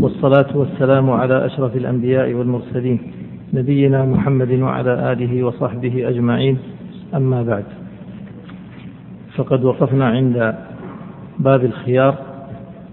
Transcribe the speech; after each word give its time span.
والصلاة 0.00 0.56
والسلام 0.56 1.10
على 1.10 1.46
أشرف 1.46 1.76
الأنبياء 1.76 2.34
والمرسلين 2.34 3.00
نبينا 3.52 4.04
محمد 4.04 4.52
وعلى 4.52 5.12
آله 5.12 5.44
وصحبه 5.44 6.08
أجمعين. 6.08 6.58
أما 7.14 7.42
بعد 7.42 7.64
فقد 9.36 9.64
وقفنا 9.64 10.08
عند 10.08 10.54
باب 11.38 11.64
الخيار 11.64 12.14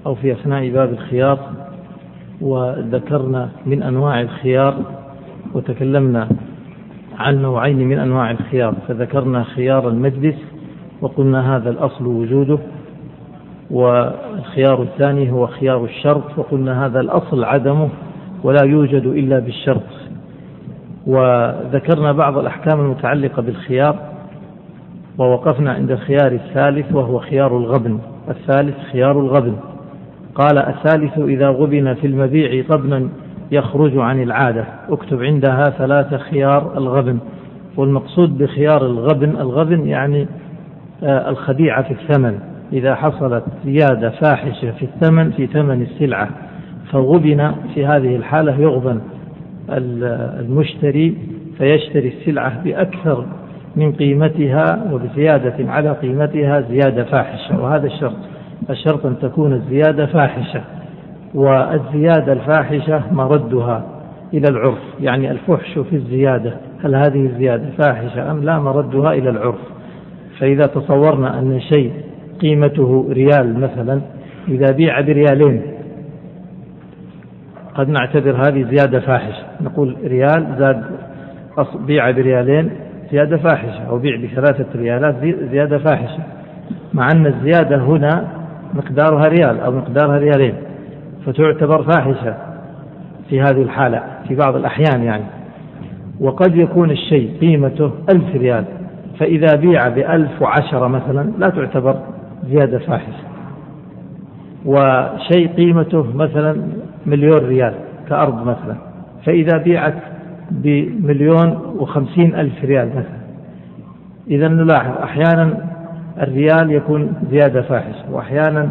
أو 0.06 0.16
في 0.16 0.32
أثناء 0.32 0.70
باب 0.70 0.94
الخيار 0.94 1.40
وذكرنا 2.42 3.50
من 3.66 3.84
أنواع 3.84 4.22
الخيار 4.22 4.76
وتكلمنا 5.54 6.30
عن 7.18 7.42
نوعين 7.42 7.88
من 7.88 8.00
أنواع 8.00 8.32
الخيار. 8.32 8.76
فذكرنا 8.88 9.44
خيار 9.44 9.90
المجلس 9.90 10.38
وقلنا 11.02 11.56
هذا 11.56 11.70
الأصل 11.70 12.06
وجوده. 12.06 12.60
والخيار 13.72 14.82
الثاني 14.82 15.32
هو 15.32 15.48
خيار 15.48 15.84
الشرط 15.84 16.38
وقلنا 16.38 16.86
هذا 16.86 17.00
الأصل 17.00 17.44
عدمه 17.44 17.90
ولا 18.44 18.64
يوجد 18.64 19.06
إلا 19.06 19.40
بالشرط. 19.40 19.84
وذكرنا 21.08 22.12
بعض 22.12 22.38
الأحكام 22.38 22.80
المتعلقة 22.80 23.42
بالخيار 23.42 23.96
ووقفنا 25.18 25.72
عند 25.72 25.92
الخيار 25.92 26.32
الثالث 26.32 26.94
وهو 26.94 27.20
خيار 27.20 27.58
الغبن. 27.58 28.00
الثالث 28.30 28.78
خيار 28.92 29.20
الغبن. 29.20 29.54
قال 30.36 30.58
الثالث 30.58 31.18
إذا 31.18 31.50
غبن 31.50 31.94
في 31.94 32.08
المبيع 32.08 32.64
غبنا 32.70 33.10
يخرج 33.52 33.98
عن 33.98 34.24
العادة. 34.24 34.66
اكتب 34.90 35.24
عندها 35.24 35.64
ثلاث 35.70 36.14
خيار 36.14 36.78
الغبن. 36.78 37.20
والمقصود 37.78 38.38
بخيار 38.38 38.86
الغبن 38.86 39.30
الغبن 39.30 39.88
يعني 39.88 40.28
آه، 41.04 41.30
الخديعة 41.30 41.82
في 41.84 41.92
الثمن. 41.92 42.40
إذا 42.74 42.96
حصلت 42.96 43.44
زيادة 43.66 44.10
فاحشة 44.10 44.72
في 44.72 44.84
الثمن 44.86 45.32
في 45.32 45.48
ثمن 45.48 45.82
السلعة 45.82 46.30
فغبن 46.92 47.52
في 47.74 47.86
هذه 47.86 48.16
الحالة 48.16 48.62
يغبن 48.62 49.02
المشتري 49.70 51.18
فيشتري 51.58 52.08
السلعة 52.08 52.64
بأكثر 52.64 53.26
من 53.76 53.92
قيمتها 53.92 54.92
وبزيادة 54.92 55.72
على 55.72 55.92
قيمتها 55.92 56.62
زيادة 56.62 57.04
فاحشة. 57.04 57.62
وهذا 57.62 57.88
الشرط 57.88 58.16
الشرط 58.70 59.06
أن 59.06 59.20
تكون 59.20 59.54
الزيادة 59.54 60.06
فاحشة. 60.06 60.62
والزيادة 61.34 62.34
الفاحشة 62.34 63.14
مردها 63.14 63.86
إلى 64.34 64.48
العرف 64.50 64.78
يعني 65.00 65.32
الفحش 65.32 65.80
في 65.80 65.96
الزيادة. 65.96 66.54
هل 66.84 66.96
هذه 66.96 67.26
الزيادة 67.26 67.70
فاحشة 67.78 68.32
أم 68.32 68.44
لا؟ 68.44 68.60
مردها 68.60 69.14
إلى 69.14 69.30
العرف. 69.30 69.60
فإذا 70.40 70.66
تصورنا 70.66 71.40
أن 71.40 71.60
شيء 71.60 71.92
قيمته 72.42 73.08
ريال 73.10 73.60
مثلا. 73.60 74.02
إذا 74.48 74.72
بيع 74.72 75.02
بريالين 75.02 75.62
قد 77.76 77.90
نعتبر 77.90 78.36
هذه 78.48 78.64
زيادة 78.64 79.00
فاحشة. 79.00 79.44
نقول 79.62 79.96
ريال 80.04 80.56
زاد 80.60 80.84
بيع 81.88 82.12
بريالين 82.12 82.70
زيادة 83.12 83.38
فاحشة 83.38 83.84
أو 83.90 83.98
بيع 83.98 84.16
بثلاثة 84.16 84.66
ريالات 84.76 85.16
زيادة 85.52 85.78
فاحشة. 85.78 86.24
مع 86.94 87.08
أن 87.12 87.26
الزيادة 87.26 87.78
هنا 87.78 88.28
مقدارها 88.74 89.28
ريال 89.28 89.60
أو 89.60 89.72
مقدارها 89.72 90.18
ريالين. 90.18 90.54
فتعتبر 91.26 91.84
فاحشة 91.84 92.36
في 93.30 93.42
هذه 93.42 93.62
الحالة 93.62 94.04
في 94.28 94.36
بعض 94.36 94.56
الأحيان 94.56 95.04
يعني. 95.04 95.24
وقد 96.20 96.56
يكون 96.56 96.92
الشيء 96.92 97.32
قيمته 97.42 97.92
ألف 98.10 98.36
ريال. 98.36 98.64
فإذا 99.20 99.56
بيع 99.56 99.88
بألف 99.88 100.42
وعشرة 100.42 100.88
مثلا 100.88 101.32
لا 101.38 101.50
تعتبر 101.50 102.00
زيادة 102.46 102.80
فاحشة 102.80 103.28
وشيء 104.66 105.48
قيمته 105.58 106.16
مثلا 106.16 106.62
مليون 107.06 107.38
ريال 107.38 107.74
كأرض 108.10 108.42
مثلا. 108.42 108.76
فإذا 109.26 109.58
بيعت 109.58 109.94
بمليون 110.52 111.76
وخمسين 111.80 112.36
ألف 112.36 112.64
ريال 112.64 112.90
مثلا. 112.90 113.18
إذا 114.28 114.48
نلاحظ 114.48 114.98
أحيانا 115.04 115.58
الريال 116.22 116.72
يكون 116.72 117.14
زيادة 117.32 117.62
فاحشة 117.62 118.12
وأحيانا 118.12 118.70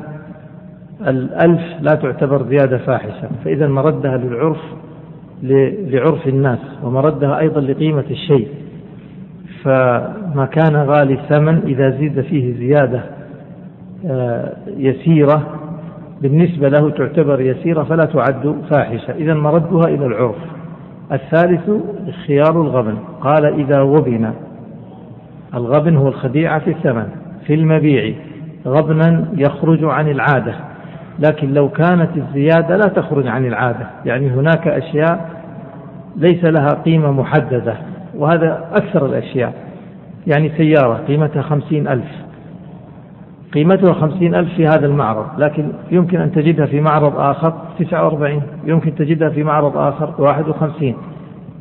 الألف 1.07 1.63
لا 1.81 1.95
تعتبر 1.95 2.43
زيادة 2.43 2.79
فاحشة. 2.79 3.29
فإذا 3.45 3.67
مردها 3.69 4.17
للعرف 4.17 4.61
لعرف 5.43 6.29
الناس 6.29 6.59
ومردها 6.83 7.39
أيضا 7.39 7.61
لقيمة 7.61 8.05
الشيء. 8.11 8.49
فما 9.65 10.49
كان 10.53 10.77
غالي 10.77 11.15
الثمن 11.15 11.63
إذا 11.67 11.91
زيد 11.91 12.21
فيه 12.21 12.55
زيادة 12.55 13.16
يسيرة 14.67 15.43
بالنسبة 16.23 16.69
له 16.69 16.91
تعتبر 16.91 17.41
يسيرة 17.41 17.83
فلا 17.83 18.05
تعد 18.05 18.57
فاحشة. 18.71 19.13
إذا 19.13 19.35
مردها 19.35 19.85
إلى 19.85 20.07
العرف. 20.07 20.37
الثالث 21.13 21.71
خيار 22.27 22.63
الغبن. 22.63 22.97
قال 23.21 23.45
إذا 23.45 23.81
غبن 23.81 24.31
الغبن 25.55 25.97
هو 25.97 26.09
الخديعة 26.09 26.59
في 26.59 26.71
الثمن 26.71 27.07
في 27.47 27.55
المبيع. 27.55 28.15
غبنا 28.67 29.29
يخرج 29.37 29.85
عن 29.85 30.09
العادة. 30.09 30.55
لكن 31.19 31.55
لو 31.55 31.69
كانت 31.69 32.11
الزيادة 32.17 32.77
لا 32.77 32.89
تخرج 32.89 33.27
عن 33.27 33.47
العادة. 33.47 33.87
يعني 34.05 34.31
هناك 34.31 34.69
أشياء 34.69 35.31
ليس 36.17 36.45
لها 36.45 36.69
قيمة 36.85 37.13
محددة 37.13 37.75
وهذا 38.15 38.69
أكثر 38.73 39.07
الأشياء. 39.07 39.53
يعني 40.27 40.53
سيارة 40.57 40.95
قيمتها 41.09 41.43
خمسين 41.43 41.89
ألف. 41.89 42.26
قيمتها 43.57 43.93
خمسين 43.93 44.35
ألف 44.35 44.55
في 44.55 44.67
هذا 44.67 44.87
المعرض 44.87 45.27
لكن 45.39 45.69
يمكن 45.91 46.21
أن 46.21 46.33
تجدها 46.33 46.67
في 46.67 46.81
معرض 46.81 47.19
آخر 47.19 47.53
تسعة 47.79 48.05
وأربعين 48.05 48.43
يمكن 48.65 48.95
تجدها 48.95 49.29
في 49.29 49.43
معرض 49.45 49.77
آخر 49.77 50.15
واحد 50.19 50.49
وخمسين. 50.49 50.97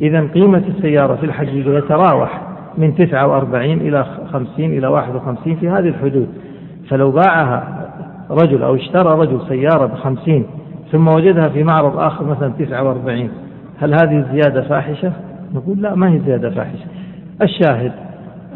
إذا 0.01 0.28
قيمة 0.34 0.63
السيارة 0.67 1.16
في 1.16 1.25
الحقيقة 1.25 1.78
يتراوح 1.78 2.41
من 2.78 2.95
تسعة 2.95 3.28
وأربعين 3.28 3.81
إلى 3.81 4.05
خمسين 4.34 4.78
إلى 4.78 4.88
واحد 4.88 5.16
وخمسين 5.16 5.55
في 5.55 5.69
هذه 5.69 5.88
الحدود. 5.88 6.28
فلو 6.89 7.11
باعها 7.11 7.88
رجل 8.31 8.63
أو 8.63 8.75
اشترى 8.75 9.19
رجل 9.19 9.39
سيارة 9.47 9.85
بخمسين 9.85 10.45
ثم 10.91 11.07
وجدها 11.07 11.50
في 11.50 11.63
معرض 11.63 12.00
آخر 12.00 12.25
مثلا 12.25 12.53
تسعة 12.59 12.84
وأربعين 12.84 13.29
هل 13.79 13.94
هذه 13.94 14.17
الزيادة 14.17 14.61
فاحشة؟ 14.61 15.11
نقول 15.53 15.81
لا 15.81 15.95
ما 15.95 16.09
هي 16.09 16.19
زيادة 16.19 16.50
فاحشة. 16.50 16.85
الشاهد 17.41 17.91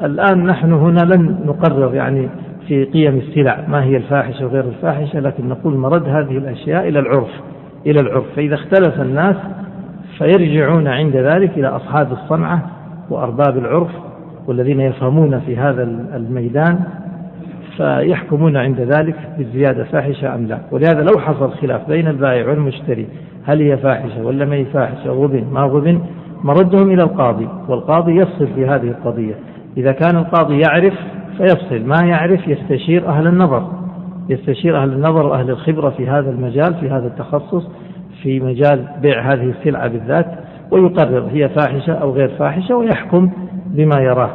الآن 0.03 0.45
نحن 0.45 0.73
هنا 0.73 0.99
لن 0.99 1.35
نقرر 1.45 1.95
يعني 1.95 2.29
في 2.69 2.85
قيم 2.85 3.17
السلع. 3.17 3.65
ما 3.67 3.83
هي 3.83 3.97
الفاحشة 3.97 4.45
وغير 4.45 4.63
الفاحشة؟ 4.63 5.19
لكن 5.19 5.49
نقول 5.49 5.77
مرد 5.77 6.03
هذه 6.03 6.37
الأشياء 6.37 6.87
إلى 6.87 6.99
العرف 6.99 7.31
إلى 7.85 7.99
العرف. 7.99 8.25
فإذا 8.35 8.55
اختلف 8.55 9.01
الناس 9.01 9.35
فيرجعون 10.17 10.87
عند 10.87 11.15
ذلك 11.15 11.57
إلى 11.57 11.67
أصحاب 11.67 12.11
الصنعة 12.11 12.69
وأرباب 13.09 13.57
العرف 13.57 13.89
والذين 14.47 14.79
يفهمون 14.79 15.39
في 15.39 15.57
هذا 15.57 15.83
الميدان 16.15 16.79
فيحكمون 17.77 18.57
عند 18.57 18.81
ذلك 18.81 19.15
بالزيادة 19.37 19.83
فاحشة 19.83 20.35
أم 20.35 20.45
لا. 20.45 20.59
ولهذا 20.71 21.01
لو 21.01 21.19
حصل 21.19 21.51
خلاف 21.51 21.89
بين 21.89 22.07
البائع 22.07 22.49
والمشتري 22.49 23.07
هل 23.45 23.61
هي 23.61 23.77
فاحشة 23.77 24.25
ولا 24.25 24.45
ما 24.45 24.55
هي 24.55 24.65
فاحشة؟ 24.65 25.09
غبن 25.09 25.43
ما 25.51 25.61
غبن؟ 25.61 26.01
مردهم 26.43 26.91
إلى 26.91 27.03
القاضي 27.03 27.47
والقاضي 27.67 28.15
يفصل 28.15 28.47
في 28.55 28.65
هذه 28.65 28.87
القضية. 28.87 29.33
إذا 29.77 29.91
كان 29.91 30.17
القاضي 30.17 30.59
يعرف 30.59 30.93
فيفصل. 31.39 31.85
ما 31.85 32.01
يعرف 32.05 32.47
يستشير 32.47 33.09
أهل 33.09 33.27
النظر. 33.27 33.67
يستشير 34.29 34.81
أهل 34.83 34.93
النظر 34.93 35.25
وأهل 35.25 35.49
الخبرة 35.49 35.89
في 35.89 36.09
هذا 36.09 36.31
المجال 36.31 36.75
في 36.75 36.89
هذا 36.89 37.07
التخصص 37.07 37.67
في 38.23 38.39
مجال 38.39 38.87
بيع 39.01 39.33
هذه 39.33 39.53
السلعة 39.59 39.87
بالذات 39.87 40.25
ويقرر 40.71 41.27
هي 41.31 41.49
فاحشة 41.49 41.93
أو 41.93 42.11
غير 42.11 42.29
فاحشة 42.29 42.75
ويحكم 42.75 43.29
بما 43.65 43.99
يراه. 43.99 44.31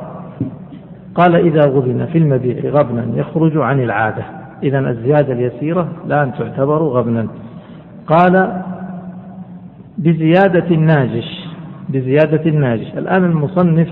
قال 1.15 1.35
إذا 1.35 1.71
غبن 1.71 2.07
في 2.07 2.19
المبيع 2.19 2.71
غبنا 2.71 3.07
يخرج 3.15 3.57
عن 3.57 3.81
العادة. 3.81 4.25
إذا 4.63 4.79
الزيادة 4.79 5.33
اليسيرة 5.33 5.89
لا 6.07 6.33
تعتبر 6.39 6.83
غبنا. 6.83 7.27
قال 8.07 8.63
بزيادة 9.99 10.67
الناجش 10.71 11.49
بزيادة 11.89 12.51
الناجش. 12.51 12.87
الآن 12.99 13.25
المصنف 13.25 13.89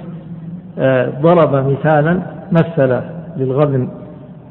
آه، 0.78 1.12
ضرب 1.20 1.70
مثالا 1.70 2.41
مثل 2.52 3.00
للغبن 3.36 3.88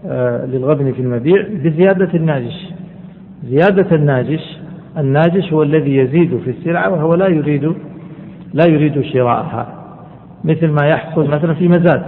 آه، 0.06 0.46
للغبن 0.46 0.92
في 0.92 1.02
المبيع 1.02 1.48
بزيادة 1.64 2.10
الناجش. 2.14 2.72
زيادة 3.46 3.96
الناجش 3.96 4.58
الناجش 4.98 5.54
هو 5.54 5.64
الذي 5.64 5.96
يزيد 5.96 6.38
في 6.38 6.50
السلعة 6.50 6.90
وهو 6.90 7.16
لا 7.16 7.28
يريد 7.28 7.74
لا 8.54 8.66
يريد 8.70 9.02
شراءها 9.02 9.68
مثل 10.44 10.68
ما 10.68 10.88
يحصل 10.88 11.28
مثلا 11.28 11.54
في 11.54 11.68
مزاد 11.68 12.04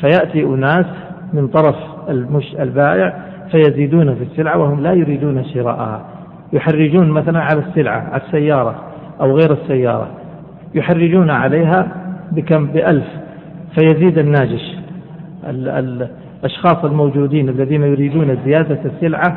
فيأتي 0.00 0.44
أناس 0.44 0.86
من 1.32 1.48
طرف 1.48 1.76
المش 2.08 2.54
البائع 2.60 3.30
فيزيدون 3.50 4.14
في 4.14 4.22
السلعة 4.22 4.58
وهم 4.58 4.80
لا 4.80 4.92
يريدون 4.92 5.44
شراءها 5.44 6.04
يحرجون 6.52 7.10
مثلا 7.10 7.40
على 7.40 7.60
السلعة 7.68 8.08
على 8.12 8.22
السيارة 8.26 8.74
أو 9.20 9.36
غير 9.36 9.52
السيارة. 9.52 10.08
يحرجون 10.74 11.30
عليها 11.30 11.88
بكم؟ 12.32 12.66
بألف. 12.66 13.06
فيزيد 13.78 14.18
الناجش. 14.18 14.79
الأشخاص 15.44 16.84
الموجودين 16.84 17.48
الذين 17.48 17.82
يريدون 17.82 18.38
زيادة 18.44 18.78
السلعة 18.84 19.36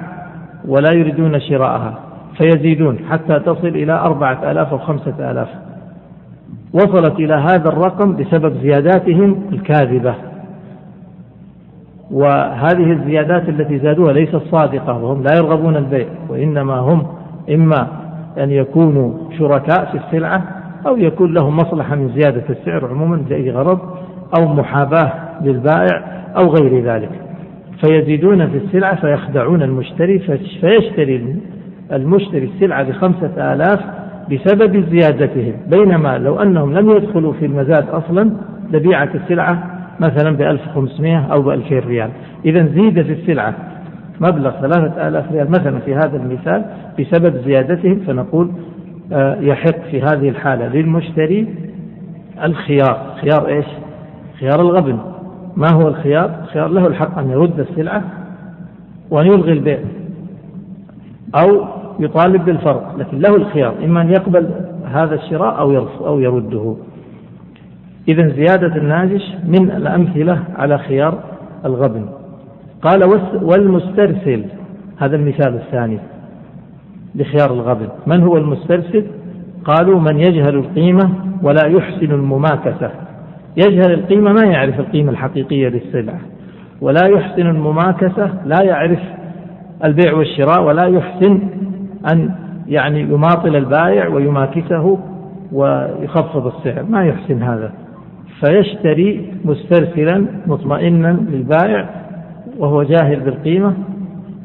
ولا 0.68 0.94
يريدون 0.94 1.40
شراءها 1.40 2.00
فيزيدون 2.38 3.00
حتى 3.10 3.40
تصل 3.40 3.68
إلى 3.68 3.94
أربعة 3.94 4.52
آلاف 4.52 4.72
أو 4.72 4.78
خمسة 4.78 5.32
آلاف. 5.32 5.48
وصلت 6.74 7.20
إلى 7.20 7.34
هذا 7.34 7.70
الرقم 7.70 8.16
بسبب 8.16 8.54
زياداتهم 8.62 9.42
الكاذبة. 9.54 10.16
وهذه 12.12 12.92
الزيادات 12.92 13.50
التي 13.50 13.80
زادوها 13.80 14.14
ليست 14.14 14.42
صادقة 14.52 14.98
وهم 15.04 15.24
لا 15.24 15.36
يرغبون 15.36 15.76
البيع 15.76 16.08
وإنما 16.30 16.74
هم 16.74 17.08
إما 17.50 17.88
أن 18.38 18.52
يكونوا 18.52 19.14
شركاء 19.38 19.86
في 19.92 19.98
السلعة 19.98 20.63
أو 20.88 20.98
يكون 20.98 21.34
لهم 21.34 21.58
مصلحة 21.58 21.96
من 21.96 22.10
زيادة 22.10 22.44
السعر 22.50 22.86
عموما 22.86 23.16
لأي 23.30 23.52
غرض 23.52 23.80
أو 24.38 24.54
محاباة 24.54 25.12
للبائع 25.42 26.04
أو 26.38 26.48
غير 26.48 26.84
ذلك. 26.84 27.10
فيزيدون 27.86 28.48
في 28.48 28.58
السلعة 28.58 28.96
فيخدعون 28.96 29.64
المشتري 29.64 30.20
فيشتري 30.62 31.36
المشتري 31.92 32.44
السلعة 32.56 32.84
بخمسة 32.84 33.54
آلاف 33.54 33.80
بسبب 34.32 34.86
زيادتهم. 34.90 35.54
بينما 35.72 36.18
لو 36.18 36.36
أنهم 36.36 36.74
لم 36.74 36.90
يدخلوا 36.90 37.34
في 37.34 37.46
المزاد 37.46 37.90
أصلا 37.90 38.32
لبيعت 38.72 39.16
السلعة 39.16 39.64
مثلا 40.00 40.32
ب 40.32 40.42
1500 40.42 41.34
أو 41.34 41.42
ب 41.42 41.50
2000 41.50 41.80
ريال. 41.80 42.10
إذا 42.46 42.66
زيد 42.66 43.02
في 43.02 43.12
السلعة 43.12 43.54
مبلغ 44.22 44.52
ثلاثة 44.62 45.08
آلاف 45.08 45.32
ريال 45.32 45.52
مثلا 45.52 45.80
في 45.80 45.96
هذا 45.96 46.18
المثال 46.18 46.66
بسبب 47.00 47.38
زيادتهم 47.46 48.00
فنقول 48.00 48.52
يحق 49.42 49.80
في 49.92 50.02
هذه 50.02 50.30
الحالة 50.30 50.68
للمشتري 50.68 51.56
الخيار. 52.44 53.16
خيار 53.22 53.48
إيش؟ 53.48 53.66
خيار 54.40 54.62
الغبن. 54.62 55.00
ما 55.58 55.72
هو 55.74 55.88
الخيار؟ 55.88 56.40
الخيار 56.44 56.68
له 56.68 56.88
الحق 56.88 57.20
أن 57.20 57.30
يرد 57.30 57.60
السلعة 57.60 58.04
وأن 59.10 59.28
يلغي 59.28 59.52
البيع 59.52 59.80
أو 61.36 61.66
يطالب 62.00 62.46
بالفرق 62.46 62.96
لكن 62.98 63.20
له 63.20 63.36
الخيار 63.36 63.74
إما 63.84 64.02
أن 64.02 64.10
يقبل 64.10 64.50
هذا 64.86 65.16
الشراء 65.16 65.60
أو 65.60 65.88
أو 66.08 66.20
يرده. 66.20 66.76
إذا 68.08 68.28
زيادة 68.28 68.76
الناجش 68.76 69.24
من 69.48 69.72
الأمثلة 69.72 70.44
على 70.56 70.78
خيار 70.78 71.20
الغبن. 71.66 72.06
قال 72.82 73.04
والمسترسل. 73.42 74.46
هذا 74.98 75.16
المثال 75.16 75.56
الثاني. 75.56 76.00
لخيار 77.16 77.54
الغبن 77.54 77.88
من 78.08 78.24
هو 78.24 78.38
المسترسل؟ 78.38 79.06
قالوا 79.66 80.00
من 80.00 80.18
يجهل 80.18 80.56
القيمة 80.56 81.10
ولا 81.44 81.68
يحسن 81.68 82.12
المماكسة. 82.12 82.92
يجهل 83.58 83.94
القيمة 83.94 84.34
ما 84.34 84.46
يعرف 84.46 84.80
القيمة 84.80 85.12
الحقيقية 85.12 85.68
للسلعة. 85.70 86.20
ولا 86.82 87.08
يحسن 87.08 87.48
المماكسة 87.48 88.30
لا 88.46 88.64
يعرف 88.64 89.00
البيع 89.84 90.14
والشراء 90.14 90.64
ولا 90.64 90.86
يحسن 90.86 91.40
أن 92.14 92.30
يعني 92.68 93.02
يماطل 93.02 93.56
البائع 93.56 94.08
ويماكسه 94.08 94.98
ويخفض 95.52 96.48
السعر. 96.48 96.84
ما 96.90 97.06
يحسن 97.06 97.44
هذا. 97.44 97.72
فيشتري 98.40 99.34
مسترسلا 99.46 100.26
مطمئنا 100.48 101.18
للبائع 101.30 101.90
وهو 102.58 102.84
جاهل 102.84 103.20
بالقيمة 103.20 103.74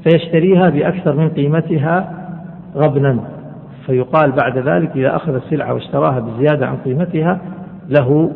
فيشتريها 0.05 0.71
بأكثر 0.71 1.17
من 1.17 1.29
قيمتها 1.29 2.18
غبنا 2.79 3.19
فيقال 3.87 4.33
بعد 4.33 4.59
ذلك 4.59 4.91
إذا 4.97 5.17
أخذ 5.17 5.35
السلعة 5.35 5.75
واشتراها 5.75 6.21
بزيادة 6.21 6.67
عن 6.67 6.77
قيمتها 6.77 7.39
له 7.89 8.31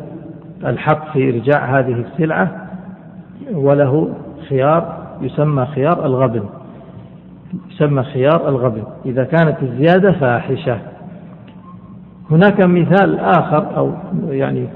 الحق 0.65 1.13
في 1.13 1.29
إرجاع 1.29 1.79
هذه 1.79 2.05
السلعة 2.11 2.67
وله 3.53 4.09
خيار 4.49 4.97
يسمى 5.21 5.65
خيار 5.65 6.05
الغبن. 6.05 6.43
يسمى 7.71 8.03
خيار 8.03 8.49
الغبن. 8.49 8.83
إذا 9.05 9.23
كانت 9.23 9.57
الزيادة 9.63 10.11
فاحشة. 10.11 10.77
هناك 12.31 12.61
مثال 12.61 13.19
آخر 13.19 13.77
أو 13.77 13.91
يعني 14.29 14.67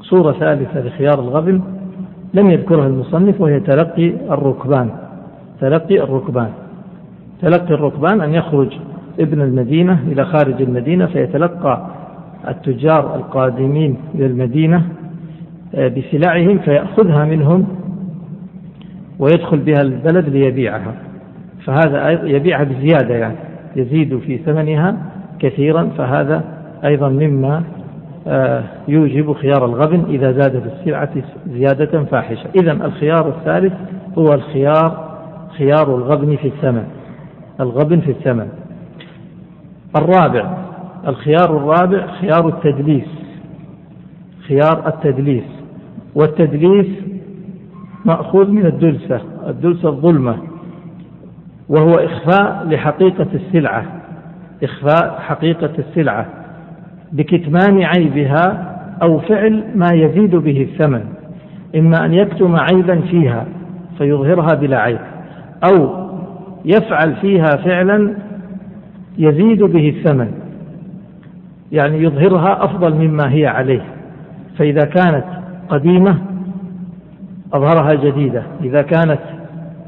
صورة 0.00 0.32
ثالثة 0.32 0.80
لخيار 0.80 1.20
الغبن 1.20 1.60
لم 2.34 2.50
يذكرها 2.50 2.86
المصنف 2.86 3.40
وهي 3.40 3.60
تلقي 3.60 4.08
الركبان. 4.08 4.90
تلقي 5.60 6.02
الركبان. 6.02 6.50
تلقي 7.42 7.74
الركبان 7.74 8.20
أن 8.20 8.34
يخرج 8.34 8.72
ابن 9.20 9.40
المدينة 9.40 10.02
إلى 10.08 10.24
خارج 10.24 10.62
المدينة 10.62 11.06
فيتلقى 11.06 11.86
التجار 12.48 13.16
القادمين 13.16 13.96
إلى 14.14 14.26
المدينة 14.26 14.82
آه، 15.74 15.88
بسلعهم 15.88 16.58
فيأخذها 16.58 17.24
منهم 17.24 17.66
ويدخل 19.18 19.58
بها 19.58 19.80
البلد 19.80 20.28
ليبيعها. 20.28 20.94
فهذا 21.64 22.10
يبيعها 22.10 22.64
بزيادة 22.64 23.14
يعني 23.14 23.36
يزيد 23.76 24.18
في 24.18 24.38
ثمنها 24.38 24.96
كثيرا 25.38 25.90
فهذا 25.98 26.44
أيضا 26.84 27.08
مما 27.08 27.62
آه، 28.26 28.62
يوجب 28.88 29.32
خيار 29.32 29.64
الغبن 29.64 30.04
إذا 30.08 30.32
زاد 30.32 30.60
في 30.60 30.66
السلعة 30.66 31.10
زيادة 31.48 32.04
فاحشة. 32.04 32.50
إذا 32.62 32.72
الخيار 32.72 33.28
الثالث 33.28 33.72
هو 34.18 34.34
الخيار 34.34 35.12
خيار 35.58 35.96
الغبن 35.96 36.36
في 36.36 36.48
الثمن. 36.48 36.84
الغبن 37.60 38.00
في 38.00 38.10
الثمن. 38.10 38.48
الرابع 39.96 40.56
الخيار 41.06 41.56
الرابع 41.56 42.06
خيار 42.06 42.48
التدليس. 42.48 43.08
خيار 44.48 44.88
التدليس. 44.88 45.44
والتدليس 46.14 46.86
مأخوذ 48.04 48.50
من 48.50 48.66
الدلسة 48.66 49.20
الدلسة 49.46 49.88
الظلمة. 49.88 50.36
وهو 51.68 51.94
إخفاء 51.94 52.66
لحقيقة 52.68 53.26
السلعة. 53.34 53.84
إخفاء 54.62 55.20
حقيقة 55.20 55.70
السلعة. 55.78 56.26
بكتمان 57.12 57.82
عيبها 57.82 58.72
أو 59.02 59.18
فعل 59.18 59.64
ما 59.74 59.88
يزيد 59.92 60.36
به 60.36 60.62
الثمن. 60.62 61.04
إما 61.76 62.04
أن 62.04 62.14
يكتم 62.14 62.56
عيبا 62.56 63.00
فيها 63.00 63.46
فيظهرها 63.98 64.54
بلا 64.54 64.78
عيب. 64.78 64.98
أو 65.70 66.01
يفعل 66.64 67.16
فيها 67.16 67.50
فعلا 67.50 68.14
يزيد 69.18 69.62
به 69.62 69.88
الثمن 69.88 70.32
يعني 71.72 72.02
يظهرها 72.02 72.64
أفضل 72.64 72.94
مما 72.94 73.32
هي 73.32 73.46
عليه. 73.46 73.82
فإذا 74.58 74.84
كانت 74.84 75.24
قديمة 75.68 76.18
أظهرها 77.52 77.94
جديدة 77.94 78.42
إذا 78.64 78.82
كانت 78.82 79.20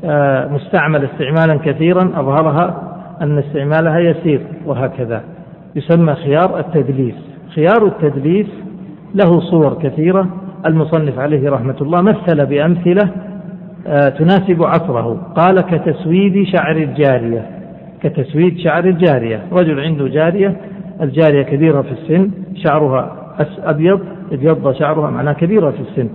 آه، 0.05 0.49
مستعمل 0.49 1.05
استعمالا 1.05 1.57
كثيرا 1.65 2.03
أظهرها 2.03 2.97
أن 3.23 3.39
استعمالها 3.39 3.99
يسير 3.99 4.41
وهكذا. 4.67 5.23
يسمى 5.77 6.15
خيار 6.15 6.59
التدليس. 6.59 7.15
خيار 7.55 7.87
التدليس 7.87 8.49
له 9.15 9.41
صور 9.41 9.75
كثيرة. 9.83 10.29
المصنف 10.67 11.19
عليه 11.19 11.51
رحمة 11.51 11.77
الله 11.81 12.03
مثل 12.03 12.47
بأمثلة 12.47 13.03
آه، 13.03 13.34
تناسب 14.19 14.63
عصره. 14.63 15.33
قال 15.37 15.61
كتسويد 15.61 16.47
شعر 16.47 16.77
الجارية. 16.77 17.47
كتسويد 18.03 18.59
شعر 18.59 18.85
الجارية. 18.85 19.43
رجل 19.53 19.81
عنده 19.81 20.09
جارية 20.09 20.57
الجارية 21.03 21.43
كبيرة 21.43 21.83
في 21.83 21.93
السن 21.93 22.31
شعرها 22.55 23.17
أبيض 23.65 24.01
أبيض 24.33 24.73
شعرها 24.73 25.11
معناها 25.11 25.35
كبيرة 25.35 25.71
في 25.71 25.81
السن. 25.81 26.09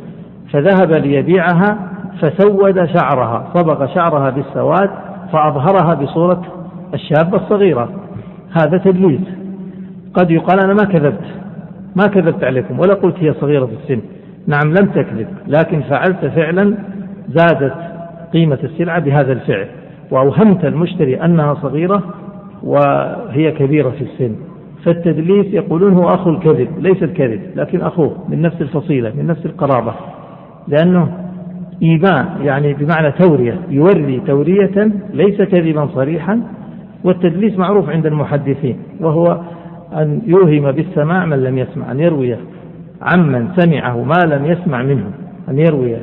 فذهب 0.54 0.92
ليبيعها 0.92 1.78
فسود 2.22 2.86
شعرها. 2.86 3.48
صبغ 3.54 3.94
شعرها 3.96 4.30
بالسواد 4.30 4.90
فأظهرها 5.32 5.94
بصورة 5.94 6.42
الشابة 6.94 7.38
الصغيرة. 7.38 7.90
هذا 8.62 8.78
تدليس. 8.78 9.22
قد 10.14 10.32
يقال 10.32 10.60
أنا 10.64 10.74
ما 10.74 10.84
كذبت 10.84 11.26
ما 11.96 12.08
كذبت 12.08 12.44
عليكم 12.44 12.80
ولا 12.80 12.94
قلت 12.94 13.16
هي 13.20 13.34
صغيرة 13.34 13.66
في 13.66 13.74
السن. 13.84 14.02
نعم 14.48 14.74
لم 14.74 14.86
تكذب 14.86 15.28
لكن 15.48 15.82
فعلت 15.82 16.26
فعلا 16.26 16.78
زادت 17.30 17.74
قيمة 18.34 18.60
السلعة 18.64 19.00
بهذا 19.00 19.32
الفعل. 19.32 19.68
وأوهمت 20.12 20.66
المشتري 20.66 21.22
أنها 21.22 21.54
صغيرة 21.54 22.04
وهي 22.64 23.52
كبيرة 23.52 23.90
في 23.90 24.02
السن. 24.02 24.36
فالتدليس 24.86 25.46
يقولون 25.46 25.94
هو 25.94 26.10
أخو 26.10 26.30
الكذب 26.30 26.68
ليس 26.78 27.04
الكذب 27.04 27.42
لكن 27.56 27.82
أخوه 27.82 28.16
من 28.30 28.42
نفس 28.42 28.62
الفصيلة 28.62 29.14
من 29.18 29.28
نفس 29.28 29.46
القرابة. 29.46 29.94
لأنه 30.68 31.18
إيباء 31.84 32.26
يعني 32.42 32.74
بمعنى 32.74 33.12
تورية 33.12 33.60
يوري 33.70 34.22
تورية 34.28 34.92
ليس 35.14 35.42
كذبا 35.42 35.88
صريحا. 35.96 36.42
والتدليس 37.04 37.58
معروف 37.58 37.90
عند 37.90 38.06
المحدثين 38.06 38.78
وهو 39.00 39.42
أن 39.94 40.22
يوهم 40.26 40.72
بالسماع 40.72 41.26
من 41.26 41.44
لم 41.44 41.58
يسمع 41.58 41.92
أن 41.92 42.00
يروي 42.00 42.36
عمن 43.02 43.48
سمعه 43.58 44.04
ما 44.04 44.36
لم 44.36 44.46
يسمع 44.46 44.84
منه 44.84 45.12
أن 45.50 45.60
يروي 45.60 45.98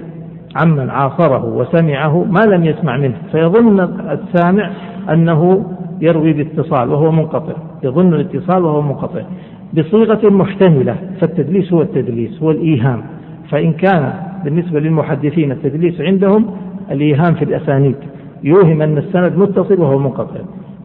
عمن 0.61 0.91
عاصره 0.91 1.45
وسمعه 1.45 2.25
ما 2.25 2.41
لم 2.41 2.65
يسمع 2.65 2.97
منه 2.97 3.15
فيظن 3.33 3.81
السامع 4.11 4.71
أنه 5.11 5.67
يروي 6.01 6.33
باتصال 6.33 6.91
وهو 6.91 7.11
منقطع 7.11 7.53
يظن 7.83 8.15
الاتصال 8.15 8.65
وهو 8.65 8.83
منقطع. 8.83 9.23
بصيغة 9.75 10.31
محتملة 10.31 10.97
فالتدليس 11.21 11.73
هو 11.73 11.83
التدليس 11.83 12.43
هو 12.43 12.51
الإيهام. 12.51 13.03
فإن 13.51 13.73
كان 13.73 14.13
بالنسبة 14.45 14.81
للمحدثين 14.81 15.53
التدليس 15.53 16.01
عندهم 16.01 16.47
الإيهام 16.91 17.35
في 17.35 17.45
الأسانيد 17.45 17.97
يوهم 18.45 18.83
أن 18.83 18.99
السند 18.99 19.39
متصل 19.39 19.81
وهو 19.81 19.99
منقطع. 19.99 20.41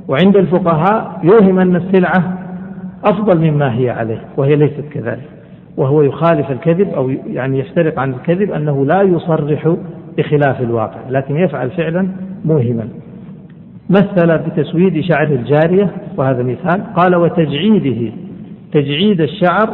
وعند 0.07 0.37
الفقهاء 0.37 1.19
يوهم 1.23 1.59
أن 1.59 1.75
السلعة 1.75 2.37
أفضل 3.05 3.51
مما 3.51 3.77
هي 3.77 3.89
عليه 3.89 4.21
وهي 4.37 4.55
ليست 4.55 4.83
كذلك. 4.91 5.40
وهو 5.81 6.01
يخالف 6.01 6.51
الكذب 6.51 6.89
أو 6.89 7.09
يعني 7.09 7.59
يفترق 7.59 7.99
عن 7.99 8.13
الكذب 8.13 8.51
أنه 8.51 8.85
لا 8.85 9.01
يصرح 9.01 9.75
بخلاف 10.17 10.61
الواقع 10.61 11.09
لكن 11.09 11.35
يفعل 11.37 11.71
فعلا 11.71 12.07
موهما 12.45 12.87
مثل 13.89 14.37
بتسويد 14.37 15.03
شعر 15.03 15.27
الجارية 15.27 15.91
وهذا 16.17 16.43
مثال 16.43 16.93
قال 16.95 17.15
وتجعيده 17.15 18.11
تجعيد 18.71 19.21
الشعر 19.21 19.69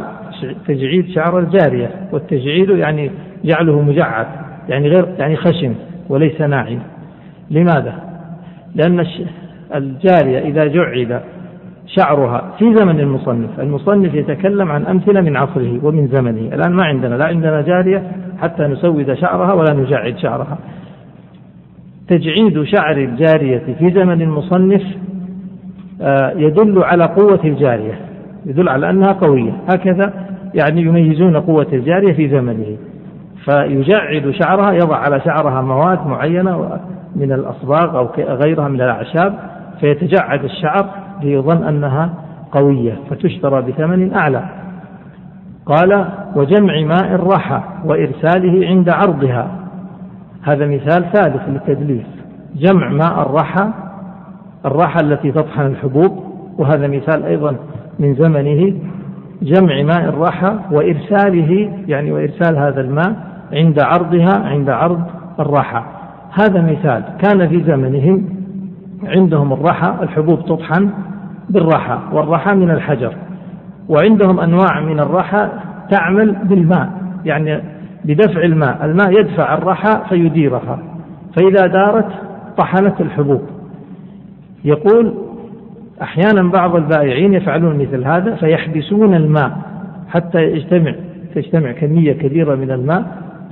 تجعيد 0.68 1.08
شعر 1.08 1.38
الجارية 1.38 1.90
والتجعيد 2.12 2.70
يعني 2.70 3.10
جعله 3.44 3.82
مجعد 3.82 4.26
يعني 4.68 4.88
غير 4.88 5.06
يعني 5.18 5.36
خشن 5.36 5.74
وليس 6.08 6.40
ناعم 6.40 6.78
لماذا؟ 7.50 7.94
لأن 8.74 9.06
الجارية 9.74 10.38
إذا 10.38 10.66
جعد 10.66 11.22
شعرها 11.96 12.54
في 12.58 12.74
زمن 12.74 13.00
المصنف. 13.00 13.60
المصنف 13.60 14.14
يتكلم 14.14 14.72
عن 14.72 14.86
أمثلة 14.86 15.20
من 15.20 15.36
عصره 15.36 15.84
ومن 15.84 16.06
زمنه. 16.06 16.54
الآن 16.54 16.72
ما 16.72 16.84
عندنا 16.84 17.14
لا 17.14 17.24
عندنا 17.24 17.60
جارية 17.60 18.02
حتى 18.42 18.62
نسود 18.62 19.14
شعرها 19.14 19.52
ولا 19.52 19.74
نجعد 19.74 20.18
شعرها. 20.18 20.58
تجعيد 22.08 22.62
شعر 22.62 22.96
الجارية 22.96 23.62
في 23.78 23.90
زمن 23.90 24.22
المصنف 24.22 24.82
آه، 26.02 26.32
يدل 26.36 26.82
على 26.82 27.04
قوة 27.04 27.40
الجارية. 27.44 27.98
يدل 28.46 28.68
على 28.68 28.90
أنها 28.90 29.12
قوية. 29.12 29.52
هكذا 29.68 30.12
يعني 30.54 30.82
يميزون 30.82 31.36
قوة 31.36 31.66
الجارية 31.72 32.12
في 32.12 32.28
زمنه. 32.28 32.76
فيجعد 33.44 34.30
شعرها 34.30 34.72
يضع 34.72 34.96
على 34.96 35.20
شعرها 35.20 35.62
مواد 35.62 36.06
معينة 36.06 36.78
من 37.16 37.32
الأصباغ 37.32 37.98
أو 37.98 38.08
غيرها 38.18 38.68
من 38.68 38.80
الأعشاب 38.80 39.34
فيتجعد 39.80 40.44
الشعر 40.44 41.07
ليظن 41.22 41.62
أنها 41.62 42.10
قوية 42.52 42.98
فتشترى 43.10 43.62
بثمن 43.62 44.14
أعلى. 44.14 44.44
قال 45.66 46.04
وجمع 46.36 46.80
ماء 46.80 47.14
الرحى 47.14 47.60
وإرساله 47.84 48.66
عند 48.66 48.88
عرضها. 48.88 49.48
هذا 50.42 50.66
مثال 50.66 51.04
ثالث 51.12 51.42
للتدليس. 51.48 52.06
جمع 52.56 52.88
ماء 52.88 53.22
الرحى 53.22 53.68
الرحى 54.66 55.00
التي 55.00 55.32
تطحن 55.32 55.66
الحبوب 55.66 56.24
وهذا 56.58 56.86
مثال 56.86 57.24
أيضا 57.24 57.56
من 57.98 58.14
زمنه. 58.14 58.74
جمع 59.42 59.82
ماء 59.82 60.08
الرحى 60.08 60.58
وإرساله 60.72 61.70
يعني 61.86 62.12
وإرسال 62.12 62.58
هذا 62.58 62.80
الماء 62.80 63.16
عند 63.52 63.80
عرضها 63.80 64.42
عند 64.44 64.70
عرض 64.70 65.02
الرحى 65.40 65.82
هذا 66.40 66.62
مثال 66.62 67.02
كان 67.22 67.48
في 67.48 67.64
زمنهم 67.64 68.37
عندهم 69.04 69.52
الرحى 69.52 69.94
الحبوب 70.02 70.46
تطحن 70.46 70.90
بالرحى 71.50 71.98
والرحى 72.12 72.54
من 72.54 72.70
الحجر. 72.70 73.12
وعندهم 73.88 74.40
أنواع 74.40 74.80
من 74.80 75.00
الرحى 75.00 75.48
تعمل 75.90 76.36
بالماء 76.44 76.90
يعني 77.24 77.60
بدفع 78.04 78.42
الماء. 78.42 78.84
الماء 78.84 79.20
يدفع 79.20 79.54
الرحى 79.54 80.00
فيديرها. 80.08 80.78
فإذا 81.36 81.66
دارت 81.66 82.08
طحنت 82.56 83.00
الحبوب. 83.00 83.42
يقول 84.64 85.14
أحيانا 86.02 86.42
بعض 86.50 86.76
البائعين 86.76 87.34
يفعلون 87.34 87.78
مثل 87.78 88.04
هذا 88.04 88.34
فيحبسون 88.34 89.14
الماء 89.14 89.58
حتى 90.08 90.42
يجتمع 90.42 90.94
تجتمع 91.34 91.72
كمية 91.72 92.12
كبيرة 92.12 92.54
من 92.54 92.70
الماء. 92.70 93.04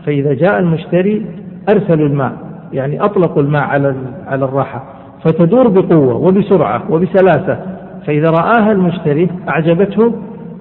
فإذا 0.07 0.35
جاء 0.35 0.59
المشتري 0.59 1.26
أرسلوا 1.69 2.09
الماء 2.09 2.33
يعني 2.73 3.00
أطلقوا 3.00 3.43
الماء 3.43 3.62
على 3.62 3.95
على 4.26 4.45
الراحة. 4.45 4.96
فتدور 5.26 5.68
بقوة 5.68 6.16
وبسرعة 6.16 6.83
وبسلاسة 6.90 7.59
فإذا 8.06 8.30
رآها 8.30 8.73
المشتري 8.73 9.28
أعجبته 9.49 10.12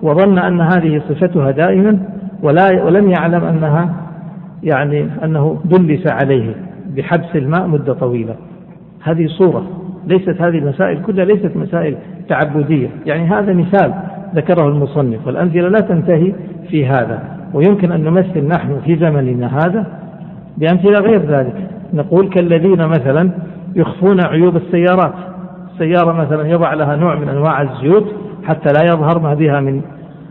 وظن 0.01 0.37
أن 0.37 0.61
هذه 0.61 1.01
صفتها 1.09 1.51
دائما 1.51 1.99
ولا 2.43 2.83
ولم 2.83 3.09
يعلم 3.09 3.43
أنها 3.43 3.93
يعني 4.63 5.07
أنه 5.23 5.59
دلس 5.65 6.07
عليه 6.07 6.55
بحبس 6.95 7.35
الماء 7.35 7.67
مدة 7.67 7.93
طويلة. 7.93 8.35
هذه 9.03 9.27
صورة 9.27 9.63
ليست 10.07 10.41
هذه 10.41 10.57
المسائل 10.57 11.01
كلها 11.01 11.25
ليست 11.25 11.51
مسائل 11.55 11.95
تعبدية. 12.29 12.87
يعني 13.05 13.25
هذا 13.25 13.53
مثال 13.53 13.93
ذكره 14.35 14.67
المصنف 14.67 15.27
والأمثلة 15.27 15.67
لا 15.67 15.79
تنتهي 15.79 16.33
في 16.69 16.85
هذا. 16.85 17.19
ويمكن 17.53 17.91
أن 17.91 18.03
نمثل 18.03 18.47
نحن 18.47 18.81
في 18.85 18.95
زمننا 18.95 19.47
هذا 19.47 19.85
بأمثلة 20.57 20.99
غير 20.99 21.21
ذلك. 21.25 21.55
نقول 21.93 22.29
كالذين 22.29 22.87
مثلا 22.87 23.29
يخفون 23.75 24.25
عيوب 24.25 24.55
السيارات. 24.55 25.13
السيارة 25.73 26.11
مثلا 26.11 26.47
يضع 26.47 26.73
لها 26.73 26.95
نوع 26.95 27.15
من 27.15 27.29
أنواع 27.29 27.61
الزيوت 27.61 28.05
حتى 28.43 28.73
لا 28.73 28.83
يظهر 28.83 29.19
ما 29.19 29.33
بها 29.33 29.59
من 29.59 29.81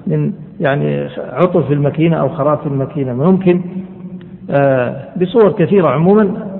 من 0.06 0.32
يعني 0.60 1.08
عطل 1.18 1.62
في 1.62 1.74
الماكينة 1.74 2.16
أو 2.16 2.28
خراب 2.28 2.58
في 2.58 2.66
الماكينة. 2.66 3.12
ممكن 3.12 3.60
آه، 4.50 5.08
بصور 5.16 5.52
كثيرة 5.52 5.88
عموما. 5.88 6.50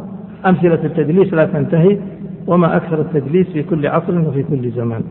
أمثلة 0.47 0.85
التدليس 0.85 1.35
لا 1.35 1.45
تنتهي 1.45 1.99
وما 2.47 2.77
أكثر 2.77 3.01
التدليس 3.01 3.47
في 3.47 3.63
كل 3.63 3.87
عصر 3.87 4.19
وفي 4.29 4.43
كل 4.43 4.71
زمان. 4.71 5.03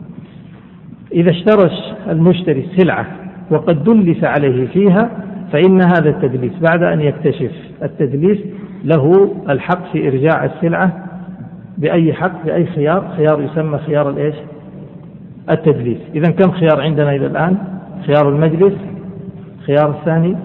إذا 1.12 1.30
اشترى 1.30 1.70
المشتري 2.08 2.60
السلعة 2.60 3.06
وقد 3.50 3.84
دلس 3.84 4.24
عليه 4.24 4.66
فيها 4.66 5.10
فإن 5.52 5.82
هذا 5.82 6.10
التدليس 6.10 6.52
بعد 6.60 6.82
أن 6.82 7.00
يكتشف 7.00 7.50
التدليس 7.82 8.38
له 8.84 9.34
الحق 9.48 9.92
في 9.92 10.08
إرجاع 10.08 10.44
السلعة 10.44 11.04
بأي 11.78 12.12
حق 12.12 12.44
بأي 12.44 12.66
خيار. 12.66 13.14
خيار 13.16 13.42
يسمى 13.42 13.78
خيار 13.78 14.10
الإيش؟ 14.10 14.34
التدليس 15.50 15.98
إذا 16.14 16.30
كم 16.30 16.50
خيار 16.50 16.80
عندنا 16.80 17.14
إلى 17.14 17.26
الآن؟ 17.26 17.56
خيار 18.06 18.28
المجلس 18.28 18.74
خيار 19.66 19.90
الثاني 19.90 20.36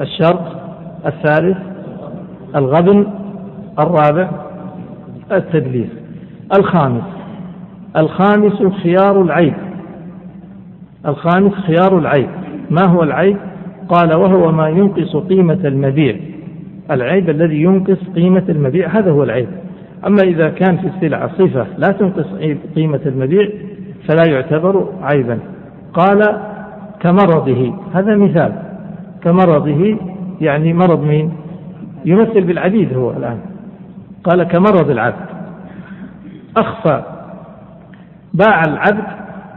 الشرط 0.00 0.40
الثالث 1.06 1.56
الغبن 2.56 3.06
الرابع 3.78 4.30
التدليس 5.32 5.88
الخامس. 6.58 7.02
الخامس 7.96 8.62
خيار 8.82 9.22
العيب. 9.22 9.54
الخامس 11.06 11.52
خيار 11.52 11.98
العيب. 11.98 12.28
ما 12.70 12.86
هو 12.86 13.02
العيب؟ 13.02 13.36
قال 13.88 14.14
وهو 14.14 14.52
ما 14.52 14.68
ينقص 14.68 15.16
قيمة 15.16 15.60
المبيع. 15.64 16.16
العيب 16.90 17.30
الذي 17.30 17.62
ينقص 17.62 17.98
قيمة 18.14 18.44
المبيع 18.48 18.88
هذا 18.88 19.10
هو 19.10 19.22
العيب. 19.22 19.48
أما 20.06 20.22
إذا 20.22 20.48
كان 20.48 20.76
في 20.76 20.86
السلعة 20.86 21.30
صفة 21.38 21.66
لا 21.78 21.88
تنقص 21.88 22.26
قيمة 22.76 23.00
المبيع 23.06 23.48
فلا 24.08 24.24
يعتبر 24.32 24.88
عيبا. 25.02 25.38
قال 25.94 26.40
كمرضه 27.00 27.74
هذا 27.94 28.16
مثال. 28.16 28.52
كمرضه 29.22 29.98
يعني 30.40 30.72
مرض 30.72 31.02
مين؟ 31.04 31.32
يمثل 32.04 32.44
بالعبيد 32.44 32.94
هو 32.94 33.10
الآن. 33.10 33.38
قال 34.24 34.42
كمرض 34.42 34.90
العبد. 34.90 35.26
أخفى 36.56 37.02
باع 38.34 38.62
العبد 38.68 39.04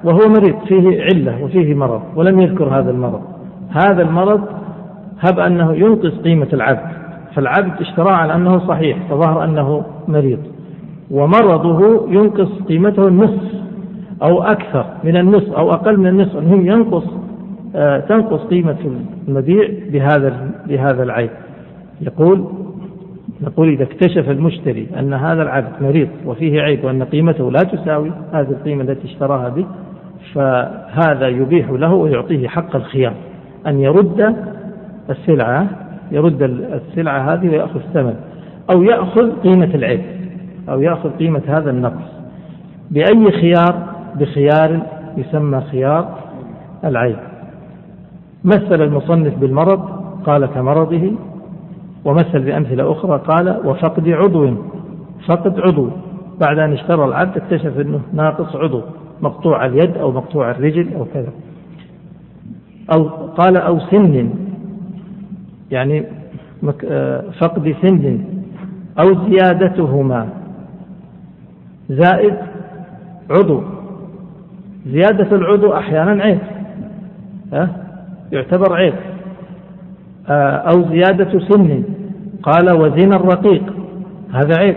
وهو 0.03 0.29
مريض 0.29 0.55
فيه 0.67 1.03
علة 1.03 1.43
وفيه 1.43 1.75
مرض 1.75 2.01
ولم 2.15 2.39
يذكر 2.39 2.79
هذا 2.79 2.91
المرض. 2.91 3.21
هذا 3.69 4.01
المرض 4.01 4.41
هب 5.19 5.39
أنه 5.39 5.73
ينقص 5.73 6.13
قيمة 6.23 6.47
العبد. 6.53 7.00
فالعبد 7.35 7.81
اشتراه 7.81 8.11
على 8.11 8.35
أنه 8.35 8.67
صحيح 8.67 8.97
فظهر 9.09 9.43
أنه 9.43 9.83
مريض. 10.07 10.39
ومرضه 11.11 12.09
ينقص 12.09 12.61
قيمته 12.67 13.07
النصف 13.07 13.51
أو 14.23 14.43
أكثر 14.43 14.85
من 15.03 15.17
النصف 15.17 15.53
أو 15.53 15.73
أقل 15.73 15.97
من 15.99 16.07
النصف 16.07 16.37
المهم 16.37 16.65
ينقص 16.65 17.03
آه 17.75 17.99
تنقص 17.99 18.39
قيمة 18.39 18.77
المبيع 19.27 19.69
بهذا 19.91 20.51
بهذا 20.67 21.03
العيب. 21.03 21.29
يقول 22.01 22.45
نقول 23.41 23.69
إذا 23.69 23.83
اكتشف 23.83 24.29
المشتري 24.29 24.87
أن 24.99 25.13
هذا 25.13 25.43
العبد 25.43 25.71
مريض 25.81 26.07
وفيه 26.25 26.61
عيب 26.61 26.83
وأن 26.83 27.03
قيمته 27.03 27.51
لا 27.51 27.59
تساوي 27.59 28.11
هذه 28.33 28.49
القيمة 28.49 28.83
التي 28.83 29.07
اشتراها 29.07 29.49
به 29.49 29.65
فهذا 30.33 31.27
يبيح 31.27 31.69
له 31.69 31.93
ويعطيه 31.93 32.47
حق 32.47 32.75
الخيار 32.75 33.13
أن 33.67 33.79
يرد 33.79 34.35
السلعة 35.09 35.67
يرد 36.11 36.43
السلعة 36.43 37.33
هذه 37.33 37.49
ويأخذ 37.49 37.79
الثمن 37.79 38.15
أو 38.73 38.83
يأخذ 38.83 39.31
قيمة 39.31 39.75
العيب 39.75 40.01
أو 40.69 40.81
يأخذ 40.81 41.09
قيمة 41.09 41.41
هذا 41.47 41.71
النقص. 41.71 42.11
بأي 42.91 43.31
خيار؟ 43.31 43.75
بخيار 44.15 44.81
يسمى 45.17 45.61
خيار 45.61 46.17
العيب. 46.85 47.17
مثل 48.43 48.81
المصنف 48.81 49.37
بالمرض 49.37 49.79
قال 50.25 50.45
كمرضه 50.45 51.11
ومثل 52.05 52.39
بأمثلة 52.39 52.91
أخرى 52.91 53.21
قال 53.27 53.57
وفقد 53.65 54.09
عضو 54.09 54.53
فقد 55.27 55.59
عضو. 55.59 55.89
بعد 56.41 56.59
أن 56.59 56.73
اشترى 56.73 57.05
العبد 57.05 57.37
اكتشف 57.37 57.79
أنه 57.79 58.01
ناقص 58.13 58.55
عضو 58.55 58.81
مقطوع 59.21 59.65
اليد 59.65 59.97
أو 59.97 60.11
مقطوع 60.11 60.51
الرجل 60.51 60.93
أو 60.93 61.05
كذا. 61.13 61.31
أو 62.95 63.03
قال 63.37 63.57
أو 63.57 63.79
سن 63.79 64.29
يعني 65.71 66.03
آه، 66.85 67.23
فقد 67.39 67.75
سن 67.81 68.19
أو 68.99 69.29
زيادتهما. 69.29 70.29
زائد 71.89 72.33
عضو. 73.29 73.63
زيادة 74.87 75.35
العضو 75.35 75.73
أحيانا 75.73 76.23
عيب 76.23 76.39
ها؟ 77.53 77.69
يعتبر 78.31 78.73
عيب. 78.73 78.93
آه، 80.29 80.55
أو 80.55 80.89
زيادة 80.89 81.39
سن 81.39 81.83
قال 82.43 82.71
وزن 82.71 83.13
الرقيق. 83.13 83.73
هذا 84.33 84.59
عيب. 84.59 84.75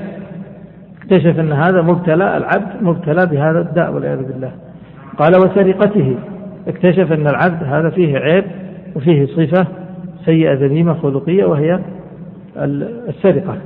اكتشف 0.99 1.41
أن 1.41 1.53
هذا 1.53 1.83
مبتلى 1.83 2.37
العبد 2.37 2.83
مبتلى 2.83 3.27
بهذا 3.27 3.61
الداء 3.61 3.93
والعياذ 3.93 4.23
بالله. 4.23 4.51
قال 5.19 5.37
وسرقته. 5.37 6.17
اكتشف 6.69 7.13
أن 7.13 7.27
العبد 7.27 7.65
هذا 7.65 7.91
فيه 7.91 8.19
عيب 8.19 8.45
وفيه 8.97 9.27
صفة 9.27 9.67
سيئة 10.25 10.55
ذميمة 10.55 10.95
خلقية 10.95 11.45
وهي 11.45 11.81
السرقة. 13.09 13.59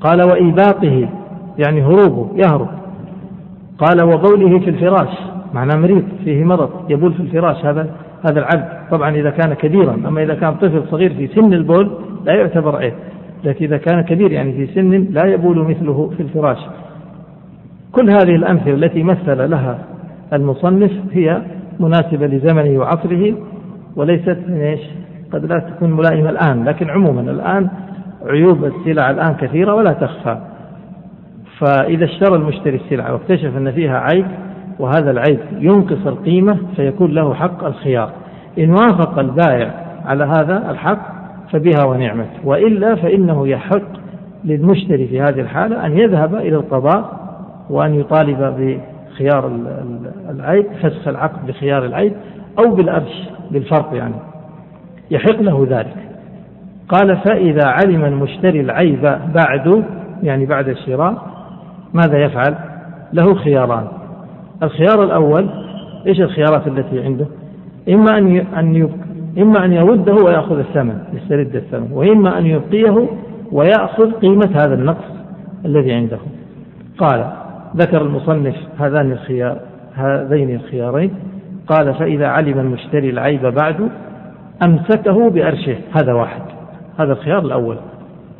قال 0.00 0.22
وإيباقه 0.22 1.08
يعني 1.58 1.82
هروبه 1.82 2.28
يهرب. 2.36 2.68
قال 3.78 4.02
وبوله 4.02 4.58
في 4.58 4.70
الفراش 4.70 5.08
معناه 5.54 5.76
مريض 5.76 6.02
فيه 6.24 6.44
مرض 6.44 6.70
يبول 6.90 7.12
في 7.14 7.20
الفراش 7.20 7.64
هذا 7.64 7.90
هذا 8.24 8.38
العبد 8.38 8.88
طبعا 8.90 9.10
إذا 9.10 9.30
كان 9.30 9.54
كبيرا 9.54 9.94
أما 9.94 10.22
إذا 10.22 10.34
كان 10.34 10.54
طفل 10.54 10.82
صغير 10.90 11.14
في 11.14 11.26
سن 11.26 11.52
البول 11.52 11.90
لا 12.24 12.34
يعتبر 12.34 12.76
عيب. 12.76 12.94
لكن 13.44 13.64
إذا 13.64 13.76
كان 13.76 14.00
كبير 14.00 14.32
يعني 14.32 14.52
في 14.52 14.74
سن 14.74 15.06
لا 15.10 15.24
يبول 15.24 15.58
مثله 15.58 16.10
في 16.16 16.22
الفراش. 16.22 16.58
كل 17.92 18.10
هذه 18.10 18.34
الأمثلة 18.34 18.74
التي 18.74 19.02
مثل 19.02 19.50
لها 19.50 19.78
المصنف 20.32 20.92
هي 21.12 21.42
مناسبة 21.80 22.26
لزمنه 22.26 22.80
وعصره 22.80 23.34
وليست 23.96 24.38
إيش؟ 24.48 24.80
قد 25.34 25.44
لا 25.44 25.58
تكون 25.58 25.90
ملائمة 25.90 26.30
الآن 26.30 26.64
لكن 26.64 26.90
عموما 26.90 27.20
الآن 27.20 27.68
عيوب 28.26 28.64
السلع 28.64 29.10
الآن 29.10 29.34
كثيرة 29.34 29.74
ولا 29.74 29.92
تخفى. 29.92 30.38
فإذا 31.58 32.04
اشترى 32.04 32.36
المشتري 32.36 32.76
السلعة 32.76 33.12
واكتشف 33.12 33.56
أن 33.56 33.72
فيها 33.72 33.98
عيب 33.98 34.26
وهذا 34.78 35.10
العيب 35.10 35.38
ينقص 35.58 36.06
القيمة 36.06 36.58
فيكون 36.76 37.10
له 37.10 37.34
حق 37.34 37.64
الخيار. 37.64 38.10
إن 38.58 38.70
وافق 38.70 39.18
البائع 39.18 39.70
على 40.06 40.24
هذا 40.24 40.70
الحق 40.70 41.14
فبها 41.52 41.84
ونعمت. 41.84 42.30
وإلا 42.44 42.94
فإنه 42.94 43.48
يحق 43.48 44.04
للمشتري 44.44 45.06
في 45.06 45.20
هذه 45.20 45.40
الحالة 45.40 45.86
أن 45.86 45.98
يذهب 45.98 46.34
إلى 46.34 46.56
القضاء 46.56 47.24
وأن 47.70 47.94
يطالب 47.94 48.38
بخيار 49.10 49.52
العيب 50.30 50.66
فسخ 50.82 51.08
العقد 51.08 51.46
بخيار 51.46 51.84
العيب 51.84 52.12
أو 52.58 52.74
بالأرش 52.74 53.28
بالفرق 53.50 53.94
يعني. 53.94 54.14
يحق 55.10 55.40
له 55.40 55.66
ذلك 55.70 55.96
قال 56.88 57.16
فإذا 57.16 57.66
علم 57.66 58.04
المشتري 58.04 58.60
العيب 58.60 59.18
بعد 59.34 59.84
يعني 60.22 60.46
بعد 60.46 60.68
الشراء 60.68 61.26
ماذا 61.94 62.18
يفعل؟ 62.18 62.54
له 63.12 63.34
خياران 63.34 63.84
الخيار 64.62 65.02
الأول 65.02 65.48
إيش 66.06 66.20
الخيارات 66.20 66.66
التي 66.66 67.04
عنده؟ 67.04 67.26
إما 67.88 68.18
أن 68.18 68.36
أن 68.36 68.88
إما 69.38 69.64
أن 69.64 69.72
يرده 69.72 70.14
ويأخذ 70.14 70.58
الثمن 70.58 70.98
يسترد 71.12 71.56
الثمن 71.56 71.92
وإما 71.92 72.38
أن 72.38 72.46
يبقيه 72.46 73.08
ويأخذ 73.52 74.12
قيمة 74.12 74.50
هذا 74.54 74.74
النقص 74.74 75.04
الذي 75.64 75.92
عنده 75.92 76.18
قال 76.98 77.32
ذكر 77.76 78.02
المصنف 78.02 78.54
هذان 78.78 79.12
الخيار 79.12 79.60
هذين 79.94 80.54
الخيارين 80.54 81.10
قال 81.66 81.94
فإذا 81.94 82.26
علم 82.26 82.58
المشتري 82.58 83.10
العيب 83.10 83.46
بعد 83.46 83.88
أمسكه 84.62 85.30
بأرشه. 85.30 85.76
هذا 85.92 86.12
واحد. 86.12 86.40
هذا 86.98 87.12
الخيار 87.12 87.38
الأول. 87.38 87.76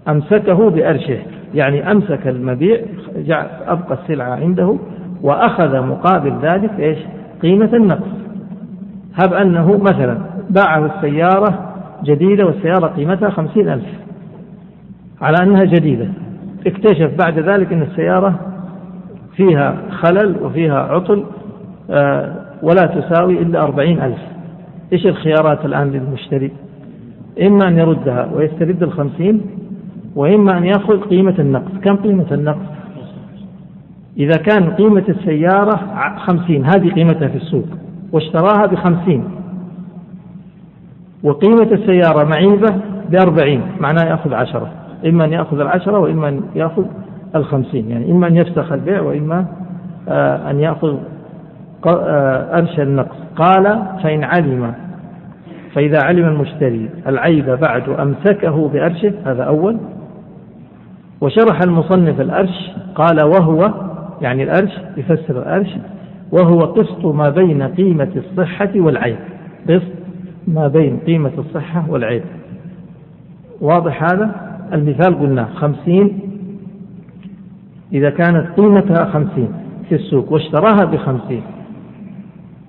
أمسكه 0.09 0.71
بأرشه. 0.71 1.19
يعني 1.55 1.91
أمسك 1.93 2.27
المبيع 2.27 2.81
أبقى 3.67 3.99
السلعة 4.03 4.35
عنده 4.35 4.77
وأخذ 5.23 5.81
مقابل 5.81 6.35
ذلك 6.43 6.71
إيش؟ 6.79 6.99
قيمة 7.43 7.71
النقص. 7.77 8.09
هب 9.15 9.35
أنه 9.35 9.79
مثلا 9.79 10.19
باعه 10.51 10.87
السيارة 10.87 11.75
جديدة 12.05 12.47
والسيارة 12.47 12.87
قيمتها 12.87 13.31
خمسين 13.31 13.69
ألف. 13.69 13.87
على 15.23 15.37
أنها 15.43 15.65
جديدة. 15.65 16.09
اكتشف 16.67 17.11
بعد 17.25 17.39
ذلك 17.39 17.73
أن 17.73 17.83
السيارة 17.83 18.35
فيها 19.37 19.77
خلل 19.91 20.37
وفيها 20.43 20.79
عطل 20.79 21.25
آه، 21.91 22.35
ولا 22.63 22.87
تساوي 22.87 23.43
إلا 23.43 23.63
أربعين 23.63 24.03
ألف. 24.03 24.34
إيش 24.93 25.07
الخيارات 25.07 25.65
الآن 25.65 25.91
للمشتري؟ 25.91 26.51
إما 27.43 27.69
أن 27.69 27.79
يردها 27.79 28.31
ويسترد 28.35 28.83
الخمسين 28.83 29.41
وإما 30.17 30.59
أن 30.59 30.65
يأخذ 30.65 31.01
قيمة 31.01 31.35
النقص. 31.39 31.73
كم 31.83 31.97
قيمة 31.97 32.27
النقص؟ 32.33 32.75
إذا 34.19 34.37
كان 34.37 34.71
قيمة 34.71 35.05
السيارة 35.09 35.81
خمسين 36.17 36.65
هذه 36.65 36.91
قيمتها 36.91 37.29
في 37.29 37.37
السوق 37.37 37.67
واشتراها 38.13 38.67
بخمسين 38.67 39.25
وقيمة 41.23 41.73
السيارة 41.73 42.25
معيبة 42.25 42.77
بأربعين 43.11 43.63
معناه 43.81 44.05
يأخذ 44.05 44.35
عشرة. 44.35 44.73
إما 45.07 45.25
أن 45.25 45.33
يأخذ 45.33 45.61
العشرة 45.61 45.99
وإما 45.99 46.29
أن 46.29 46.41
يأخذ 46.55 46.85
الخمسين 47.35 47.91
يعني 47.91 48.11
إما 48.11 48.27
أن 48.27 48.37
يفسخ 48.37 48.73
البيع 48.73 49.01
وإما 49.01 49.47
آه، 50.09 50.51
أن 50.51 50.61
يأخذ 50.61 50.99
آه، 51.87 52.59
أرش 52.59 52.81
النقص. 52.81 53.17
قال 53.37 53.83
فإن 54.03 54.25
علم 54.25 54.75
فإذا 55.75 55.99
علم 56.05 56.29
المشتري 56.29 56.91
العيب 57.07 57.51
بعد 57.51 57.89
أمسكه 57.89 58.69
بأرشه 58.69 59.13
هذا 59.27 59.43
أول. 59.43 59.77
وشرح 61.21 61.63
المصنف 61.63 62.21
الأرش 62.21 62.71
قال 62.95 63.21
وهو 63.21 63.75
يعني 64.21 64.43
الأرش 64.43 64.73
يفسر 64.97 65.43
الأرش 65.43 65.69
وهو 66.33 66.59
قسط 66.59 67.05
ما 67.05 67.31
بين 67.31 67.63
قيمة 67.63 68.11
الصحة 68.17 68.71
والعيب. 68.77 69.17
قسط 69.69 69.93
ما 70.49 70.69
بين 70.69 70.99
قيمة 71.07 71.33
الصحة 71.39 71.85
والعيب. 71.89 72.23
واضح 73.61 74.03
هذا؟ 74.03 74.31
المثال 74.73 75.21
قلنا 75.21 75.45
خمسين. 75.45 76.21
إذا 77.93 78.11
كانت 78.11 78.47
قيمتها 78.57 79.05
خمسين 79.05 79.49
في 79.89 79.95
السوق 79.95 80.33
واشتراها 80.33 80.85
بخمسين 80.85 81.43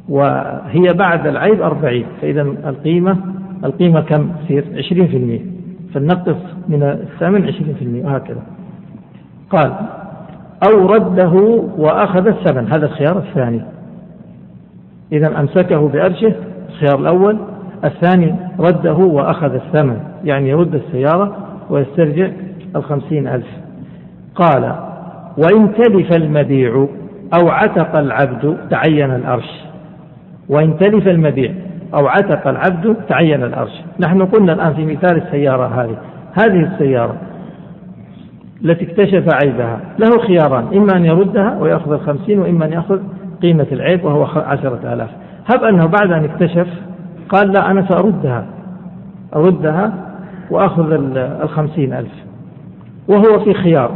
وهي 0.09 0.93
بعد 0.93 1.27
العيب 1.27 1.61
أربعين 1.61 2.05
فإذا 2.21 2.41
القيمة 2.41 3.17
القيمة 3.65 4.01
كم؟ 4.01 4.29
تصير 4.43 4.65
عشرين 4.77 5.07
في 5.07 5.17
المئة. 5.17 5.41
فالنقص 5.93 6.37
من 6.67 6.83
الثمن 6.83 7.47
عشرين 7.47 7.75
في 7.79 7.85
المئة 7.85 8.05
وهكذا. 8.05 8.41
قال 9.49 9.71
أو 10.69 10.85
رده 10.85 11.31
وأخذ 11.77 12.27
الثمن 12.27 12.67
هذا 12.67 12.85
الخيار 12.85 13.17
الثاني. 13.17 13.61
إذا 15.11 15.39
أمسكه 15.39 15.87
بأرشه 15.87 16.33
الخيار 16.69 16.99
الأول. 16.99 17.37
الثاني 17.83 18.35
رده 18.59 18.93
وأخذ 18.93 19.53
الثمن 19.53 19.97
يعني 20.23 20.49
يرد 20.49 20.75
السيارة 20.75 21.37
ويسترجع 21.69 22.29
الخمسين 22.75 23.27
ألف. 23.27 23.47
قال 24.35 24.75
وإن 25.37 25.73
تلف 25.73 26.15
المبيع 26.15 26.87
أو 27.39 27.49
عتق 27.49 27.97
العبد 27.97 28.57
تعين 28.69 29.15
الأرش. 29.15 29.65
وإن 30.49 30.77
تلف 30.77 31.07
المبيع 31.07 31.51
أو 31.93 32.07
عتق 32.07 32.47
العبد 32.47 32.95
تعين 33.09 33.43
الأرش 33.43 33.81
نحن 33.99 34.25
قلنا 34.25 34.53
الآن 34.53 34.73
في 34.73 34.85
مثال 34.85 35.17
السيارة 35.17 35.83
هذه. 35.83 35.97
هذه 36.33 36.73
السيارة 36.73 37.15
التي 38.65 38.85
اكتشف 38.85 39.33
عيبها 39.43 39.79
له 39.99 40.19
خياران 40.19 40.77
إما 40.77 40.97
أن 40.97 41.05
يردها 41.05 41.57
ويأخذ 41.59 41.91
الخمسين 41.91 42.39
وإما 42.39 42.65
أن 42.65 42.73
يأخذ 42.73 42.99
قيمة 43.41 43.67
العيب 43.71 44.05
وهو 44.05 44.23
عشرة 44.23 44.93
آلاف. 44.93 45.09
هب 45.45 45.63
أنه 45.63 45.85
بعد 45.85 46.11
أن 46.11 46.23
اكتشف 46.23 46.67
قال 47.29 47.51
لا 47.51 47.71
أنا 47.71 47.85
سأردها. 47.89 48.45
أردها 49.35 49.93
وأخذ 50.51 50.93
الخمسين 51.43 51.93
ألف. 51.93 52.13
وهو 53.07 53.39
في 53.39 53.53
خيار. 53.53 53.91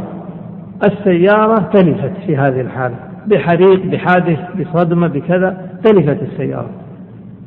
السيارة 0.84 1.58
تلفت 1.74 2.12
في 2.26 2.36
هذه 2.36 2.60
الحالة. 2.60 2.94
بحريق 3.26 3.86
بحادث 3.86 4.38
بصدمة 4.58 5.06
بكذا. 5.06 5.69
تلفت 5.84 6.22
السيارة. 6.22 6.70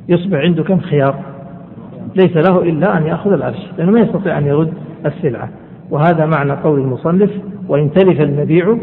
يصبح 0.10 0.38
عنده 0.38 0.64
كم 0.64 0.80
خيار؟ 0.80 1.16
ليس 2.16 2.38
له 2.38 2.62
إلا 2.62 2.98
أن 2.98 3.08
يأخذ 3.08 3.32
العرش 3.32 3.72
لأنه 3.78 3.92
ما 3.92 4.00
يستطيع 4.00 4.38
أن 4.38 4.48
يرد 4.48 4.74
السلعة. 5.06 5.50
وهذا 5.92 6.26
معنى 6.26 6.52
قول 6.52 6.80
المصنف 6.80 7.30
وإن 7.68 7.92
تلف 7.92 8.22
المبيع 8.22 8.78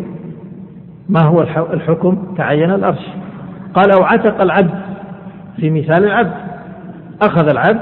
ما 1.09 1.21
هو 1.23 1.43
الحكم؟ 1.73 2.19
تعين 2.37 2.71
الأرش 2.71 3.07
قال 3.75 3.91
أو 3.91 4.03
عتق 4.03 4.41
العبد 4.41 4.81
في 5.57 5.71
مثال 5.71 6.05
العبد. 6.05 6.33
أخذ 7.23 7.49
العبد 7.49 7.81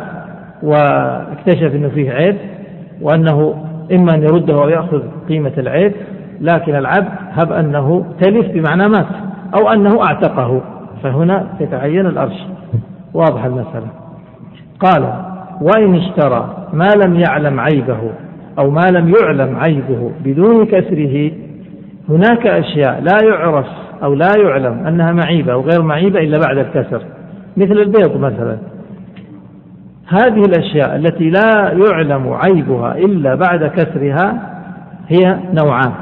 واكتشف 0.62 1.74
أنه 1.74 1.88
فيه 1.88 2.10
عيب 2.10 2.36
وأنه 3.00 3.64
إما 3.92 4.14
أن 4.14 4.22
يرده 4.22 4.54
أو 4.54 4.68
يأخذ 4.68 5.02
قيمة 5.28 5.52
العيب 5.58 5.92
لكن 6.40 6.74
العبد 6.74 7.08
هب 7.30 7.52
أنه 7.52 8.06
تلف 8.20 8.50
بمعنى 8.50 8.88
مات 8.88 9.06
أو 9.54 9.72
أنه 9.72 10.00
أعتقه. 10.02 10.62
فهنا 11.02 11.46
يتعين 11.60 12.06
الأرش. 12.06 12.46
واضح 13.14 13.44
المسألة. 13.44 13.88
قال 14.80 15.12
وإن 15.60 15.94
اشترى 15.94 16.66
ما 16.72 16.88
لم 17.04 17.14
يعلم 17.14 17.60
عيبه 17.60 17.98
أو 18.58 18.70
ما 18.70 18.90
لم 18.90 19.14
يعلم 19.22 19.56
عيبه 19.56 20.12
بدون 20.24 20.66
كسره 20.66 21.30
هناك 22.08 22.46
أشياء 22.46 23.00
لا 23.00 23.28
يعرف 23.28 23.66
أو 24.02 24.14
لا 24.14 24.32
يعلم 24.38 24.86
أنها 24.86 25.12
معيبة 25.12 25.52
أو 25.52 25.60
غير 25.60 25.82
معيبة 25.82 26.20
إلا 26.20 26.38
بعد 26.46 26.58
الكسر. 26.58 27.02
مثل 27.56 27.72
البيض 27.72 28.16
مثلا. 28.16 28.58
هذه 30.08 30.42
الأشياء 30.42 30.96
التي 30.96 31.30
لا 31.30 31.72
يعلم 31.90 32.32
عيبها 32.32 32.98
إلا 32.98 33.34
بعد 33.34 33.64
كسرها 33.64 34.34
هي 35.08 35.38
نوعان. 35.62 35.92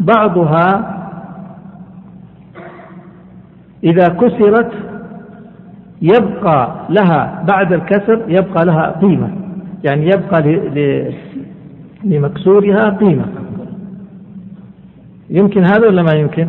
بعضها 0.00 0.95
إذا 3.86 4.08
كسرت 4.08 4.72
يبقى 6.02 6.86
لها 6.90 7.44
بعد 7.48 7.72
الكسر 7.72 8.22
يبقى 8.28 8.64
لها 8.64 8.90
قيمة 9.00 9.30
يعني 9.84 10.06
يبقى 10.06 10.42
لمكسورها 12.04 12.88
قيمة 12.90 13.24
يمكن 15.30 15.64
هذا 15.64 15.86
ولا 15.86 16.02
ما 16.02 16.12
يمكن؟ 16.12 16.48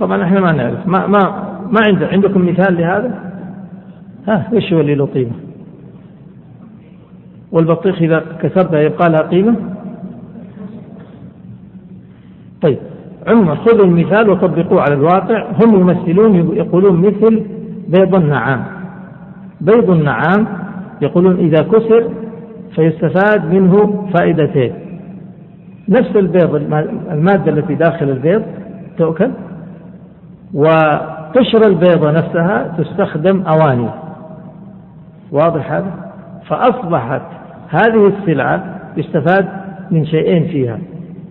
طبعا 0.00 0.22
إحنا 0.24 0.40
ما 0.40 0.52
نعرف 0.52 0.86
ما 0.86 1.06
ما 1.06 1.18
ما 1.72 1.80
عند 1.88 2.02
عندكم 2.02 2.48
مثال 2.48 2.76
لهذا؟ 2.76 3.32
ها 4.28 4.48
وش 4.52 4.72
هو 4.72 4.80
اللي 4.80 4.94
له 4.94 5.06
قيمة؟ 5.06 5.32
والبطيخ 7.52 8.02
إذا 8.02 8.24
كسرتها 8.42 8.80
يبقى 8.80 9.10
لها 9.10 9.20
قيمة؟ 9.22 9.54
طيب 12.62 12.78
عموما 13.28 13.54
خذوا 13.54 13.84
المثال 13.84 14.30
وطبقوه 14.30 14.80
على 14.80 14.94
الواقع. 14.94 15.44
هم 15.62 15.80
يمثلون 15.80 16.56
يقولون 16.56 17.00
مثل 17.00 17.42
بيض 17.88 18.14
النعام. 18.14 18.64
بيض 19.60 19.90
النعام 19.90 20.46
يقولون 21.02 21.36
إذا 21.36 21.62
كسر 21.62 22.04
فيستفاد 22.74 23.54
منه 23.54 24.06
فائدتين. 24.14 24.72
نفس 25.88 26.16
البيض 26.16 26.54
المادة 27.12 27.52
التي 27.52 27.74
داخل 27.74 28.10
البيض 28.10 28.42
تؤكل 28.98 29.30
وقشر 30.54 31.60
البيضة 31.66 32.10
نفسها 32.10 32.74
تستخدم 32.78 33.42
أواني. 33.42 33.88
واضح 35.32 35.72
هذا؟ 35.72 35.90
فأصبحت 36.48 37.22
هذه 37.68 38.06
السلعة 38.06 38.64
يستفاد 38.96 39.48
من 39.90 40.06
شيئين 40.06 40.44
فيها. 40.48 40.78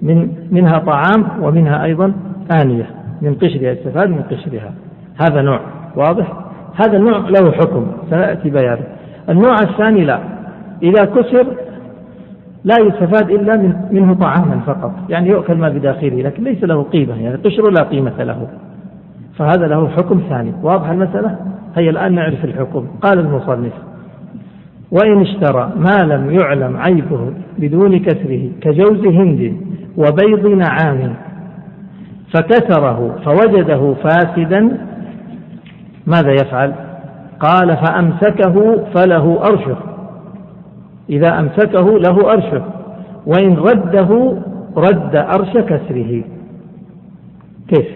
من 0.02 0.30
منها 0.52 0.80
طعام 0.80 1.44
ومنها 1.44 1.84
أيضا 1.84 2.14
آنية 2.62 2.90
من 3.22 3.34
قشرها 3.36 3.72
يستفاد 3.72 4.10
من 4.10 4.22
قشرها. 4.22 4.74
هذا 5.18 5.42
نوع 5.42 5.60
واضح؟ 5.96 6.34
هذا 6.76 6.98
النوع 6.98 7.18
له 7.18 7.52
حكم 7.52 7.88
سيأتي 8.10 8.50
بيانه. 8.50 8.84
النوع 9.30 9.56
الثاني 9.62 10.06
لا. 10.06 10.20
إذا 10.84 11.06
كسر 11.06 11.48
لا 12.64 12.76
يستفاد 12.82 13.30
إلا 13.30 13.58
من 13.58 13.76
منه 13.92 14.14
طعاما 14.14 14.60
فقط. 14.68 14.92
يعني 15.10 15.30
يؤكل 15.30 15.56
ما 15.56 15.70
بداخله 15.70 16.22
لكن 16.22 16.44
ليس 16.44 16.64
له 16.64 16.84
قيمة. 16.84 17.22
يعني 17.22 17.36
قشره 17.36 17.70
لا 17.70 17.84
قيمة 17.84 18.24
له. 18.24 18.48
فهذا 19.38 19.68
له 19.68 19.88
حكم 19.88 20.22
ثاني. 20.30 20.54
واضح 20.64 20.90
المسألة؟ 20.90 21.36
هيا 21.76 21.90
الآن 21.90 22.14
نعرف 22.14 22.46
الحكم. 22.46 22.88
قال 23.02 23.20
المصنف 23.20 23.74
وإن 24.92 25.22
اشترى 25.22 25.72
ما 25.78 26.04
لم 26.04 26.32
يعلم 26.32 26.78
عيبه 26.78 27.34
بدون 27.60 28.00
كسره 28.00 28.50
كجوز 28.62 29.08
هند 29.08 29.58
وبيض 29.98 30.48
نعام 30.48 31.14
فكسره 32.34 33.16
فوجده 33.26 33.94
فاسدا 33.94 34.78
ماذا 36.08 36.32
يفعل؟ 36.32 36.74
قال 37.40 37.78
فأمسكه 37.78 38.86
فله 38.94 39.40
أرشه. 39.44 39.78
إذا 41.10 41.40
أمسكه 41.40 42.00
له 42.00 42.34
أرشه. 42.34 42.64
وإن 43.26 43.56
رده 43.56 44.38
رد 44.78 45.16
أرش 45.16 45.58
كسره. 45.58 46.24
كيف؟ 47.68 47.88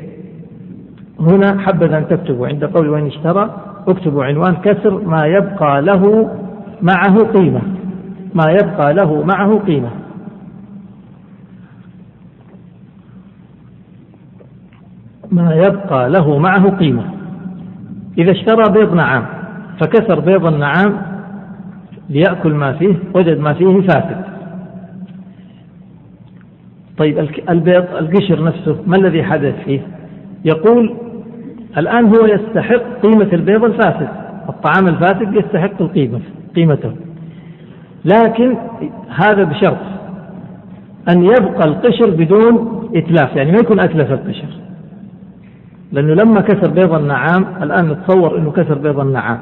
هنا 1.20 1.60
حبذا 1.60 1.98
أن 1.98 2.08
تكتبوا 2.08 2.48
عند 2.48 2.66
قول 2.66 2.90
وإن 2.90 3.06
اشترى 3.08 3.50
اكتبوا 3.88 4.24
عنوان 4.24 4.56
كسر 4.56 5.02
ما 5.02 5.26
يبقى 5.26 5.82
له 5.82 6.30
معه 6.82 7.18
قيمة. 7.34 7.62
ما 8.34 8.52
يبقى 8.52 8.94
له 8.94 9.24
معه 9.24 9.60
قيمة. 9.60 9.90
ما 15.32 15.54
يبقى 15.54 16.10
له 16.10 16.38
معه 16.38 16.70
قيمة. 16.70 17.04
إذا 18.18 18.32
اشترى 18.32 18.64
بيض 18.74 18.94
نعام 18.94 19.26
فكسر 19.80 20.20
بيض 20.20 20.46
النعام 20.46 21.02
ليأكل 22.10 22.54
ما 22.54 22.74
فيه 22.74 22.96
وجد 23.16 23.40
ما 23.40 23.54
فيه 23.54 23.82
فاسد. 23.82 24.26
طيب 26.98 27.28
البيض 27.50 27.86
القشر 27.96 28.44
نفسه 28.44 28.78
ما 28.88 28.98
الذي 28.98 29.24
حدث 29.24 29.56
فيه؟ 29.66 29.82
يقول 30.46 30.96
الآن 31.78 32.06
هو 32.06 32.26
يستحق 32.26 32.84
قيمة 33.04 33.30
البيض 33.34 33.64
الفاسد. 33.64 34.10
الطعام 34.50 34.88
الفاسد 34.88 35.34
يستحق 35.36 35.82
القيمة. 35.82 36.20
قيمته. 36.56 36.92
لكن 38.06 38.56
هذا 39.10 39.44
بشرط 39.44 39.78
أن 41.10 41.24
يبقى 41.24 41.68
القشر 41.68 42.10
بدون 42.10 42.80
إتلاف 42.96 43.36
يعني 43.36 43.52
ما 43.52 43.58
يكون 43.58 43.80
أتلف 43.80 44.12
القشر. 44.12 44.48
لأنه 45.92 46.14
لما 46.14 46.42
كسر 46.42 46.72
بيض 46.72 46.94
النعام 46.94 47.46
الآن 47.64 47.90
نتصور 47.90 48.38
أنه 48.38 48.52
كسر 48.52 48.78
بيض 48.78 49.00
النعام. 49.00 49.40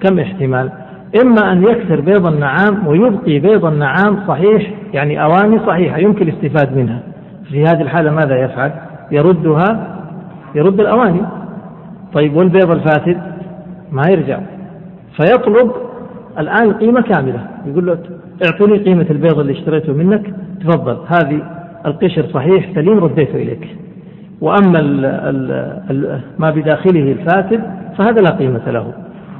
كم 0.00 0.18
احتمال؟ 0.18 0.70
إما 1.22 1.52
أن 1.52 1.62
يكسر 1.62 2.00
بيض 2.00 2.26
النعام 2.26 2.86
ويبقي 2.86 3.38
بيض 3.38 3.64
النعام 3.64 4.18
صحيح 4.28 4.70
يعني 4.94 5.22
أواني 5.22 5.58
صحيحة 5.66 5.98
يمكن 5.98 6.28
الاستفاد 6.28 6.76
منها. 6.76 7.02
في 7.50 7.62
هذه 7.62 7.82
الحالة 7.82 8.10
ماذا 8.10 8.36
يفعل؟ 8.36 8.72
يردها 9.10 9.96
يرد 10.54 10.80
الأواني. 10.80 11.20
طيب 12.12 12.36
والبيض 12.36 12.70
الفاسد 12.70 13.18
ما 13.92 14.02
يرجع. 14.10 14.40
فيطلب 15.16 15.72
الآن 16.38 16.72
قيمة 16.72 17.00
كاملة. 17.00 17.40
يقول 17.66 17.86
له 17.86 17.98
اعطني 18.46 18.78
قيمة 18.78 19.06
البيض 19.10 19.38
اللي 19.38 19.52
اشتريته 19.52 19.92
منك 19.92 20.34
تفضل. 20.60 20.98
هذه 21.06 21.42
القشر 21.86 22.26
صحيح 22.34 22.74
سليم 22.74 22.98
رديته 22.98 23.36
إليك. 23.36 23.76
وأما 24.40 24.80
ال 24.80 25.04
ال 25.04 25.50
ال 25.90 26.20
ما 26.38 26.50
بداخله 26.50 27.12
الفاسد 27.12 27.62
فهذا 27.98 28.22
لا 28.22 28.30
قيمة 28.30 28.70
له. 28.70 28.92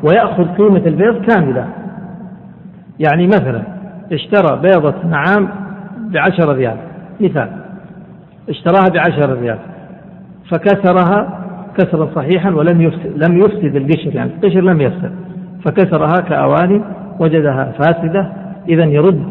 ويأخذ 0.03 0.45
قيمة 0.45 0.83
البيض 0.87 1.25
كاملة. 1.25 1.69
يعني 3.01 3.27
مثلا 3.27 3.63
اشترى 4.13 4.61
بيضة 4.63 4.95
نعام 5.11 5.49
بعشرة 5.99 6.53
ريال. 6.53 6.77
مثال. 7.21 7.49
اشتراها 8.49 8.89
بعشرة 8.89 9.41
ريال. 9.41 9.59
فكسرها 10.51 11.39
كسرا 11.79 12.09
صحيحا 12.15 12.51
ولم 12.51 12.81
يفسد 12.81 13.13
لم 13.17 13.39
يفسد 13.39 13.77
القشر 13.77 14.15
يعني 14.15 14.31
القشر 14.31 14.61
لم 14.61 14.81
يفسد. 14.81 15.28
فكسرها 15.65 16.15
كأواني 16.29 16.83
وجدها 17.21 17.73
فاسدة 17.79 18.33
إذا 18.69 18.85
يرد 18.85 19.23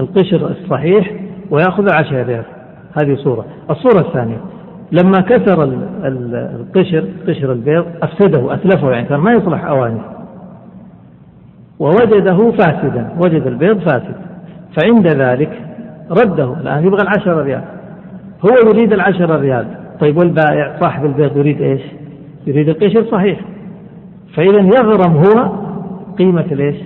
القشر 0.00 0.50
الصحيح 0.50 1.10
ويأخذ 1.50 1.94
عشرة 1.94 2.22
ريال. 2.22 2.44
هذه 3.02 3.14
صورة. 3.14 3.44
الصورة 3.70 4.00
الثانية 4.00 4.36
لما 4.92 5.20
كسر 5.20 5.64
القشر 6.04 7.04
قشر 7.28 7.52
البيض 7.52 7.84
أفسده 8.02 8.54
أتلفه 8.54 8.90
يعني 8.90 9.08
كان 9.08 9.20
ما 9.20 9.32
يصلح 9.32 9.64
أواني. 9.64 10.00
ووجده 11.78 12.50
فاسدا 12.50 13.08
وجد 13.24 13.46
البيض 13.46 13.78
فاسد. 13.78 14.14
فعند 14.76 15.06
ذلك 15.06 15.62
رده. 16.10 16.52
الآن 16.60 16.86
يبغى 16.86 17.02
العشرة 17.02 17.42
ريال. 17.42 17.62
هو 18.44 18.70
يريد 18.70 18.92
العشرة 18.92 19.36
ريال. 19.36 19.66
طيب 20.00 20.18
والبائع؟ 20.18 20.76
صاحب 20.80 21.04
البيض 21.04 21.36
يريد 21.36 21.60
إيش؟ 21.60 21.82
يريد 22.46 22.68
القشر 22.68 23.04
صحيح. 23.10 23.40
فإذا 24.34 24.60
يغرم 24.60 25.16
هو 25.16 25.50
قيمة 26.20 26.44
الإيش؟ 26.52 26.76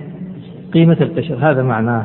قيمة 0.75 0.97
القشر 1.01 1.35
هذا 1.41 1.63
معناه. 1.63 2.05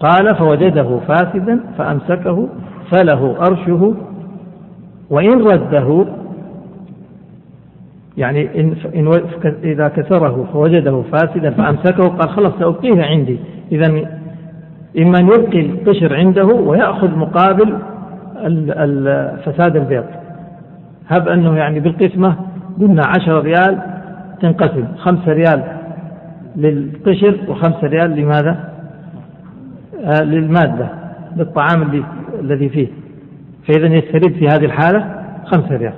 قال 0.00 0.36
فوجده 0.36 0.98
فاسدا 1.08 1.60
فأمسكه 1.78 2.48
فله 2.90 3.36
أرشه 3.46 3.94
وإن 5.10 5.42
رده 5.42 6.06
يعني 8.16 8.60
إن, 8.60 8.74
إن 8.94 9.20
إذا 9.64 9.88
كسره 9.88 10.48
فوجده 10.52 11.02
فاسدا 11.02 11.50
فأمسكه 11.50 12.08
قال 12.08 12.28
خلاص 12.28 12.52
سأبقيه 12.58 13.02
عندي. 13.02 13.38
إذا 13.72 13.86
إما 14.98 15.18
أن 15.18 15.26
يبقي 15.26 15.60
القشر 15.60 16.14
عنده 16.14 16.46
ويأخذ 16.46 17.16
مقابل 17.16 17.78
فساد 19.44 19.76
البيض. 19.76 20.04
هب 21.08 21.28
أنه 21.28 21.56
يعني 21.56 21.80
بالقسمة 21.80 22.36
قلنا 22.80 23.02
عشرة 23.06 23.40
ريال 23.40 23.78
تنقسم 24.40 24.84
خمسة 24.96 25.32
ريال 25.32 25.79
للقشر 26.56 27.38
وخمسة 27.48 27.86
ريال 27.86 28.16
لماذا؟ 28.16 28.70
آه 30.04 30.22
للمادة 30.22 30.88
للطعام 31.36 31.82
اللي 31.82 32.04
الذي 32.40 32.68
فيه. 32.68 32.88
فإذا 33.68 33.86
يسترد 33.86 34.32
في 34.32 34.46
هذه 34.46 34.64
الحالة 34.64 35.04
خمسة 35.44 35.76
ريال. 35.76 35.92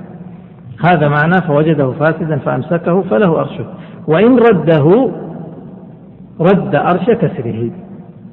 هذا 0.85 1.09
معناه 1.09 1.41
فوجده 1.47 1.91
فاسدا 1.91 2.39
فأمسكه 2.39 3.03
فله 3.03 3.41
أرشه. 3.41 3.65
وإن 4.07 4.39
رده 4.39 5.11
رد 6.41 6.75
أرش 6.75 7.11
كسره. 7.11 7.71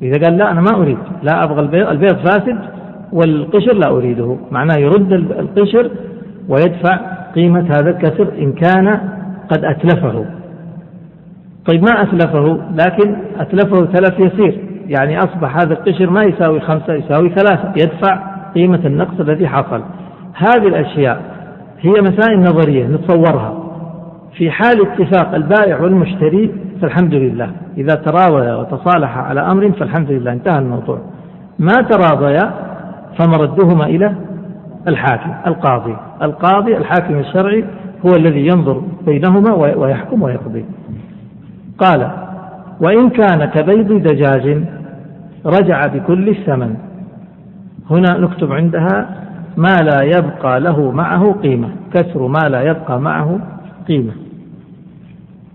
إذا 0.02 0.26
قال 0.26 0.38
لا 0.38 0.52
أنا 0.52 0.62
ما 0.62 0.76
أريد. 0.76 0.98
لا 1.24 1.44
أبغى 1.44 1.62
البيض, 1.62 1.88
البيض 1.88 2.16
فاسد 2.16 2.58
والقشر 3.14 3.74
لا 3.74 3.90
أريده. 3.90 4.38
معناه 4.52 4.76
يرد 4.76 5.14
القشر 5.14 5.92
ويدفع 6.50 6.96
قيمة 7.36 7.62
هذا 7.62 7.90
الكسر 7.90 8.28
إن 8.38 8.54
كان 8.54 9.00
قد 9.50 9.66
أتلفه. 9.66 10.26
طيب 11.66 11.84
ما 11.84 12.02
أتلفه؟ 12.02 12.60
لكن 12.76 13.16
أتلفه 13.40 13.86
تلف 13.86 14.20
يسير. 14.20 14.60
يعني 14.88 15.20
أصبح 15.20 15.58
هذا 15.58 15.74
القشر 15.74 16.10
ما 16.10 16.24
يساوي 16.24 16.60
خمسة 16.60 16.94
يساوي 16.94 17.30
ثلاثة. 17.30 17.72
يدفع 17.78 18.20
قيمة 18.56 18.80
النقص 18.86 19.20
الذي 19.20 19.48
حصل. 19.48 19.82
هذه 20.34 20.68
الأشياء 20.68 21.22
هي 21.80 21.94
مسائل 22.02 22.40
نظرية 22.40 22.88
نتصورها. 22.88 23.64
في 24.34 24.52
حال 24.52 24.88
اتفاق 24.88 25.36
البائع 25.36 25.82
والمشتري 25.82 26.52
فالحمد 26.82 27.14
لله. 27.14 27.52
إذا 27.78 27.96
تراضيا 27.96 28.56
وتصالحا 28.56 29.22
على 29.22 29.42
أمر 29.42 29.72
فالحمد 29.72 30.12
لله. 30.12 30.32
انتهى 30.32 30.60
الموضوع. 30.60 31.00
ما 31.60 31.76
تراضيا 31.90 32.52
فمردهما 33.20 33.86
إلى 33.86 34.16
الحاكم 34.88 35.34
القاضي. 35.48 35.96
القاضي 36.22 36.78
الحاكم 36.78 37.20
الشرعي 37.20 37.66
هو 38.06 38.12
الذي 38.20 38.48
ينظر 38.48 38.82
بينهما 39.06 39.54
ويحكم 39.54 40.22
ويقضي. 40.22 40.66
قال 41.80 42.12
وإن 42.82 43.10
كان 43.10 43.46
كبيض 43.46 43.94
دجاج 44.08 44.64
رجع 45.46 45.88
بكل 45.88 46.30
الثمن. 46.30 46.76
هنا 47.90 48.18
نكتب 48.18 48.54
عندها 48.54 49.10
ما 49.58 49.76
لا 49.82 50.02
يبقى 50.02 50.60
له 50.60 50.92
معه 50.92 51.32
قيمة 51.32 51.70
كسر 51.94 52.28
ما 52.28 52.50
لا 52.50 52.62
يبقى 52.62 53.02
معه 53.02 53.40
قيمة. 53.88 54.12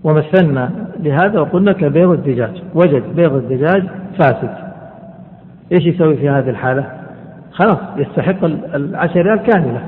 ومثلنا 0.03 0.69
لهذا 0.99 1.39
وقلنا 1.39 1.71
كبيض 1.71 2.11
الدجاج 2.11 2.63
وجد 2.75 3.03
بيض 3.15 3.33
الدجاج 3.33 3.83
فاسد. 4.19 4.55
إيش 5.71 5.85
يسوي 5.85 6.17
في 6.17 6.29
هذه 6.29 6.49
الحالة؟ 6.49 6.85
خلاص 7.51 7.77
يستحق 7.97 8.45
العشر 8.75 9.21
ريال 9.21 9.37
كاملة. 9.37 9.81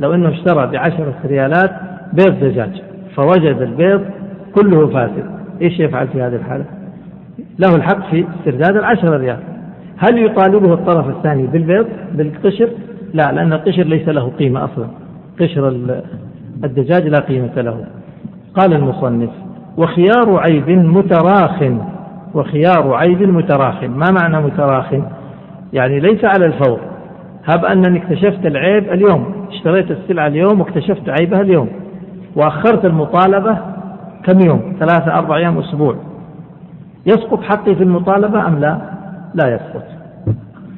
لو 0.00 0.14
إنه 0.14 0.28
اشترى 0.28 0.66
بعشرة 0.66 1.14
ريالات 1.24 1.70
بيض 2.12 2.44
دجاج 2.44 2.82
فوجد 3.16 3.62
البيض 3.62 4.04
كله 4.54 4.86
فاسد. 4.86 5.43
إيش 5.62 5.80
يفعل 5.80 6.08
في 6.08 6.22
هذه 6.22 6.34
الحالة؟ 6.34 6.64
له 7.58 7.76
الحق 7.76 8.10
في 8.10 8.26
استرداد 8.38 8.76
العشرة 8.76 9.16
ريال. 9.16 9.38
هل 9.96 10.24
يطالبه 10.24 10.74
الطرف 10.74 11.08
الثاني 11.08 11.46
بالبيض 11.46 11.86
بالقشر؟ 12.12 12.68
لا 13.14 13.32
لأن 13.32 13.52
القشر 13.52 13.82
ليس 13.82 14.08
له 14.08 14.32
قيمة 14.38 14.64
أصلا. 14.64 14.86
قشر 15.40 15.68
الدجاج 16.64 17.08
لا 17.08 17.20
قيمة 17.20 17.52
له. 17.56 17.84
قال 18.54 18.72
المصنف 18.72 19.30
وخيار 19.76 20.38
عيب 20.38 20.70
متراخ 20.70 21.62
وخيار 22.34 22.94
عيب 22.94 23.22
متراخ. 23.22 23.84
ما 23.84 24.06
معنى 24.20 24.46
متراخ؟ 24.46 24.94
يعني 25.72 26.00
ليس 26.00 26.24
على 26.24 26.46
الفور. 26.46 26.80
هب 27.44 27.64
أنني 27.64 27.98
اكتشفت 27.98 28.46
العيب 28.46 28.92
اليوم. 28.92 29.46
اشتريت 29.52 29.90
السلعة 29.90 30.26
اليوم 30.26 30.60
واكتشفت 30.60 31.08
عيبها 31.08 31.40
اليوم. 31.40 31.68
وأخرت 32.36 32.84
المطالبة 32.84 33.58
كم 34.24 34.40
يوم؟ 34.40 34.76
ثلاثة 34.78 35.18
أربع 35.18 35.36
أيام 35.36 35.58
أسبوع. 35.58 35.96
يسقط 37.06 37.42
حقي 37.42 37.74
في 37.74 37.82
المطالبة 37.82 38.46
أم 38.46 38.58
لا؟ 38.58 38.78
لا 39.34 39.54
يسقط. 39.54 39.84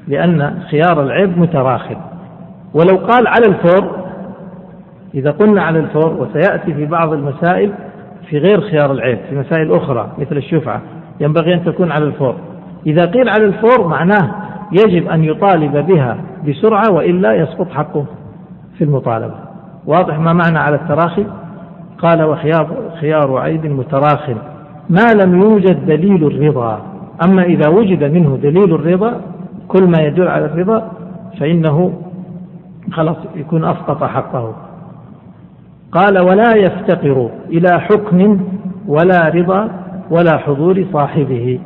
لأن 0.08 0.60
خيار 0.70 1.02
العيب 1.02 1.38
متراخٍ 1.38 1.92
ولو 2.74 2.96
قال 2.96 3.26
على 3.26 3.46
الفور 3.46 4.06
إذا 5.14 5.30
قلنا 5.30 5.62
على 5.62 5.78
الفور 5.78 6.12
وسيأتي 6.12 6.74
في 6.74 6.86
بعض 6.86 7.12
المسائل 7.12 7.72
في 8.30 8.38
غير 8.38 8.60
خيار 8.60 8.92
العيب 8.92 9.18
في 9.28 9.38
مسائل 9.38 9.74
أخرى 9.74 10.12
مثل 10.18 10.36
الشفعة 10.36 10.82
ينبغي 11.20 11.54
أن 11.54 11.64
تكون 11.64 11.92
على 11.92 12.04
الفور. 12.04 12.34
إذا 12.86 13.04
قيل 13.04 13.28
على 13.28 13.44
الفور 13.44 13.88
معناه 13.88 14.34
يجب 14.72 15.08
أن 15.08 15.24
يطالب 15.24 15.86
بها 15.86 16.16
بسرعة 16.48 16.90
وإلا 16.90 17.34
يسقط 17.34 17.70
حقه 17.70 18.04
في 18.78 18.84
المطالبة. 18.84 19.34
واضح 19.86 20.18
ما 20.18 20.32
معنى 20.32 20.58
على 20.58 20.76
التراخي؟ 20.76 21.26
قال 21.98 22.22
وخيار 22.22 22.68
خيار 23.00 23.38
عيب 23.38 23.66
متراخ. 23.66 24.30
ما 24.90 25.06
لم 25.22 25.42
يوجد 25.42 25.86
دليل 25.86 26.26
الرضا. 26.26 26.82
أما 27.28 27.42
إذا 27.42 27.68
وجد 27.68 28.04
منه 28.04 28.38
دليل 28.42 28.74
الرضا 28.74 29.20
كل 29.68 29.84
ما 29.84 29.98
يدل 30.02 30.28
على 30.28 30.44
الرضا 30.44 30.90
فإنه 31.40 31.92
خلاص 32.92 33.16
يكون 33.36 33.64
أسقط 33.64 34.04
حقه. 34.04 34.54
قال 35.92 36.18
ولا 36.18 36.56
يفتقر 36.56 37.30
إلى 37.48 37.80
حكم 37.80 38.40
ولا 38.88 39.28
رضا 39.28 39.68
ولا 40.10 40.36
حضور 40.36 40.86
صاحبه. 40.92 41.58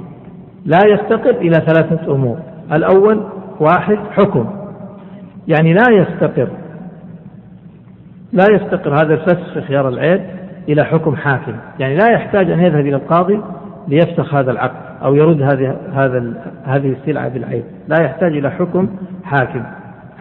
لا 0.65 0.79
يفتقر 0.87 1.31
إلى 1.31 1.55
ثلاثة 1.55 2.15
أمور. 2.15 2.37
الأول 2.73 3.21
واحد 3.61 3.99
حكم. 4.11 4.47
يعني 5.49 5.73
لا 5.73 5.85
يفتقر 5.91 6.49
لا 8.33 8.45
يفتقر 8.51 8.95
هذا 8.95 9.15
الفسخ 9.15 9.55
في 9.55 9.61
خيار 9.61 9.89
العيب 9.89 10.21
إلى 10.69 10.85
حكم 10.85 11.17
حاكم. 11.17 11.53
يعني 11.79 11.97
لا 11.97 12.11
يحتاج 12.11 12.51
أن 12.51 12.61
يذهب 12.61 12.81
إلى 12.81 12.97
القاضي 12.97 13.41
ليفسخ 13.89 14.35
هذا 14.35 14.51
العقد 14.51 14.91
أو 15.05 15.15
يرد 15.15 15.43
هذه 15.43 15.77
هذا 15.93 16.35
هذه 16.65 16.93
السلعة 16.93 17.29
بالعيب 17.29 17.65
لا 17.89 17.97
يحتاج 18.05 18.37
إلى 18.37 18.51
حكم 18.51 18.89
حاكم. 19.25 19.63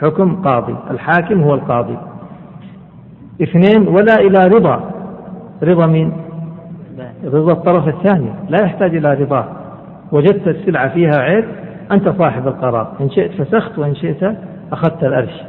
حكم 0.01 0.41
قاضي. 0.41 0.75
الحاكم 0.91 1.43
هو 1.43 1.53
القاضي. 1.53 1.97
اثنين 3.41 3.87
ولا 3.87 4.15
إلى 4.15 4.47
رضا. 4.47 4.91
رضا 5.63 5.85
مين؟ 5.85 6.11
رضا 7.25 7.51
الطرف 7.51 7.87
الثاني. 7.87 8.29
لا 8.49 8.63
يحتاج 8.63 8.95
إلى 8.95 9.13
رضاه 9.13 9.45
وجدت 10.11 10.47
السلعة 10.47 10.93
فيها 10.93 11.17
عيب 11.17 11.45
أنت 11.91 12.09
صاحب 12.09 12.47
القرار. 12.47 12.93
إن 13.01 13.09
شئت 13.09 13.31
فسخت 13.31 13.79
وإن 13.79 13.95
شئت 13.95 14.35
أخذت 14.71 15.03
الأرش. 15.03 15.43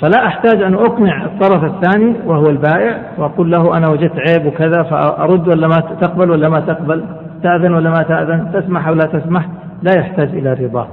فلا 0.00 0.26
أحتاج 0.26 0.62
أن 0.62 0.74
أقنع 0.74 1.24
الطرف 1.24 1.64
الثاني 1.64 2.14
وهو 2.26 2.46
البائع 2.46 3.00
وأقول 3.18 3.50
له 3.50 3.76
أنا 3.76 3.88
وجدت 3.88 4.18
عيب 4.28 4.46
وكذا 4.46 4.82
فأرد 4.82 5.48
ولا 5.48 5.68
ما 5.68 5.80
تقبل 6.00 6.30
ولا 6.30 6.48
ما 6.48 6.60
تقبل 6.60 7.04
تأذن 7.42 7.74
ولا 7.74 7.90
ما 7.90 8.02
تأذن 8.02 8.50
تسمح 8.52 8.88
ولا 8.88 9.04
تسمح 9.04 9.48
لا 9.82 9.98
يحتاج 9.98 10.28
إلى 10.28 10.52
رضاه. 10.52 10.88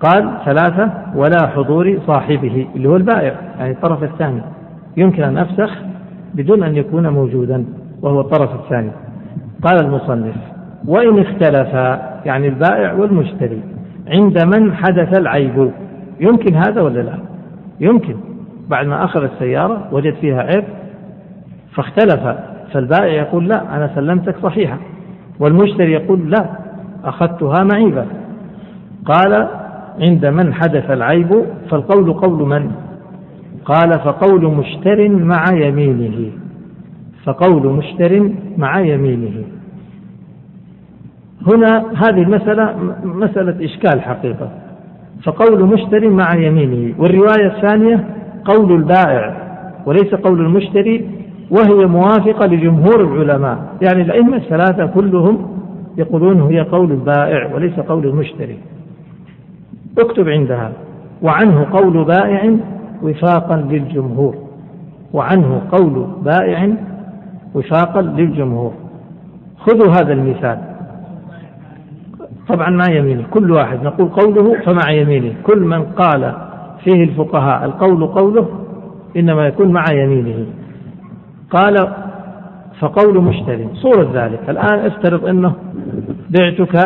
قال 0.00 0.30
ثلاثة 0.44 0.90
ولا 1.14 1.46
حضور 1.46 1.98
صاحبه 2.06 2.66
اللي 2.76 2.88
هو 2.88 2.96
البائع 2.96 3.34
يعني 3.58 3.70
الطرف 3.70 4.02
الثاني. 4.02 4.42
يمكن 4.96 5.22
أن 5.22 5.38
أفسخ 5.38 5.70
بدون 6.34 6.62
أن 6.62 6.76
يكون 6.76 7.08
موجودا 7.08 7.64
وهو 8.02 8.20
الطرف 8.20 8.54
الثاني. 8.54 8.90
قال 9.62 9.84
المصنف 9.84 10.34
وإن 10.88 11.18
اختلفا 11.18 12.00
يعني 12.24 12.48
البائع 12.48 12.92
والمشتري 12.92 13.62
عند 14.08 14.44
من 14.44 14.74
حدث 14.74 15.18
العيب 15.18 15.70
يمكن 16.20 16.54
هذا 16.54 16.82
ولا 16.82 17.00
لا؟ 17.00 17.35
يمكن. 17.80 18.16
بعد 18.68 18.86
ما 18.86 19.04
أخذ 19.04 19.22
السيارة 19.22 19.88
وجد 19.92 20.14
فيها 20.14 20.42
عيب 20.42 20.64
فاختلف. 21.74 22.38
فالبائع 22.72 23.12
يقول 23.12 23.48
لا 23.48 23.76
أنا 23.76 23.90
سلمتك 23.94 24.36
صحيحة 24.42 24.78
والمشتري 25.40 25.92
يقول 25.92 26.30
لا 26.30 26.46
أخذتها 27.04 27.64
معيبة 27.64 28.06
قال 29.04 29.48
عند 30.00 30.26
من 30.26 30.54
حدث 30.54 30.90
العيب 30.90 31.44
فالقول 31.70 32.12
قول 32.12 32.48
من؟ 32.48 32.72
قال 33.64 34.00
فقول 34.00 34.44
مشتر 34.44 35.08
مع 35.08 35.44
يمينه. 35.52 36.30
فقول 37.24 37.66
مشتر 37.72 38.30
مع 38.56 38.80
يمينه. 38.80 39.44
هنا 41.46 41.78
هذه 41.78 42.22
المسألة 42.22 42.94
مسألة 43.04 43.64
إشكال 43.64 44.02
حقيقة. 44.02 44.50
فقول 45.24 45.64
مشتر 45.64 46.08
مع 46.08 46.34
يمينه 46.34 46.94
والرواية 46.98 47.46
الثانية 47.46 48.08
قول 48.44 48.72
البائع 48.72 49.46
وليس 49.86 50.14
قول 50.14 50.40
المشتري 50.40 51.10
وهي 51.50 51.86
موافقة 51.86 52.46
لجمهور 52.46 53.00
العلماء. 53.00 53.58
يعني 53.82 54.02
الأئمة 54.02 54.36
الثلاثة 54.36 54.86
كلهم 54.86 55.48
يقولون 55.98 56.40
هي 56.40 56.60
قول 56.60 56.92
البائع 56.92 57.54
وليس 57.54 57.80
قول 57.80 58.06
المشتري. 58.06 58.58
اكتب 59.98 60.28
عندها 60.28 60.72
وعنه 61.22 61.66
قول 61.72 62.04
بائع 62.04 62.56
وفاقا 63.02 63.56
للجمهور. 63.56 64.34
وعنه 65.12 65.62
قول 65.72 66.06
بائع 66.24 66.68
وفاقا 67.54 68.02
للجمهور. 68.02 68.72
خذوا 69.58 69.92
هذا 69.92 70.12
المثال. 70.12 70.58
طبعا 72.48 72.70
مع 72.70 72.84
يمينه. 72.90 73.24
كل 73.30 73.50
واحد 73.50 73.82
نقول 73.82 74.08
قوله 74.08 74.60
فمع 74.64 74.90
يمينه. 74.90 75.34
كل 75.42 75.58
من 75.58 75.82
قال 75.84 76.34
فيه 76.84 77.04
الفقهاء 77.04 77.64
القول 77.64 78.06
قوله 78.06 78.48
إنما 79.16 79.46
يكون 79.46 79.72
مع 79.72 79.84
يمينه. 79.92 80.46
قال 81.50 81.92
فقول 82.80 83.24
مشتري. 83.24 83.68
صورة 83.74 84.10
ذلك. 84.14 84.40
الآن 84.48 84.78
افترض 84.78 85.26
أنه 85.26 85.54
بعتك 86.30 86.76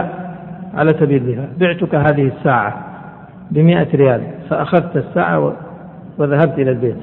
على 0.74 0.90
سبيل 1.00 1.22
المثال 1.22 1.48
بعتك 1.58 1.94
هذه 1.94 2.32
الساعة 2.38 2.84
بمئة 3.50 3.96
ريال 3.96 4.20
فأخذت 4.50 4.96
الساعة 4.96 5.52
وذهبت 6.18 6.58
إلى 6.58 6.70
البيت. 6.70 7.00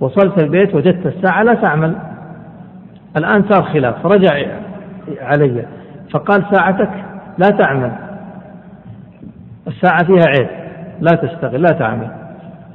وصلت 0.00 0.38
البيت 0.38 0.74
وجدت 0.74 1.06
الساعة 1.06 1.42
لا 1.42 1.54
تعمل. 1.54 1.96
الآن 3.16 3.44
صار 3.50 3.62
خلاف. 3.62 4.02
فرجع 4.02 4.46
علي. 5.20 5.66
فقال 6.10 6.44
ساعتك 6.52 6.90
لا 7.38 7.48
تعمل. 7.48 7.92
الساعة 9.66 10.04
فيها 10.04 10.24
عيب. 10.26 10.48
لا 11.00 11.16
تشتغل 11.16 11.62
لا 11.62 11.70
تعمل. 11.70 12.08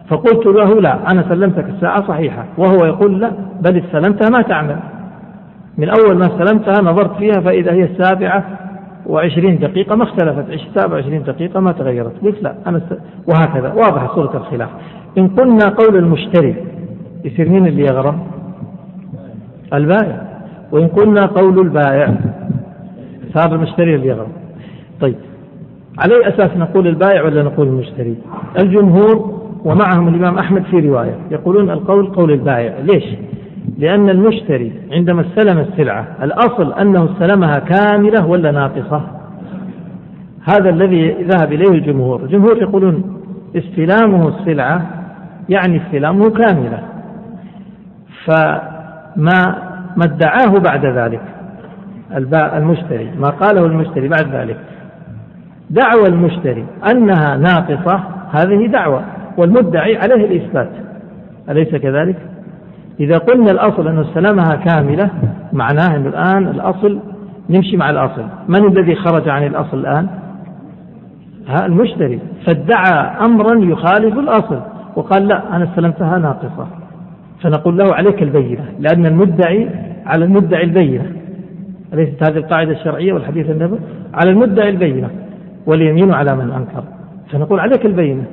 فقلت 0.10 0.46
له 0.46 0.82
لا 0.82 1.12
أنا 1.12 1.24
سلمتك 1.30 1.66
الساعة 1.70 2.08
صحيحة. 2.08 2.46
وهو 2.58 2.86
يقول 2.86 3.20
لا 3.20 3.32
بل 3.62 3.78
استلمتها 3.78 4.30
ما 4.30 4.42
تعمل. 4.42 4.78
من 5.78 5.90
أول 5.90 6.18
ما 6.18 6.26
استلمتها 6.26 6.82
نظرت 6.82 7.18
فيها 7.18 7.42
فإذا 7.42 7.72
هي 7.72 7.84
السابعة 7.84 8.44
وعشرين 9.06 9.60
دقيقة 9.60 9.96
ما 9.96 10.04
اختلفت. 10.04 10.60
سابعة 10.76 10.96
وعشرين 10.96 11.24
دقيقة 11.24 11.60
ما 11.60 11.72
تغيرت. 11.72 12.14
قلت 12.24 12.44
لا 12.44 12.56
أنا 12.68 12.78
است... 12.78 13.00
وهكذا. 13.28 13.74
واضح 13.74 14.16
صورة 14.16 14.38
الخلاف. 14.38 14.70
إن 15.18 15.28
قلنا 15.28 15.70
قول 15.70 15.96
المشتري 15.96 16.56
يصير 17.26 17.50
مين 17.50 17.68
اللي 17.68 17.82
يغرم؟ 17.86 18.20
البائع. 19.74 20.22
وإن 20.72 20.88
قلنا 20.88 21.26
قول 21.26 21.60
البائع 21.60 22.14
صار 23.34 23.56
المشتري 23.56 23.96
اللي 23.96 24.08
يغرم. 24.08 24.32
طيب. 25.02 25.16
على 26.00 26.16
أي 26.16 26.28
أساس 26.28 26.58
نقول 26.58 26.88
البائع 26.88 27.24
ولا 27.24 27.44
نقول 27.44 27.68
المشتري؟ 27.68 28.16
الجمهور 28.60 29.42
ومعهم 29.66 30.08
الإمام 30.08 30.38
أحمد 30.38 30.64
في 30.64 30.80
رواية. 30.80 31.16
يقولون 31.32 31.70
القول 31.70 32.06
قول 32.06 32.32
البائع. 32.32 32.80
ليش؟ 32.80 33.04
لأن 33.78 34.10
المشتري 34.10 34.72
عندما 34.92 35.22
استلم 35.22 35.60
السلعة 35.60 36.08
الأصل 36.24 36.74
أنه 36.74 37.06
استلمها 37.06 37.60
كاملة 37.60 38.28
ولا 38.28 38.52
ناقصة؟ 38.52 39.02
هذا 40.44 40.70
الذي 40.70 41.12
ذهب 41.12 41.54
إليه 41.54 41.70
الجمهور. 41.70 42.24
الجمهور 42.24 42.58
يقولون 42.58 43.22
استلامه 43.56 44.28
السلعة 44.28 44.82
يعني 45.50 45.82
استلامه 45.86 46.30
كاملة. 46.30 46.80
فما 48.26 49.72
ما 49.98 50.04
ادعاه 50.04 50.60
بعد 50.60 50.86
ذلك 50.86 51.22
المشتري 52.58 53.12
ما 53.20 53.30
قاله 53.30 53.66
المشتري 53.66 54.08
بعد 54.08 54.36
ذلك. 54.36 54.58
دعوى 55.72 56.08
المشتري 56.08 56.66
أنها 56.92 57.38
ناقصة 57.38 58.04
هذه 58.32 58.68
دعوة 58.68 59.04
والمدعي 59.38 59.98
عليه 59.98 60.26
الإثبات. 60.26 60.70
أليس 61.50 61.76
كذلك؟ 61.76 62.16
إذا 63.00 63.18
قلنا 63.18 63.52
الأصل 63.52 63.88
أن 63.88 64.00
استلمها 64.00 64.56
كاملة 64.56 65.10
معناه 65.54 65.96
أنه 65.96 66.10
الآن 66.10 66.48
الأصل 66.48 67.00
نمشي 67.50 67.78
مع 67.78 67.90
الأصل. 67.90 68.24
من 68.48 68.68
الذي 68.68 68.96
خرج 68.96 69.30
عن 69.30 69.44
الأصل 69.44 69.80
الآن؟ 69.80 70.08
ها 71.48 71.66
المشتري. 71.66 72.20
فادعى 72.46 73.26
أمرا 73.26 73.66
يخالف 73.66 74.20
الأصل 74.20 74.60
وقال 74.96 75.28
لا 75.28 75.56
أنا 75.56 75.64
استلمتها 75.64 76.18
ناقصة. 76.18 76.68
فنقول 77.44 77.78
له 77.78 77.96
عليك 77.96 78.24
البينة 78.24 78.66
لأن 78.80 79.06
المدعي 79.06 79.70
على 80.06 80.26
المدعي 80.26 80.64
البينة. 80.64 81.06
أليست 81.94 82.24
هذه 82.24 82.38
القاعدة 82.38 82.72
الشرعية 82.72 83.14
والحديث 83.14 83.50
النبوي؟ 83.50 83.80
على 84.14 84.32
المدعي 84.32 84.70
البينة. 84.70 85.10
واليمين 85.66 86.14
على 86.14 86.36
من 86.36 86.52
أنكر. 86.52 86.84
فنقول 87.32 87.60
عليك 87.60 87.86
البينة. 87.86 88.24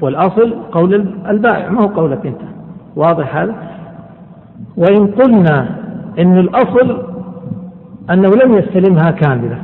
والأصل 0.00 0.54
قول 0.72 0.94
البائع 1.28 1.70
ما 1.70 1.82
هو 1.82 1.86
قولك 1.86 2.26
أنت؟ 2.26 2.40
واضح 2.96 3.36
هذا؟ 3.36 3.54
وإن 4.76 5.06
قلنا 5.06 5.68
أن 6.18 6.38
الأصل 6.38 7.02
أنه 8.10 8.30
لم 8.44 8.54
يستلمها 8.54 9.10
كاملة. 9.10 9.58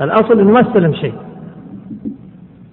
الأصل 0.00 0.40
أنه 0.40 0.52
ما 0.52 0.60
استلم 0.60 0.92
شيء. 0.94 1.14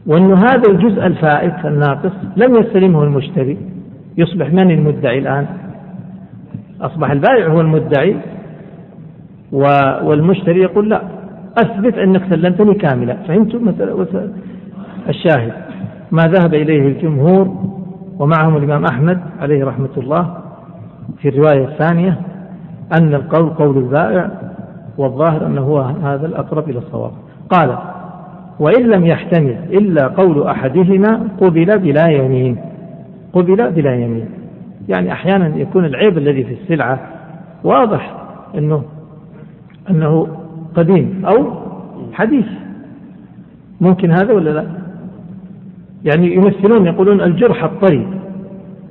وأن 0.07 0.33
هذا 0.33 0.71
الجزء 0.71 1.05
الفائت 1.05 1.65
الناقص 1.65 2.11
لم 2.37 2.55
يستلمه 2.55 3.03
المشتري. 3.03 3.57
يصبح 4.17 4.53
من 4.53 4.71
المدعي 4.71 5.19
الآن؟ 5.19 5.47
أصبح 6.81 7.11
البائع 7.11 7.47
هو 7.47 7.61
المدعي 7.61 8.17
والمشتري 10.03 10.61
يقول 10.61 10.89
لا. 10.89 11.01
أثبت 11.57 11.97
أنك 11.97 12.21
سلمتني 12.29 12.73
كاملة 12.73 13.17
فهمتم 13.27 13.73
الشاهد. 15.09 15.53
ما 16.11 16.23
ذهب 16.23 16.53
إليه 16.53 16.87
الجمهور 16.87 17.55
ومعهم 18.19 18.57
الإمام 18.57 18.85
أحمد 18.85 19.19
عليه 19.39 19.65
رحمة 19.65 19.89
الله 19.97 20.37
في 21.21 21.29
الرواية 21.29 21.65
الثانية 21.65 22.21
أن 22.99 23.13
القول 23.13 23.49
قول 23.49 23.77
البائع 23.77 24.31
والظاهر 24.97 25.45
أنه 25.45 25.61
هو 25.61 25.81
هذا 25.81 26.25
الأقرب 26.25 26.69
إلى 26.69 26.77
الصواب. 26.77 27.11
قال 27.49 27.77
وإن 28.59 28.87
لم 28.87 29.05
يحتمل 29.05 29.57
إلا 29.71 30.07
قول 30.07 30.47
أحدهما 30.47 31.27
قبل 31.41 31.79
بلا 31.79 32.07
يمين. 32.07 32.57
قبل 33.33 33.71
بلا 33.71 33.95
يمين. 33.95 34.29
يعني 34.89 35.11
أحيانا 35.11 35.57
يكون 35.57 35.85
العيب 35.85 36.17
الذي 36.17 36.43
في 36.43 36.53
السلعة 36.53 36.99
واضح 37.63 38.15
أنه 38.57 38.83
أنه 39.89 40.27
قديم 40.75 41.25
أو 41.25 41.53
حديث. 42.13 42.45
ممكن 43.81 44.11
هذا 44.11 44.33
ولا 44.33 44.49
لا؟ 44.49 44.65
يعني 46.03 46.35
يمثلون 46.35 46.85
يقولون 46.85 47.21
الجرح 47.21 47.63
الطري 47.63 48.07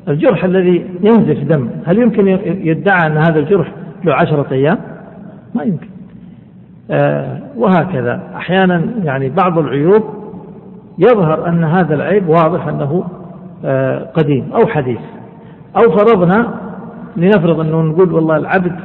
الجرح 0.08 0.44
الذي 0.44 0.86
ينزف 1.02 1.44
دم. 1.44 1.68
هل 1.86 1.98
يمكن 1.98 2.28
يدعى 2.44 3.06
أن 3.06 3.16
هذا 3.16 3.38
الجرح 3.38 3.72
له 4.04 4.14
عشرة 4.14 4.46
أيام؟ 4.52 4.78
ما 5.54 5.62
يمكن. 5.62 5.86
آه 6.90 7.38
وهكذا. 7.56 8.22
أحيانا 8.36 8.84
يعني 9.04 9.28
بعض 9.30 9.58
العيوب 9.58 10.02
يظهر 10.98 11.48
أن 11.48 11.64
هذا 11.64 11.94
العيب 11.94 12.28
واضح 12.28 12.66
أنه 12.68 13.04
آه 13.64 14.10
قديم 14.14 14.52
أو 14.54 14.66
حديث. 14.66 15.00
أو 15.76 15.82
فرضنا 15.96 16.54
لنفرض 17.16 17.60
أنه 17.60 17.82
نقول 17.82 18.12
والله 18.12 18.36
العبد 18.36 18.76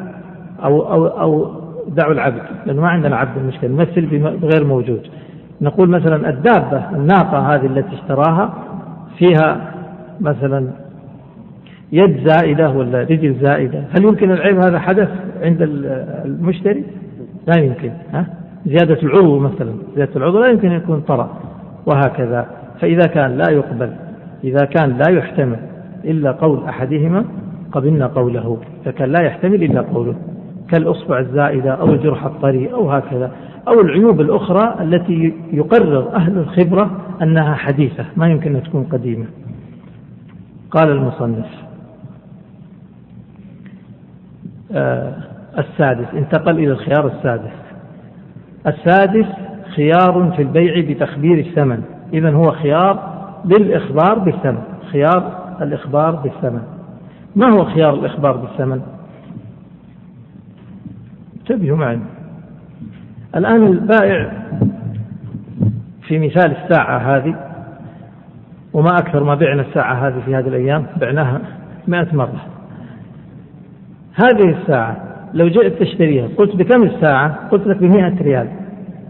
أو 0.64 0.82
أو 0.82 1.08
أو 1.08 1.59
دعوا 1.96 2.14
العبد 2.14 2.42
لأنه 2.66 2.82
ما 2.82 2.88
عندنا 2.88 3.16
عبد 3.16 3.38
المشكلة 3.38 3.70
نمثل 3.70 4.06
بغير 4.42 4.66
موجود. 4.66 5.02
نقول 5.62 5.90
مثلا 5.90 6.30
الدابة 6.30 6.90
الناقة 6.96 7.56
هذه 7.56 7.66
التي 7.66 7.96
اشتراها 7.96 8.54
فيها 9.18 9.72
مثلا 10.20 10.68
يد 11.92 12.28
زائدة 12.28 12.70
ولا 12.70 13.02
رجل 13.02 13.36
زائدة. 13.42 13.84
هل 13.98 14.04
يمكن 14.04 14.32
العيب 14.32 14.60
هذا 14.60 14.80
حدث 14.80 15.10
عند 15.42 15.58
المشتري؟ 16.26 16.84
لا 17.48 17.64
يمكن 17.64 17.92
ها؟ 18.14 18.26
زيادة 18.66 19.02
العضو 19.04 19.40
مثلا 19.40 19.74
زيادة 19.96 20.16
العضو 20.16 20.40
لا 20.40 20.48
يمكن 20.48 20.68
أن 20.72 20.78
يكون 20.78 21.02
طرأ 21.02 21.30
وهكذا. 21.86 22.46
فإذا 22.82 23.08
كان 23.08 23.38
لا 23.38 23.52
يقبل 23.52 23.92
إذا 24.44 24.66
كان 24.66 24.98
لا 24.98 25.12
يحتمل 25.12 25.60
إلا 26.06 26.32
قول 26.32 26.64
أحدهما 26.64 27.26
قبلنا 27.72 28.08
قوله 28.08 28.58
إذا 28.84 28.92
كان 28.92 29.12
لا 29.12 29.22
يحتمل 29.22 29.64
إلا 29.64 29.82
قوله. 29.82 30.16
كالأصبع 30.72 31.20
الزائدة 31.20 31.72
أو 31.72 31.94
الجرح 31.94 32.26
الطري 32.26 32.74
أو 32.74 32.92
هكذا. 32.92 33.32
أو 33.68 33.82
العيوب 33.82 34.22
الأخرى 34.22 34.76
التي 34.84 35.34
يقرر 35.52 36.16
أهل 36.16 36.38
الخبرة 36.38 36.92
أنها 37.22 37.56
حديثة 37.56 38.06
ما 38.18 38.28
يمكن 38.28 38.56
أن 38.56 38.64
تكون 38.64 38.84
قديمة. 38.84 39.26
قال 40.72 40.92
المصنف 40.92 41.46
آه 44.72 45.14
السادس 45.58 46.08
انتقل 46.14 46.58
إلى 46.58 46.72
الخيار 46.72 47.08
السادس. 47.08 47.52
السادس 48.68 49.26
خيار 49.76 50.34
في 50.36 50.42
البيع 50.42 50.80
بتخبير 50.90 51.40
الثمن. 51.40 51.84
إذا 52.14 52.32
هو 52.32 52.52
خيار 52.52 53.00
للإخبار 53.46 54.20
بالثمن. 54.20 54.62
خيار 54.92 55.40
الإخبار 55.62 56.16
بالثمن. 56.16 56.62
ما 57.36 57.50
هو 57.50 57.66
خيار 57.66 57.94
الإخبار 57.94 58.38
بالثمن؟ 58.38 58.82
انتبهوا 61.50 61.78
معي 61.78 62.00
الآن 63.36 63.68
البائع 63.68 64.32
في 66.08 66.20
مثال 66.20 66.56
الساعة 66.56 66.98
هذه 66.98 67.36
وما 68.74 68.90
أكثر 68.98 69.24
ما 69.24 69.36
بعنا 69.36 69.62
الساعة 69.62 70.08
هذه 70.08 70.22
في 70.26 70.36
هذه 70.36 70.48
الأيام 70.48 70.86
بعناها 71.02 71.42
مئة 71.88 72.16
مرة. 72.16 72.46
هذه 74.14 74.58
الساعة 74.62 74.98
لو 75.34 75.48
جئت 75.48 75.80
تشتريها 75.80 76.28
قلت 76.38 76.56
بكم 76.56 76.84
الساعة؟ 76.84 77.48
قلت 77.50 77.68
لك 77.68 77.78
بمئة 77.78 78.22
ريال. 78.22 78.48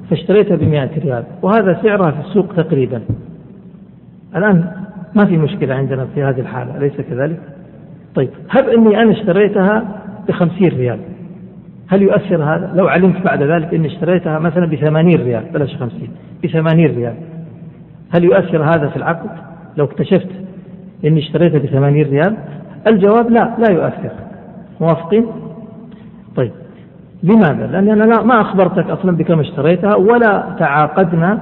فاشتريتها 0.09 0.55
بمئة 0.55 0.99
ريال 0.99 1.23
وهذا 1.41 1.79
سعرها 1.83 2.11
في 2.11 2.19
السوق 2.19 2.55
تقريبا. 2.55 3.01
الآن 4.35 4.71
ما 5.15 5.25
في 5.25 5.37
مشكلة 5.37 5.75
عندنا 5.75 6.05
في 6.05 6.23
هذه 6.23 6.39
الحالة 6.39 6.77
أليس 6.77 7.01
كذلك؟ 7.01 7.39
طيب 8.15 8.29
هب 8.49 8.69
أني 8.69 9.01
أنا 9.01 9.11
اشتريتها 9.11 10.01
بخمسين 10.27 10.69
ريال. 10.69 10.99
هل 11.89 12.01
يؤثر 12.01 12.43
هذا؟ 12.43 12.71
لو 12.75 12.87
علمت 12.87 13.21
بعد 13.25 13.43
ذلك 13.43 13.73
أني 13.73 13.87
اشتريتها 13.87 14.39
مثلا 14.39 14.65
بثمانين 14.65 15.21
ريال 15.21 15.43
بلاش 15.53 15.75
خمسين 15.75 16.09
بثمانين 16.43 16.95
ريال. 16.95 17.15
هل 18.11 18.23
يؤثر 18.23 18.63
هذا 18.63 18.87
في 18.89 18.97
العقد؟ 18.97 19.29
لو 19.77 19.85
اكتشفت 19.85 20.29
أني 21.05 21.19
اشتريتها 21.19 21.59
بثمانين 21.59 22.09
ريال 22.09 22.37
الجواب 22.87 23.29
لا 23.29 23.55
لا 23.57 23.71
يؤثر. 23.71 24.11
موافقين؟ 24.81 25.25
طيب. 26.35 26.51
لماذا؟ 27.23 27.67
لأني 27.67 27.93
أنا 27.93 28.03
لا 28.03 28.23
ما 28.23 28.41
أخبرتك 28.41 28.89
أصلا 28.89 29.17
بكم 29.17 29.39
اشتريتها 29.39 29.95
ولا 29.95 30.55
تعاقدنا 30.59 31.39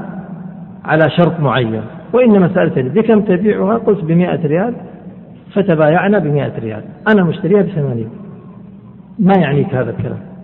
على 0.86 1.10
شرط 1.10 1.40
معين. 1.40 1.82
وإنما 2.14 2.50
سألتني 2.54 2.90
بكم 2.90 3.22
تبيعها؟ 3.22 3.78
قلت 3.78 4.04
بمئة 4.04 4.48
ريال 4.48 4.74
فتبايعنا 5.54 6.20
بمئة 6.20 6.60
ريال. 6.60 6.82
أنا 7.08 7.24
مشتريها 7.24 7.62
بثمانين. 7.62 8.10
ما 9.20 9.34
يعنيك 9.38 9.76
هذا 9.76 9.90
الكلام؟ 9.90 10.37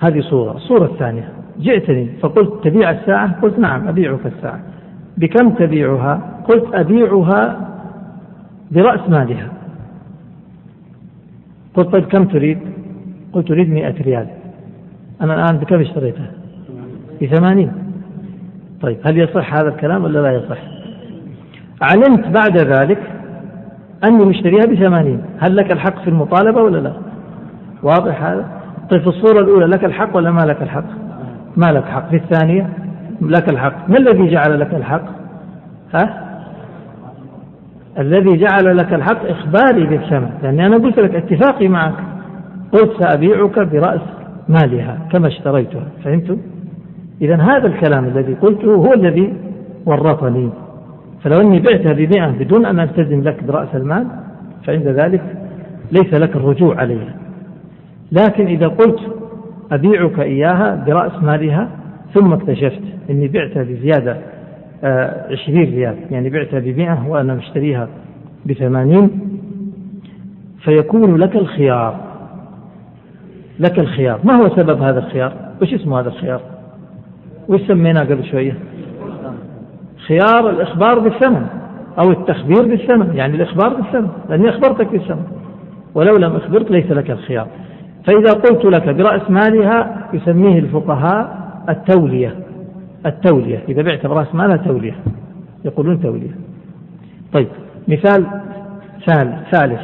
هذه 0.00 0.20
صورة. 0.20 0.56
الصورة 0.56 0.84
الثانية 0.84 1.28
جئتني 1.60 2.08
فقلت 2.22 2.64
تبيع 2.64 2.90
الساعة؟ 2.90 3.40
قلت 3.40 3.58
نعم 3.58 3.88
أبيعك 3.88 4.26
الساعة. 4.26 4.60
بكم 5.16 5.50
تبيعها؟ 5.50 6.42
قلت 6.48 6.74
أبيعها 6.74 7.68
برأس 8.70 9.08
مالها. 9.08 9.48
قلت 11.74 11.88
طيب 11.88 12.04
كم 12.04 12.24
تريد؟ 12.24 12.58
قلت 13.32 13.50
أريد 13.50 13.70
مئة 13.70 14.02
ريال. 14.02 14.26
أنا 15.20 15.34
الآن 15.34 15.56
بكم 15.56 15.80
اشتريتها 15.80 16.30
بثمانين. 17.22 17.72
طيب 18.80 18.98
هل 19.04 19.18
يصح 19.18 19.54
هذا 19.54 19.68
الكلام 19.68 20.04
ولا 20.04 20.18
لا 20.18 20.32
يصح؟ 20.32 20.58
علمت 21.82 22.28
بعد 22.28 22.58
ذلك 22.58 22.98
أني 24.04 24.24
مشتريها 24.24 24.66
بثمانين. 24.66 25.22
هل 25.38 25.56
لك 25.56 25.72
الحق 25.72 26.02
في 26.02 26.10
المطالبة 26.10 26.62
ولا 26.62 26.78
لا؟ 26.78 26.92
واضح 27.82 28.22
هذا؟ 28.22 28.55
طيب 28.90 29.00
في 29.00 29.06
الصورة 29.06 29.40
الأولى 29.40 29.66
لك 29.66 29.84
الحق 29.84 30.16
ولا 30.16 30.30
ما 30.30 30.40
لك 30.40 30.62
الحق؟ 30.62 30.84
ما 31.56 31.66
لك 31.66 31.84
حق. 31.84 32.10
في 32.10 32.16
الثانية 32.16 32.68
لك 33.22 33.48
الحق. 33.52 33.90
ما 33.90 33.98
الذي 33.98 34.30
جعل 34.30 34.60
لك 34.60 34.74
الحق؟ 34.74 35.04
ها؟ 35.94 36.26
الذي 37.98 38.36
جعل 38.36 38.76
لك 38.76 38.94
الحق 38.94 39.26
إخباري 39.26 39.86
بالثمن 39.86 40.30
لأني 40.42 40.66
أنا 40.66 40.76
قلت 40.76 40.98
لك 40.98 41.14
اتفاقي 41.14 41.68
معك. 41.68 41.94
قلت 42.72 42.92
سأبيعك 42.98 43.58
برأس 43.58 44.00
مالها 44.48 44.98
كما 45.12 45.28
اشتريتها. 45.28 45.84
فهمت؟ 46.04 46.38
إذا 47.22 47.36
هذا 47.36 47.66
الكلام 47.66 48.04
الذي 48.04 48.34
قلته 48.34 48.74
هو 48.74 48.92
الذي 48.92 49.34
ورطني. 49.86 50.50
فلو 51.22 51.40
أني 51.40 51.60
بعتها 51.60 51.92
بمئة 51.92 52.30
بدون 52.30 52.66
أن 52.66 52.80
ألتزم 52.80 53.22
لك 53.22 53.44
برأس 53.44 53.74
المال 53.74 54.06
فعند 54.66 54.88
ذلك 54.88 55.22
ليس 55.92 56.14
لك 56.14 56.36
الرجوع 56.36 56.80
عليها. 56.80 57.25
لكن 58.12 58.46
إذا 58.46 58.68
قلت 58.68 59.00
أبيعك 59.72 60.20
إياها 60.20 60.84
برأس 60.86 61.22
مالها 61.22 61.68
ثم 62.14 62.32
اكتشفت 62.32 62.82
أني 63.10 63.28
بعتها 63.28 63.62
بزيادة 63.62 64.16
آه، 64.84 65.32
عشرين 65.32 65.74
ريال 65.74 65.96
يعني 66.10 66.30
بعتها 66.30 66.60
بمئة 66.60 67.08
وأنا 67.08 67.34
مشتريها 67.34 67.88
بثمانين 68.46 69.20
فيكون 70.60 71.16
لك 71.16 71.36
الخيار. 71.36 72.00
لك 73.58 73.78
الخيار. 73.78 74.20
ما 74.24 74.34
هو 74.34 74.56
سبب 74.56 74.82
هذا 74.82 74.98
الخيار؟ 74.98 75.32
وش 75.62 75.74
اسمه 75.74 76.00
هذا 76.00 76.08
الخيار؟ 76.08 76.40
وش 77.48 77.60
سميناه 77.60 78.04
قبل 78.04 78.24
شوية؟ 78.24 78.58
خيار 80.06 80.50
الإخبار 80.50 80.98
بالثمن 80.98 81.46
أو 81.98 82.10
التخبير 82.10 82.62
بالثمن 82.62 83.16
يعني 83.16 83.36
الإخبار 83.36 83.74
بالثمن 83.74 84.08
لأني 84.28 84.48
أخبرتك 84.48 84.92
بالثمن. 84.92 85.24
ولو 85.94 86.16
لم 86.16 86.36
أخبرك 86.36 86.70
ليس 86.70 86.90
لك 86.90 87.10
الخيار. 87.10 87.48
فإذا 88.06 88.32
قلت 88.32 88.64
لك 88.64 88.88
برأس 88.88 89.30
مالها 89.30 90.08
يسميه 90.12 90.58
الفقهاء 90.58 91.46
التولية 91.68 92.34
التولية. 93.06 93.62
إذا 93.68 93.82
بعت 93.82 94.06
برأس 94.06 94.34
مالها 94.34 94.56
تولية 94.56 94.94
يقولون 95.64 96.00
تولية. 96.00 96.30
طيب 97.32 97.48
مثال 97.88 98.26
ثالث. 99.50 99.80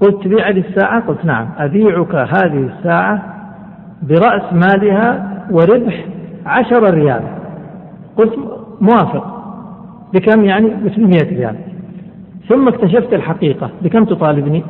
قلت 0.00 0.24
تبيع 0.24 0.48
لي 0.48 0.60
الساعة؟ 0.60 1.00
قلت 1.00 1.24
نعم. 1.24 1.48
أبيعك 1.58 2.14
هذه 2.14 2.70
الساعة 2.78 3.22
برأس 4.02 4.52
مالها 4.52 5.30
وربح 5.50 6.04
عشر 6.46 6.94
ريال. 6.94 7.22
قلت 8.16 8.34
موافق. 8.80 9.34
بكم 10.14 10.44
يعني؟ 10.44 10.68
بثمانمائة 10.68 11.36
ريال. 11.36 11.56
ثم 12.48 12.68
اكتشفت 12.68 13.12
الحقيقة. 13.12 13.70
بكم 13.82 14.04
تطالبني؟ 14.04 14.62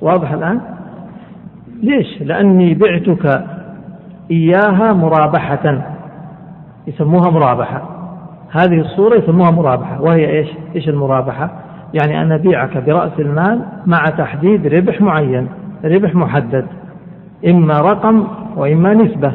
واضح 0.00 0.32
الآن؟ 0.32 0.60
ليش؟ 1.82 2.22
لأني 2.22 2.74
بعتك 2.74 3.44
إياها 4.30 4.92
مرابحة. 4.92 5.82
يسموها 6.86 7.30
مرابحة. 7.30 7.82
هذه 8.52 8.80
الصورة 8.80 9.16
يسموها 9.16 9.50
مرابحة. 9.50 10.02
وهي 10.02 10.38
إيش؟ 10.38 10.48
إيش 10.76 10.88
المرابحة؟ 10.88 11.50
يعني 11.94 12.22
أن 12.22 12.32
أبيعك 12.32 12.78
برأس 12.78 13.12
المال 13.18 13.62
مع 13.86 14.04
تحديد 14.06 14.66
ربح 14.66 15.00
معين 15.00 15.48
ربح 15.84 16.14
محدد. 16.14 16.66
إما 17.46 17.80
رقم 17.80 18.26
وإما 18.56 18.94
نسبة. 18.94 19.32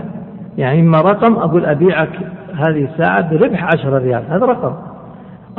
يعني 0.57 0.79
إما 0.79 1.01
رقم 1.01 1.33
أقول 1.33 1.65
أبيعك 1.65 2.19
هذه 2.53 2.87
الساعة 2.93 3.29
بربح 3.29 3.63
عشرة 3.63 3.97
ريال. 3.97 4.23
هذا 4.29 4.45
رقم. 4.45 4.73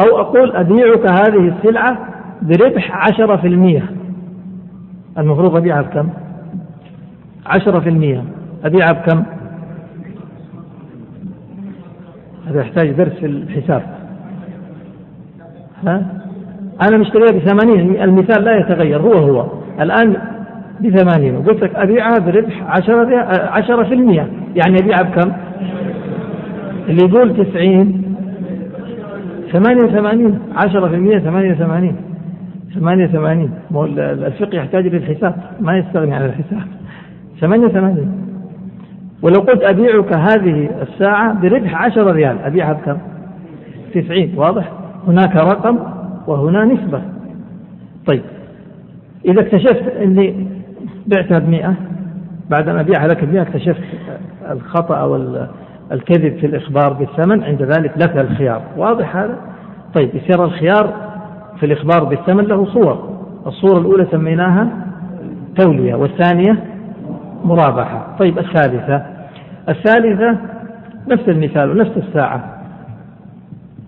أو 0.01 0.21
أقول 0.21 0.57
أبيعك 0.57 1.11
هذه 1.11 1.53
السلعة 1.57 1.99
بربح 2.43 3.09
عشرة 3.09 3.37
في 3.37 3.47
المية. 3.47 3.83
المفروض 5.19 5.57
أبيعها 5.57 5.83
بكم؟ 5.83 6.09
عشرة 7.47 7.81
في 7.81 7.89
المية. 7.89 8.25
أبيعها 8.65 8.93
بكم 8.93 9.23
هذا 12.49 12.61
يحتاج 12.61 12.91
درس 12.91 13.13
في 13.13 13.27
الحساب. 13.27 13.83
ها؟ 15.87 16.07
أنا 16.89 16.99
مشتريها 16.99 17.39
بثمانين 17.39 18.03
المثال 18.03 18.45
لا 18.45 18.59
يتغير 18.59 19.01
هو 19.01 19.13
هو. 19.13 19.47
الآن 19.81 20.17
بثمانين. 20.81 21.37
وقلت 21.37 21.63
لك 21.63 21.75
أبيعها 21.75 22.19
بربح 22.19 22.63
عشرة, 22.63 23.17
عشرة 23.51 23.83
في 23.83 23.95
المية. 23.95 24.29
يعني 24.57 24.77
أبيعها 24.83 25.03
بكم 25.03 25.33
اللي 26.89 27.05
يقول 27.09 27.45
تسعين. 27.45 28.15
ثمانية 29.53 29.85
وثمانين. 29.85 30.39
عشرة 30.57 30.89
في 30.89 30.95
المية 30.95 31.19
ثمانية 31.19 31.53
وثمانين. 31.53 31.97
ثمانية 32.75 33.05
وثمانين. 33.05 33.51
الفقه 33.99 34.57
يحتاج 34.57 34.87
للحساب 34.87 35.35
ما 35.61 35.79
يستغني 35.79 36.15
عن 36.15 36.25
الحساب. 36.25 36.63
ثمانية 37.41 37.67
وثمانين 37.67 38.13
ولو 39.23 39.41
قلت 39.41 39.63
أبيعك 39.63 40.13
هذه 40.13 40.71
الساعة 40.83 41.41
بربح 41.41 41.85
عشرة 41.85 42.13
ريال 42.13 42.39
أبيعها 42.39 42.73
بكم؟ 42.73 42.99
تسعين 43.95 44.35
واضح؟ 44.37 44.73
هناك 45.07 45.37
رقم 45.37 45.79
وهنا 46.27 46.65
نسبة. 46.65 47.03
طيب 48.07 48.23
إذا 49.25 49.41
اكتشفت 49.41 49.97
أني 50.03 50.47
بعتها 51.07 51.39
بمئة 51.39 51.75
بعد 52.51 52.69
أن 52.69 52.79
أبيعها 52.79 53.09
لك 53.09 53.25
بمئة 53.25 53.43
اكتشفت 53.43 53.83
الخطأ 54.51 54.97
أو 54.97 55.17
الكذب 55.93 56.37
في 56.37 56.47
الإخبار 56.47 56.93
بالثمن 56.93 57.45
عند 57.45 57.63
ذلك 57.63 57.93
لك 57.97 58.17
الخيار. 58.17 58.63
واضح 58.77 59.17
هذا؟ 59.17 59.39
طيب 59.95 60.11
يصير 60.15 60.45
الخيار 60.45 60.95
في 61.61 61.67
الإخبار 61.67 62.05
بالثمن 62.05 62.45
له 62.45 62.65
صور. 62.65 63.19
الصورة 63.47 63.79
الأولى 63.79 64.07
سميناها 64.11 64.69
تولية 65.57 65.95
والثانية 65.95 66.78
مرابحة 67.45 68.17
طيب 68.19 68.39
الثالثة. 68.39 69.03
الثالثة 69.69 70.37
نفس 71.09 71.29
المثال 71.29 71.71
ونفس 71.71 71.97
الساعة. 71.97 72.59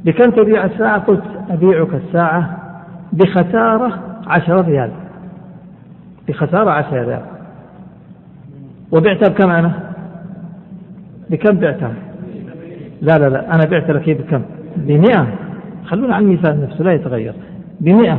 بكم 0.04 0.30
تبيع 0.30 0.64
الساعة 0.64 0.98
قلت 0.98 1.22
أبيعك 1.50 1.94
الساعة 1.94 2.58
بخسارة 3.12 3.98
عشرة 4.26 4.60
ريال. 4.60 4.90
بخسارة 6.28 6.70
عشرة 6.70 7.04
ريال. 7.04 7.22
وبعتها 8.92 9.28
بكم 9.28 9.50
أنا؟ 9.50 9.72
بكم 11.30 11.56
بعتها؟ 11.56 11.92
لا 13.02 13.18
لا 13.18 13.28
لا 13.28 13.54
أنا 13.54 13.64
بعت 13.64 13.90
لك 13.90 14.10
بكم؟ 14.10 14.42
بمئة. 14.76 15.26
خلونا 15.84 16.14
عن 16.14 16.22
المثال 16.22 16.62
نفسه 16.62 16.84
لا 16.84 16.92
يتغير. 16.92 17.34
بمئة. 17.80 18.18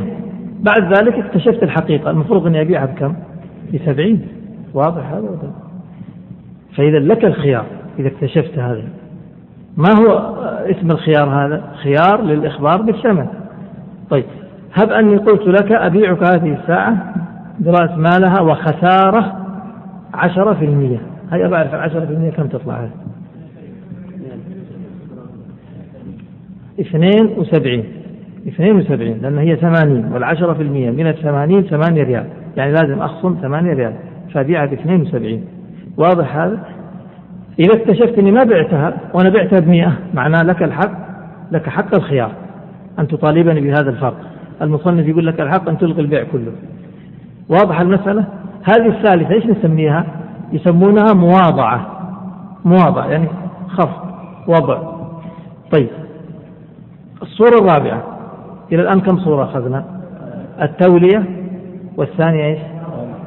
بعد 0.60 0.94
ذلك 0.94 1.14
اكتشفت 1.14 1.62
الحقيقة 1.62 2.10
المفروض 2.10 2.46
أني 2.46 2.60
أبيعها 2.60 2.86
بكم؟ 2.86 3.14
بسبعين. 3.74 4.41
واضح 4.74 5.12
هذا 5.12 5.52
فإذا 6.76 6.98
لك 6.98 7.24
الخيار 7.24 7.66
إذا 7.98 8.08
اكتشفت 8.08 8.58
هذا. 8.58 8.84
ما 9.76 9.88
هو 9.98 10.18
اسم 10.70 10.90
الخيار 10.90 11.28
هذا؟ 11.28 11.72
خيار 11.82 12.22
للإخبار 12.22 12.82
بالثمن. 12.82 13.26
طيب 14.10 14.24
هب 14.74 14.90
أني 14.90 15.16
قلت 15.16 15.46
لك 15.46 15.72
أبيعك 15.72 16.22
هذه 16.22 16.58
الساعة 16.60 17.14
برأس 17.60 17.90
مالها 17.98 18.40
وخسارة 18.40 19.36
عشرة 20.14 20.54
في 20.54 20.64
المية. 20.64 21.00
هيا 21.32 21.48
بعرف 21.48 21.74
العشرة 21.74 22.04
في 22.04 22.12
المية 22.12 22.30
كم 22.30 22.46
تطلع 22.46 22.74
هذه؟ 22.74 22.90
اثنين 26.80 27.38
وسبعين. 27.38 27.84
اثنين 28.48 28.76
وسبعين 28.76 29.18
لأن 29.22 29.38
هي 29.38 29.56
ثمانين 29.56 30.12
والعشرة 30.12 30.52
في 30.52 30.62
المية 30.62 30.90
من 30.90 31.06
الثمانين 31.06 31.62
ثمانية 31.62 32.02
ريال. 32.02 32.26
يعني 32.56 32.72
لازم 32.72 33.02
أخصم 33.02 33.36
ثمانية 33.42 33.72
ريال. 33.72 33.94
فبيعها 34.34 34.66
ب 34.66 34.72
72 34.72 35.44
واضح 35.96 36.36
هذا؟ 36.36 36.64
إذا 37.58 37.74
اكتشفت 37.74 38.18
أني 38.18 38.30
ما 38.30 38.44
بعتها 38.44 38.94
وأنا 39.14 39.30
بعتها 39.30 39.60
ب 39.60 39.68
100 39.68 39.92
معناه 40.14 40.42
لك 40.42 40.62
الحق 40.62 40.92
لك 41.52 41.68
حق 41.68 41.94
الخيار 41.94 42.32
أن 42.98 43.08
تطالبني 43.08 43.60
بهذا 43.60 43.90
الفرق 43.90 44.16
المصنف 44.62 45.06
يقول 45.06 45.26
لك 45.26 45.40
الحق 45.40 45.68
أن 45.68 45.78
تلغي 45.78 46.02
البيع 46.02 46.24
كله 46.32 46.52
واضح 47.48 47.80
المسألة؟ 47.80 48.24
هذه 48.62 48.86
الثالثة 48.86 49.34
إيش 49.34 49.46
نسميها؟ 49.46 50.06
يسمونها 50.52 51.14
مواضعة 51.14 51.86
مواضعة 52.64 53.06
يعني 53.06 53.28
خفض 53.68 54.12
وضع 54.48 54.78
طيب 55.70 55.88
الصورة 57.22 57.58
الرابعة 57.60 58.02
إلى 58.72 58.82
الآن 58.82 59.00
كم 59.00 59.18
صورة 59.18 59.44
أخذنا؟ 59.44 59.84
التولية 60.62 61.24
والثانية 61.96 62.44
إيش؟ 62.44 62.71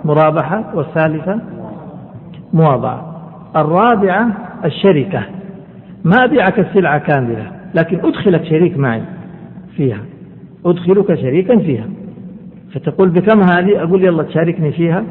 مرابحة 0.06 0.76
والثالثة 0.76 1.40
مواضعة 2.54 3.16
الرابعة 3.56 4.28
الشركة. 4.66 5.24
ما 6.04 6.24
أبيعك 6.24 6.60
السلعة 6.60 6.98
كاملة 6.98 7.52
لكن 7.76 8.00
أدخلك 8.00 8.44
شريك 8.44 8.78
معي 8.78 9.02
فيها. 9.76 10.00
أدخلك 10.66 11.16
شريكا 11.16 11.60
فيها. 11.60 11.86
فتقول 12.74 13.10
بكم 13.10 13.42
هذه؟ 13.42 13.84
أقول 13.84 14.06
يلا 14.06 14.24
تشاركني 14.24 14.72
فيها. 14.72 15.04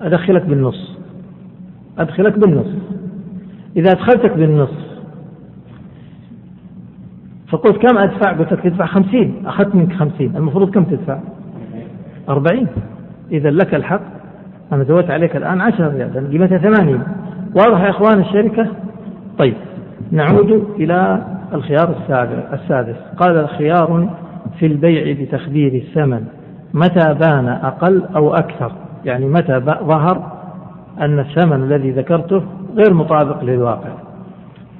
أدخلك 0.00 0.42
بالنص. 0.42 0.98
أدخلك 1.98 2.38
بالنص. 2.38 2.74
إذا 3.76 3.90
أدخلتك 3.90 4.32
بالنص 4.32 4.90
فقلت 7.48 7.76
كم 7.76 7.98
أدفع؟ 7.98 8.32
قلت 8.32 8.52
لك 8.52 8.60
تدفع 8.60 8.86
خمسين. 8.86 9.46
أخذت 9.46 9.74
منك 9.74 9.92
خمسين. 9.92 10.36
المفروض 10.36 10.70
كم 10.70 10.84
تدفع؟ 10.84 11.18
أربعين. 12.28 12.66
إذا 13.32 13.50
لك 13.50 13.74
الحق 13.74 14.00
أنا 14.72 14.84
زودت 14.84 15.10
عليك 15.10 15.36
الآن 15.36 15.60
عشرة 15.60 15.88
ريال 15.88 16.30
قيمتها 16.30 16.58
ثمانين 16.58 17.02
واضح 17.56 17.80
يا 17.80 17.90
إخوان 17.90 18.20
الشركة؟ 18.20 18.66
طيب 19.38 19.54
نعود 20.12 20.66
إلى 20.76 21.22
الخيار 21.54 21.94
السادس. 22.52 22.96
قال 23.16 23.48
خيار 23.48 24.10
في 24.58 24.66
البيع 24.66 25.16
بتخدير 25.22 25.74
الثمن. 25.74 26.24
متى 26.74 27.14
بان 27.14 27.48
أقل 27.48 28.02
أو 28.16 28.34
أكثر؟ 28.34 28.72
يعني 29.04 29.26
متى 29.26 29.58
ظهر 29.64 30.32
أن 31.00 31.18
الثمن 31.18 31.62
الذي 31.62 31.90
ذكرته 31.90 32.42
غير 32.76 32.94
مطابق 32.94 33.44
للواقع. 33.44 33.90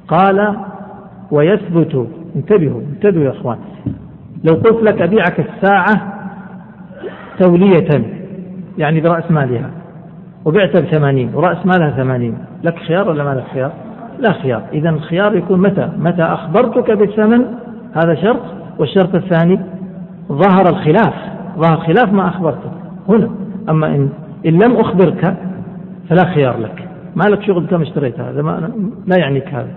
قال 0.09 0.57
ويثبت 1.31 2.07
انتبهوا 2.37 2.81
انتبهوا 2.81 3.25
يا 3.25 3.31
إخوان. 3.31 3.59
لو 4.45 4.55
قلت 4.55 4.83
لك 4.83 5.03
أبيعك 5.03 5.41
الساعة 5.41 6.15
تولية 7.39 8.20
يعني 8.81 9.01
برأس 9.01 9.31
مالها. 9.31 9.71
وبعتها 10.45 10.81
بثمانين 10.81 11.35
ورأس 11.35 11.67
مالها 11.67 11.91
ثمانين. 11.91 12.39
لك 12.65 12.79
خيار 12.79 13.09
ولا 13.09 13.25
ما 13.25 13.35
لك 13.35 13.45
خيار؟ 13.53 13.73
لا 14.19 14.33
خيار. 14.33 14.63
إذا 14.73 14.91
الخيار 14.91 15.37
يكون 15.37 15.61
متى؟ 15.61 15.91
متى 15.99 16.23
أخبرتك 16.23 16.91
بالثمن؟ 16.91 17.45
هذا 17.95 18.15
شرط. 18.15 18.43
والشرط 18.79 19.15
الثاني 19.15 19.61
ظهر 20.29 20.69
الخلاف. 20.69 21.15
ظهر 21.59 21.77
خلاف 21.77 22.13
ما 22.13 22.29
أخبرتك. 22.29 22.71
هنا. 23.09 23.31
أما 23.69 23.87
إن, 23.87 24.09
إن 24.47 24.63
لم 24.63 24.77
أخبرك 24.77 25.37
فلا 26.09 26.25
خيار 26.25 26.59
لك. 26.59 26.89
ما 27.17 27.25
لك 27.25 27.43
شغل 27.43 27.67
كم 27.67 27.83
اشتريت 27.83 28.21
هذا؟ 28.21 28.43
ما 28.43 28.71
لا 29.07 29.19
يعنيك 29.19 29.49
هذا. 29.49 29.71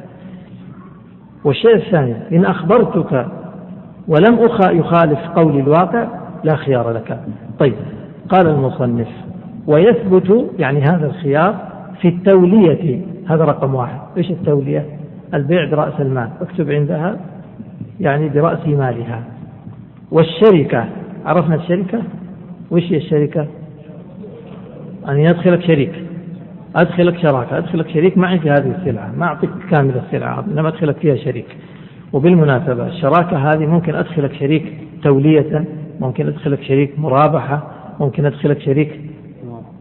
والشيء 1.43 1.76
الثاني 1.76 2.16
إن 2.32 2.45
أخبرتك 2.45 3.28
ولم 4.08 4.39
يخالف 4.72 5.20
قول 5.36 5.60
الواقع 5.60 6.08
لا 6.43 6.56
خيار 6.56 6.91
لك. 6.91 7.20
طيب. 7.60 7.74
قال 8.30 8.47
المصنف 8.47 9.07
ويثبت 9.67 10.49
يعني 10.59 10.82
هذا 10.82 11.05
الخيار 11.05 11.74
في 12.01 12.07
التولية 12.07 13.01
هذا 13.28 13.43
رقم 13.43 13.76
واحد. 13.76 13.99
إيش 14.17 14.32
التولية؟ 14.32 14.86
البيع 15.34 15.69
برأس 15.69 16.01
المال. 16.01 16.30
اكتب 16.41 16.71
عندها 16.71 17.19
يعني 17.99 18.30
برأس 18.30 18.67
مالها. 18.67 19.24
والشركة 20.11 20.86
عرفنا 21.26 21.55
الشركة؟ 21.55 22.01
وش 22.71 22.84
هي 22.84 22.97
الشركة؟ 22.97 23.47
أن 25.09 25.17
يدخلك 25.17 25.61
شريك. 25.61 25.93
أدخلك 26.76 27.17
شراكة. 27.17 27.57
أدخلك 27.57 27.89
شريك 27.89 28.17
معي 28.17 28.39
في 28.39 28.49
هذه 28.49 28.76
السلعة. 28.80 29.11
ما 29.17 29.26
أعطيك 29.26 29.49
كامل 29.71 30.01
السلعة 30.05 30.45
إنما 30.51 30.67
أدخلك 30.67 30.97
فيها 30.97 31.15
شريك. 31.15 31.57
وبالمناسبة 32.13 32.88
الشراكة 32.88 33.38
هذه 33.38 33.65
ممكن 33.65 33.95
أدخلك 33.95 34.34
شريك 34.34 34.78
تولية 35.03 35.65
ممكن 35.99 36.28
أدخلك 36.28 36.61
شريك 36.63 36.99
مرابحة. 36.99 37.72
ممكن 38.00 38.26
أدخلك 38.26 38.60
شريك 38.60 39.00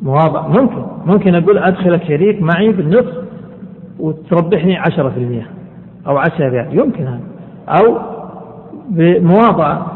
مواضع. 0.03 0.49
ممكن. 0.49 0.83
ممكن 1.07 1.35
أقول 1.35 1.59
أدخلك 1.59 2.05
شريك 2.05 2.43
معي 2.43 2.73
بالنصف 2.73 3.15
وتربحني 4.01 4.77
عشرة 4.77 5.09
في 5.09 5.17
المية 5.17 5.47
أو 6.07 6.19
عشرة 6.19 6.49
ريال. 6.49 6.79
يمكن 6.79 7.07
هذا. 7.07 7.21
أو 7.69 7.99
بمواضعة 8.89 9.87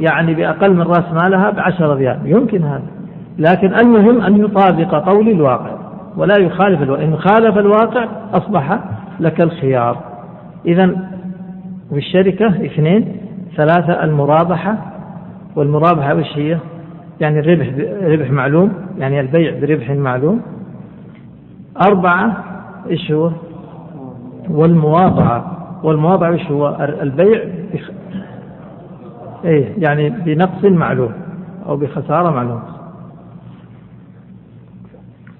يعني 0.00 0.34
بأقل 0.34 0.74
من 0.74 0.82
رأس 0.82 1.12
مالها 1.12 1.50
بعشرة 1.50 1.94
ريال. 1.94 2.18
يمكن 2.24 2.62
هذا. 2.62 2.86
لكن 3.38 3.74
المهم 3.74 4.20
أن 4.20 4.44
يطابق 4.44 5.08
قول 5.08 5.28
الواقع. 5.28 5.76
ولا 6.16 6.34
يخالف 6.38 6.82
الواقع. 6.82 7.04
إن 7.04 7.16
خالف 7.16 7.58
الواقع 7.58 8.08
أصبح 8.32 8.78
لك 9.20 9.40
الخيار. 9.40 9.98
إذا 10.66 10.86
في 11.90 11.96
الشركة 11.96 12.46
اثنين 12.46 13.16
ثلاثة 13.56 14.04
المرابحة 14.04 14.76
والمرابحة 15.56 16.14
وش 16.14 16.38
هي؟ 16.38 16.58
يعني 17.20 17.38
الربح 17.40 17.70
ربح 18.02 18.30
معلوم 18.30 18.72
يعني 18.98 19.20
البيع 19.20 19.60
بربح 19.60 19.90
معلوم. 19.90 20.40
أربعة 21.88 22.44
إيش 22.90 23.12
هو؟ 23.12 23.30
والمواضعة. 24.50 25.56
والمواضعة 25.82 26.30
إيش 26.30 26.50
هو؟ 26.50 26.76
البيع 27.02 27.44
بخ... 27.74 27.90
إيه 29.44 29.72
يعني 29.78 30.10
بنقص 30.10 30.64
معلوم 30.64 31.12
أو 31.68 31.76
بخسارة 31.76 32.30
معلوم. 32.30 32.60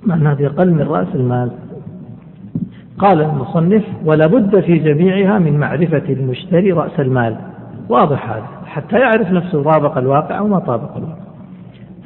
معناها 0.07 0.35
بأقل 0.35 0.71
من 0.71 0.83
رأس 0.83 1.09
المال. 1.15 1.51
قال 2.99 3.23
المصنف 3.23 3.85
ولا 4.05 4.27
بد 4.27 4.61
في 4.61 4.79
جميعها 4.79 5.39
من 5.39 5.59
معرفة 5.59 6.03
المشتري 6.09 6.73
رأس 6.73 7.01
المال. 7.01 7.37
واضح 7.89 8.31
هذا 8.31 8.47
حتى 8.67 8.99
يعرف 8.99 9.31
نفسه 9.31 9.63
طابق 9.63 9.99
الواقع 9.99 10.39
أو 10.39 10.49
ما 10.49 10.59
طابق 10.59 10.97
الواقع. 10.97 11.26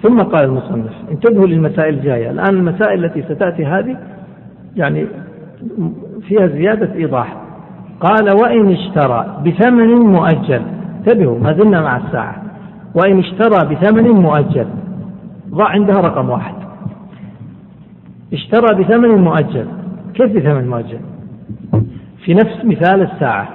ثم 0.03 0.19
قال 0.19 0.45
المصنف 0.45 0.93
انتبهوا 1.11 1.47
للمسائل 1.47 1.95
الجاية. 1.95 2.31
الآن 2.31 2.57
المسائل 2.57 3.05
التي 3.05 3.23
ستأتي 3.23 3.67
هذه 3.67 3.97
يعني 4.77 5.07
فيها 6.29 6.47
زيادة 6.47 6.95
إيضاح. 6.95 7.37
قال 8.01 8.37
وإن 8.43 8.73
اشترى 8.73 9.43
بثمن 9.47 9.89
مؤجل. 9.89 10.63
انتبهوا 10.99 11.39
ما 11.39 11.53
زلنا 11.53 11.81
مع 11.81 11.97
الساعة. 11.97 12.43
وإن 12.95 13.19
اشترى 13.19 13.75
بثمن 13.75 14.11
مؤجل. 14.11 14.67
ضع 15.51 15.69
عندها 15.69 16.01
رقم 16.01 16.31
واحد. 16.31 16.55
اشترى 18.33 18.83
بثمن 18.83 19.09
مؤجل. 19.09 19.67
كيف 20.15 20.33
بثمن 20.33 20.69
مؤجل؟ 20.69 21.01
في 22.25 22.35
نفس 22.35 22.65
مثال 22.65 23.03
الساعة. 23.03 23.49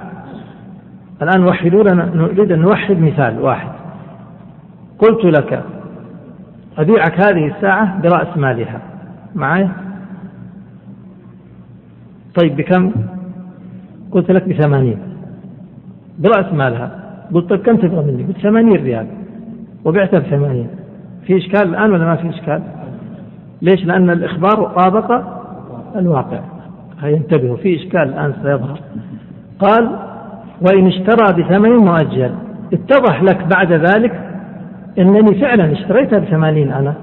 الآن 1.22 1.44
وحدوا 1.44 1.82
لنا 1.82 2.10
نريد 2.14 2.52
أن 2.52 2.58
نوحد 2.58 3.00
مثال 3.00 3.40
واحد. 3.40 3.68
قلت 4.98 5.24
لك 5.24 5.62
أبيعك 6.78 7.20
هذه 7.20 7.46
الساعة 7.46 8.00
برأس 8.00 8.36
مالها. 8.36 8.80
معي 9.34 9.68
طيب 12.34 12.56
بكم؟ 12.56 12.92
قلت 14.10 14.30
لك 14.30 14.48
بثمانين. 14.48 14.98
برأس 16.18 16.52
مالها. 16.52 16.90
قلت 17.34 17.50
طيب 17.50 17.60
كم 17.60 17.76
تبغى 17.76 18.04
مني؟ 18.04 18.24
قلت 18.24 18.38
ثمانين 18.38 18.84
ريال. 18.84 19.06
وبعتها 19.84 20.18
بثمانين. 20.18 20.68
في 21.26 21.36
إشكال 21.36 21.68
الآن 21.68 21.92
ولا 21.92 22.04
ما 22.04 22.16
في 22.16 22.30
إشكال؟ 22.30 22.62
ليش؟ 23.62 23.84
لأن 23.84 24.10
الإخبار 24.10 24.72
طابق 24.76 25.22
الواقع. 25.96 26.40
انتبهوا 27.04 27.56
في 27.56 27.76
إشكال 27.76 28.02
الآن 28.02 28.32
سيظهر. 28.42 28.80
قال 29.58 29.98
وإن 30.60 30.86
اشترى 30.86 31.42
بثمن 31.42 31.76
مؤجل 31.76 32.34
اتضح 32.72 33.22
لك 33.22 33.46
بعد 33.46 33.72
ذلك 33.72 34.25
أنني 34.98 35.34
فعلا 35.40 35.72
اشتريتها 35.72 36.18
بثمانين 36.18 36.72
أنا 36.72 36.94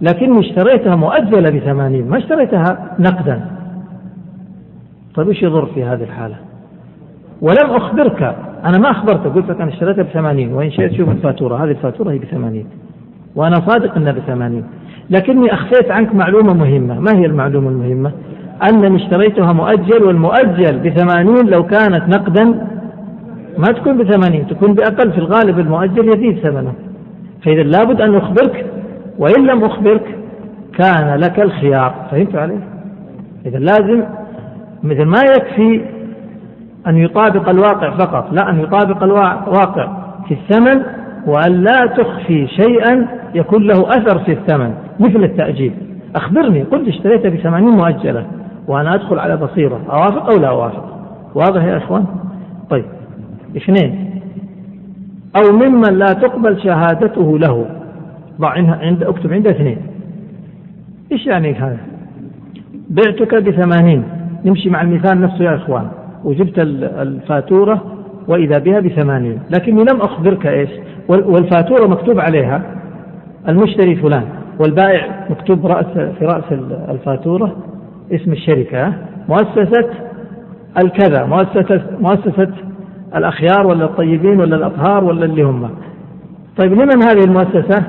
لكني 0.00 0.40
اشتريتها 0.40 0.96
مؤجلة 0.96 1.50
بثمانين 1.50 2.08
ما 2.08 2.18
اشتريتها 2.18 2.96
نقدا. 2.98 3.40
طيب 5.14 5.28
إيش 5.28 5.42
يضر 5.42 5.66
في 5.66 5.84
هذه 5.84 6.02
الحالة؟ 6.02 6.36
ولم 7.42 7.70
أخبرك 7.70 8.36
أنا 8.64 8.78
ما 8.78 8.90
أخبرتك 8.90 9.26
قلت 9.26 9.50
لك 9.50 9.60
أنا 9.60 9.70
اشتريتها 9.70 10.02
بثمانين 10.02 10.52
وإن 10.52 10.70
شئت 10.70 10.92
شوف 10.92 11.08
الفاتورة 11.08 11.64
هذه 11.64 11.70
الفاتورة 11.70 12.10
هي 12.10 12.18
بثمانين 12.18 12.66
وأنا 13.36 13.54
صادق 13.54 13.96
أنها 13.96 14.12
بثمانين. 14.12 14.64
لكني 15.10 15.54
أخفيت 15.54 15.90
عنك 15.90 16.14
معلومة 16.14 16.54
مهمة 16.54 17.00
ما 17.00 17.12
هي 17.14 17.26
المعلومة 17.26 17.68
المهمة؟ 17.68 18.12
أنني 18.70 18.96
اشتريتها 18.96 19.52
مؤجل 19.52 20.04
والمؤجل 20.04 20.78
بثمانين 20.78 21.46
لو 21.46 21.66
كانت 21.66 22.16
نقدا 22.16 22.44
ما 23.58 23.66
تكون 23.66 23.98
بثمانين 23.98 24.46
تكون 24.46 24.74
بأقل 24.74 25.12
في 25.12 25.18
الغالب 25.18 25.58
المؤجل 25.58 26.08
يزيد 26.08 26.38
ثمنه. 26.38 26.72
فإذا 27.44 27.62
لابد 27.62 28.00
أن 28.00 28.14
أخبرك 28.14 28.66
وإن 29.18 29.46
لم 29.46 29.64
أخبرك 29.64 30.18
كان 30.78 31.20
لك 31.20 31.40
الخيار. 31.40 31.94
فهمت 32.10 32.36
عليه 32.36 32.68
إذا 33.46 33.58
لازم 33.58 34.02
مثل 34.82 35.04
ما 35.04 35.20
يكفي 35.36 35.84
أن 36.86 36.96
يطابق 36.96 37.48
الواقع 37.48 37.90
فقط 37.90 38.32
لا 38.32 38.50
أن 38.50 38.60
يطابق 38.60 39.02
الواقع 39.02 39.88
في 40.28 40.34
الثمن 40.34 40.82
وأن 41.26 41.52
لا 41.52 41.86
تخفي 41.96 42.46
شيئا 42.46 43.06
يكون 43.34 43.62
له 43.66 43.88
أثر 43.88 44.18
في 44.18 44.32
الثمن 44.32 44.74
مثل 45.00 45.24
التأجيل. 45.24 45.72
أخبرني 46.16 46.62
قلت 46.62 46.88
اشتريتها 46.88 47.30
بثمانين 47.30 47.70
مؤجلة 47.70 48.26
وأنا 48.68 48.94
أدخل 48.94 49.18
على 49.18 49.36
بصيرة 49.36 49.80
أوافق 49.90 50.30
أو 50.30 50.38
لا 50.38 50.48
أوافق؟ 50.48 50.84
واضح 51.34 51.64
يا 51.64 51.76
إخوان؟ 51.76 52.04
طيب 52.70 52.84
اثنين. 53.56 54.09
أو 55.36 55.52
ممن 55.52 55.98
لا 55.98 56.12
تقبل 56.12 56.62
شهادته 56.62 57.38
له. 57.38 57.66
ضع 58.40 58.48
عند 58.82 59.02
اكتب 59.02 59.32
عند 59.32 59.46
اثنين. 59.46 59.78
إيش 61.12 61.26
يعني 61.26 61.54
هذا؟ 61.54 61.78
بعتك 62.90 63.34
بثمانين. 63.34 64.04
نمشي 64.44 64.70
مع 64.70 64.82
المثال 64.82 65.20
نفسه 65.20 65.44
يا 65.44 65.56
إخوان. 65.56 65.86
وجبت 66.24 66.58
الفاتورة 66.82 67.82
وإذا 68.28 68.58
بها 68.58 68.80
بثمانين. 68.80 69.38
لكني 69.50 69.84
لم 69.84 70.00
أخبرك 70.00 70.46
إيش؟ 70.46 70.70
والفاتورة 71.08 71.86
مكتوب 71.86 72.20
عليها 72.20 72.62
المشتري 73.48 73.96
فلان 73.96 74.24
والبائع 74.60 75.26
مكتوب 75.30 75.66
رأس 75.66 75.86
في 76.18 76.24
رأس 76.24 76.44
الفاتورة 76.88 77.56
اسم 78.12 78.32
الشركة. 78.32 78.94
مؤسسة 79.28 79.90
الكذا 80.78 81.24
مؤسسة 81.26 81.82
مؤسسة 82.00 82.50
الأخيار 83.16 83.66
ولا 83.66 83.84
الطيبين 83.84 84.40
ولا 84.40 84.56
الأطهار 84.56 85.04
ولا 85.04 85.24
اللي 85.24 85.42
هم. 85.42 85.70
طيب 86.56 86.72
لمن 86.72 87.02
هذه 87.02 87.24
المؤسسة؟ 87.24 87.84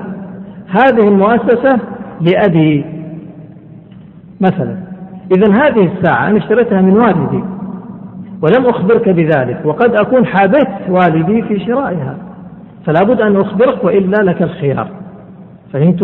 هذه 0.68 1.08
المؤسسة 1.08 1.80
لأبي. 2.22 2.86
مثلا 4.42 4.78
إذا 5.38 5.54
هذه 5.54 5.90
الساعة 5.94 6.28
أنا 6.28 6.38
اشتريتها 6.38 6.82
من 6.82 6.98
والدي 6.98 7.44
ولم 8.42 8.66
أخبرك 8.66 9.10
بذلك 9.10 9.62
وقد 9.66 9.96
أكون 9.96 10.26
حابت 10.26 10.68
والدي 10.90 11.42
في 11.42 11.60
شرائها 11.60 12.18
فلا 12.86 13.04
بد 13.04 13.22
أن 13.22 13.36
أخبرك 13.36 13.84
وإلا 13.84 14.18
لك 14.18 14.42
الخيار. 14.42 14.88
فهمت؟ 15.74 16.02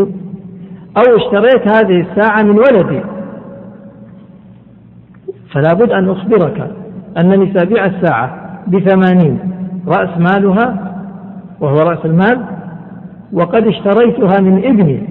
أو 0.97 1.17
اشتريت 1.17 1.67
هذه 1.67 2.01
الساعة 2.01 2.43
من 2.43 2.59
ولدي 2.59 3.01
فلا 5.51 5.73
بد 5.73 5.91
أن 5.91 6.09
أخبرك 6.09 6.71
أنني 7.17 7.53
سأبيع 7.53 7.85
الساعة 7.85 8.46
بثمانين. 8.67 9.39
رأس 9.87 10.17
مالها 10.17 10.93
وهو 11.59 11.77
رأس 11.77 12.05
المال 12.05 12.45
وقد 13.33 13.67
اشتريتها 13.67 14.39
من 14.41 14.65
ابني 14.65 15.03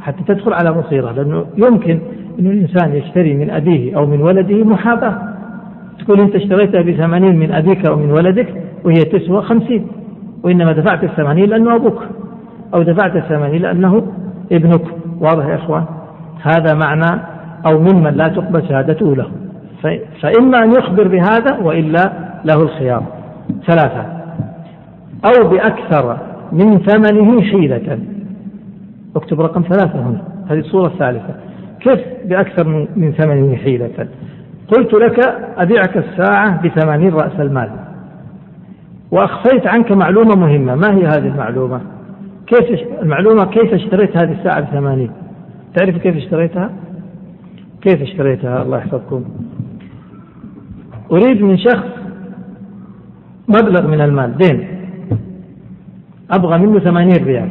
حتى 0.00 0.24
تدخل 0.28 0.52
على 0.52 0.72
بصيرة 0.72 1.12
لأنه 1.12 1.44
يمكن 1.56 1.98
أن 2.40 2.46
الإنسان 2.46 2.94
يشتري 2.94 3.34
من 3.34 3.50
أبيه 3.50 3.96
أو 3.96 4.06
من 4.06 4.22
ولده 4.22 4.64
محاباة. 4.64 5.18
تقول 5.98 6.20
أنت 6.20 6.34
اشتريتها 6.34 6.82
بثمانين 6.82 7.36
من 7.36 7.52
أبيك 7.52 7.86
أو 7.86 7.96
من 7.96 8.10
ولدك 8.10 8.48
وهي 8.84 9.00
تسوى 9.00 9.42
خمسين 9.42 9.86
وإنما 10.42 10.72
دفعت 10.72 11.04
الثمانين 11.04 11.48
لأنه 11.48 11.76
أبوك 11.76 12.02
أو 12.74 12.82
دفعت 12.82 13.16
الثمانين 13.16 13.62
لأنه 13.62 14.02
ابنك. 14.52 14.84
واضح 15.20 15.46
يا 15.46 15.54
إخوان؟ 15.54 15.84
هذا 16.42 16.74
معنى 16.74 17.22
أو 17.66 17.80
ممن 17.80 18.14
لا 18.14 18.28
تقبل 18.28 18.68
شهادته 18.68 19.16
له. 19.16 19.26
فإما 20.22 20.64
أن 20.64 20.72
يخبر 20.72 21.08
بهذا 21.08 21.58
وإلا 21.62 22.12
له 22.44 22.62
الخيار. 22.62 23.02
ثلاثة. 23.66 24.06
أو 25.24 25.48
بأكثر 25.48 26.18
من 26.52 26.78
ثمنه 26.78 27.42
حيلة. 27.42 27.98
اكتب 29.16 29.40
رقم 29.40 29.62
ثلاثة 29.62 30.00
هنا. 30.00 30.22
هذه 30.50 30.58
الصورة 30.58 30.86
الثالثة. 30.86 31.34
كيف 31.80 32.00
بأكثر 32.24 32.86
من 32.96 33.12
ثمنه 33.12 33.56
حيلة. 33.56 34.08
قلت 34.68 34.94
لك 34.94 35.18
أبيعك 35.56 35.96
الساعة 35.96 36.62
بثمانين 36.62 37.14
رأس 37.14 37.40
المال. 37.40 37.70
وأخفيت 39.10 39.66
عنك 39.66 39.92
معلومة 39.92 40.36
مهمة. 40.36 40.74
ما 40.74 40.94
هي 40.94 41.06
هذه 41.06 41.28
المعلومة؟ 41.28 41.80
كيف 42.46 42.80
المعلومة 43.02 43.44
كيف 43.44 43.74
اشتريت 43.74 44.16
هذه 44.16 44.32
الساعة 44.32 44.60
بثمانين؟ 44.60 45.10
تعرف 45.76 45.96
كيف 45.96 46.16
اشتريتها؟ 46.16 46.70
كيف 47.80 48.02
اشتريتها؟ 48.02 48.62
الله 48.62 48.78
يحفظكم. 48.78 49.24
أريد 51.12 51.42
من 51.42 51.58
شخص 51.58 51.88
مبلغ 53.48 53.86
من 53.86 54.00
المال 54.00 54.36
دين. 54.36 54.68
أبغى 56.30 56.58
منه 56.58 56.78
ثمانين 56.78 57.24
ريال. 57.24 57.48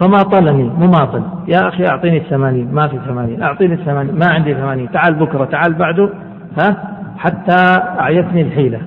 فماطلني 0.00 0.62
مماطل 0.62 1.22
يا 1.48 1.68
أخي 1.68 1.86
أعطيني 1.86 2.16
الثمانين 2.16 2.74
ما 2.74 2.88
في 2.88 2.98
ثمانين. 3.06 3.42
أعطيني 3.42 3.74
الثمانين 3.74 4.14
ما 4.14 4.26
عندي 4.26 4.54
ثمانين. 4.54 4.90
تعال 4.90 5.14
بكرة 5.14 5.44
تعال 5.44 5.74
بعده. 5.74 6.10
ها؟ 6.58 6.76
حتى 7.16 7.80
أعيتني 8.00 8.42
الحيلة. 8.42 8.80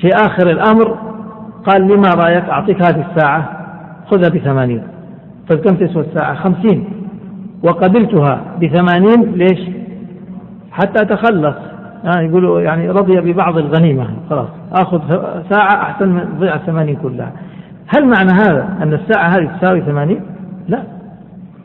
في 0.00 0.08
آخر 0.14 0.50
الأمر 0.50 0.98
قال 1.66 1.86
لي 1.86 1.96
ما 1.96 2.08
رأيك؟ 2.14 2.44
أعطيك 2.44 2.82
هذه 2.82 3.06
الساعة. 3.10 3.48
خذها 4.10 4.28
بثمانين. 4.28 4.82
طيب 5.48 5.60
كم 5.60 5.74
تسوى 5.74 6.02
الساعة 6.02 6.34
خمسين. 6.34 6.84
وقبلتها 7.62 8.40
بثمانين 8.62 9.32
ليش؟ 9.34 9.60
حتى 10.70 11.02
أتخلص. 11.02 11.56
يعني 12.04 12.28
يقولوا 12.28 12.60
يعني 12.60 12.90
رضي 12.90 13.32
ببعض 13.32 13.58
الغنيمة 13.58 14.08
خلاص. 14.30 14.48
آخذ 14.72 15.00
ساعة 15.50 15.82
أحسن 15.82 16.08
من 16.08 16.38
ضيع 16.38 16.54
الثمانين 16.54 16.96
كلها. 16.96 17.32
هل 17.96 18.04
معنى 18.04 18.30
هذا 18.30 18.68
أن 18.82 18.92
الساعة 18.92 19.28
هذه 19.28 19.58
تساوي 19.58 19.80
ثمانين؟ 19.80 20.20
لا. 20.68 20.82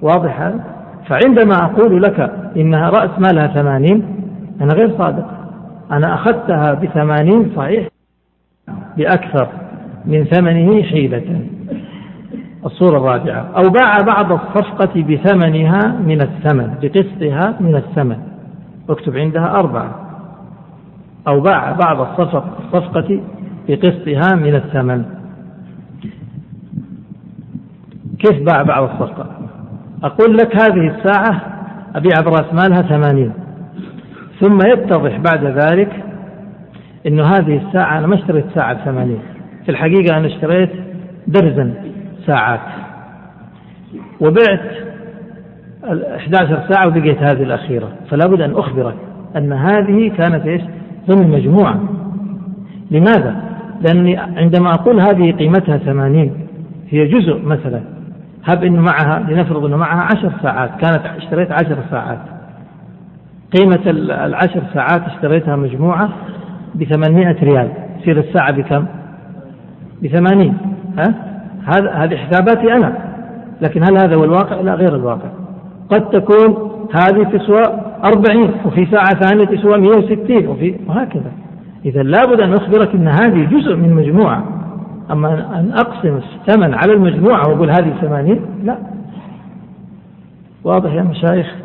واضح 0.02 0.42
هذا؟ 0.42 0.60
فعندما 1.08 1.54
أقول 1.62 2.02
لك 2.02 2.32
إنها 2.58 2.90
رأس 2.90 3.10
مالها 3.20 3.48
ثمانين 3.48 4.04
أنا 4.62 4.74
غير 4.74 4.98
صادق. 4.98 5.26
أنا 5.92 6.14
أخذتها 6.14 6.74
بثمانين 6.74 7.52
صحيح؟ 7.56 7.88
بأكثر. 8.98 9.48
من 10.06 10.24
ثمنه 10.24 10.84
حيلة. 10.84 11.42
الصورة 12.66 12.98
الرابعة. 12.98 13.50
أو 13.58 13.70
باع 13.70 13.98
بعض 14.02 14.32
الصفقة 14.32 15.04
بثمنها 15.04 15.96
من 16.06 16.22
الثمن 16.22 16.74
بقسطها 16.82 17.54
من 17.60 17.76
الثمن. 17.76 18.18
اكتب 18.90 19.18
عندها 19.18 19.60
أربعة. 19.60 20.03
أو 21.28 21.40
باع 21.40 21.72
بعض 21.72 22.02
الصفقة 22.02 23.22
بقسطها 23.70 24.36
من 24.36 24.56
الثمن. 24.56 25.06
كيف 28.20 28.44
باع 28.44 28.64
بعض 28.64 28.84
الصفقة؟ 28.84 29.26
أقول 30.04 30.38
لك 30.38 30.56
هذه 30.62 30.96
الساعة 30.96 31.42
أبيع 31.96 32.22
برأس 32.22 32.54
مالها 32.54 32.82
ثمانين. 32.82 33.34
ثم 34.40 34.58
يتضح 34.58 35.18
بعد 35.18 35.46
ذلك 35.46 36.04
أنه 37.08 37.24
هذه 37.24 37.68
الساعة 37.68 37.98
أنا 37.98 38.08
ما 38.08 38.16
اشتريت 38.16 38.46
ساعة 38.56 38.74
بثمانين. 38.74 39.20
في 39.66 39.72
الحقيقة 39.72 40.18
أنا 40.18 40.28
اشتريت 40.28 40.70
درزا 41.28 41.74
ساعات. 42.26 42.60
وبعت 44.22 44.72
11 46.16 46.64
ساعة 46.70 46.88
وبقيت 46.88 47.18
هذه 47.18 47.44
الأخيرة. 47.44 47.90
فلا 48.10 48.28
بد 48.28 48.42
أن 48.42 48.52
أخبرك 48.52 48.96
أن 49.38 49.54
هذه 49.54 50.12
كانت 50.18 50.46
إيش؟ 50.46 50.62
ضمن 51.10 51.32
مجموعة 51.32 51.80
لماذا؟ 52.92 53.36
لأني 53.82 54.18
عندما 54.18 54.72
أقول 54.72 55.00
هذه 55.00 55.32
قيمتها 55.32 55.78
ثمانين 55.78 56.34
هي 56.90 57.08
جزء 57.08 57.42
مثلا 57.46 57.82
هب 58.46 58.64
أنه 58.64 58.82
معها 58.82 59.20
لنفرض 59.20 59.66
أنه 59.66 59.78
معها 59.78 60.02
عشر 60.02 60.32
ساعات 60.44 60.70
كانت 60.70 61.02
اشتريت 61.18 61.52
عشر 61.52 61.78
ساعات 61.92 62.20
قيمة 63.58 63.80
العشر 64.26 64.62
ساعات 64.74 65.02
اشتريتها 65.02 65.56
مجموعة 65.56 66.10
بثمانمائة 66.76 67.44
ريال 67.44 67.70
تصير 68.02 68.20
الساعة 68.20 68.52
بكم؟ 68.52 68.86
بثمانين 70.04 70.58
ها؟ 70.98 71.14
هذا 71.66 71.92
هذه 71.92 72.16
حساباتي 72.16 72.74
أنا 72.74 72.98
لكن 73.62 73.84
هل 73.84 73.98
هذا 73.98 74.16
هو 74.16 74.24
الواقع؟ 74.24 74.62
لا 74.62 74.76
غير 74.76 74.96
الواقع 74.96 75.30
قد 75.90 76.10
تكون 76.10 76.72
هذه 76.94 77.24
تسوى 77.24 77.83
أربعين 78.04 78.52
وفي 78.66 78.86
ساعة 78.86 79.20
ثانية 79.20 79.46
تسوى 79.46 79.78
160 79.78 80.48
وفي 80.48 80.76
وهكذا. 80.88 81.32
إذا 81.86 82.04
لابد 82.04 82.42
أن 82.42 82.54
أخبرك 82.54 82.96
أن 82.96 83.08
هذه 83.08 83.48
جزء 83.52 83.76
من 83.76 83.94
مجموعة. 83.94 84.44
أما 85.12 85.60
أن 85.60 85.72
أقسم 85.72 86.18
الثمن 86.18 86.74
على 86.74 86.94
المجموعة 86.94 87.50
وأقول 87.50 87.70
هذه 87.70 87.94
ثمانين 88.02 88.42
لا. 88.64 88.78
واضح 90.64 90.94
يا 90.94 91.04
مشايخ 91.04 91.56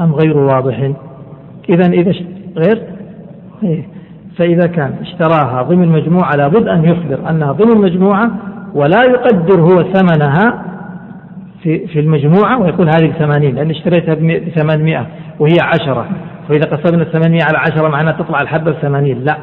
أم 0.00 0.14
غير 0.14 0.36
واضح؟ 0.36 0.92
إذا 1.68 1.90
إذا 1.90 2.12
غير؟ 2.56 2.82
إيه. 3.62 3.88
فإذا 4.36 4.66
كان 4.66 4.94
اشتراها 5.00 5.62
ضمن 5.62 5.88
مجموعة 5.88 6.36
لابد 6.36 6.68
أن 6.68 6.84
يخبر 6.84 7.30
أنها 7.30 7.52
ضمن 7.52 7.80
مجموعة 7.80 8.30
ولا 8.74 9.02
يقدر 9.02 9.60
هو 9.60 9.82
ثمنها 9.82 10.64
في 11.62 11.86
في 11.86 12.00
المجموعة 12.00 12.60
ويقول 12.60 12.88
هذه 12.88 13.12
ثمانين 13.18 13.54
لأن 13.54 13.70
اشتريتها 13.70 14.14
بثمانمائة 14.14 15.06
وهي 15.38 15.56
عشرة. 15.62 16.08
فإذا 16.48 16.76
قسمنا 16.76 17.02
الثمانية 17.02 17.40
على 17.42 17.58
عشرة 17.58 17.88
معناها 17.88 18.12
تطلع 18.12 18.40
الحبة 18.42 18.70
بثمانين. 18.70 19.24
لا. 19.24 19.36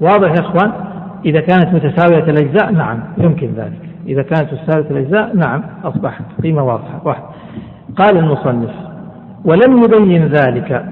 واضح 0.00 0.30
يا 0.30 0.40
إخوان؟ 0.40 0.72
إذا 1.24 1.40
كانت 1.40 1.74
متساوية 1.74 2.24
الأجزاء 2.24 2.72
نعم 2.72 3.00
يمكن 3.18 3.48
ذلك. 3.56 3.80
إذا 4.06 4.22
كانت 4.22 4.52
متساوية 4.52 4.90
الأجزاء 4.90 5.36
نعم 5.36 5.62
أصبحت 5.84 6.24
قيمة 6.42 6.62
واضحة. 6.62 7.00
واحد. 7.04 7.22
قال 7.96 8.16
المصنف 8.16 8.70
ولم 9.44 9.82
يبين 9.82 10.26
ذلك 10.26 10.84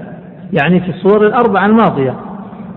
يعني 0.61 0.79
في 0.79 0.89
الصور 0.89 1.27
الأربعة 1.27 1.65
الماضية 1.65 2.15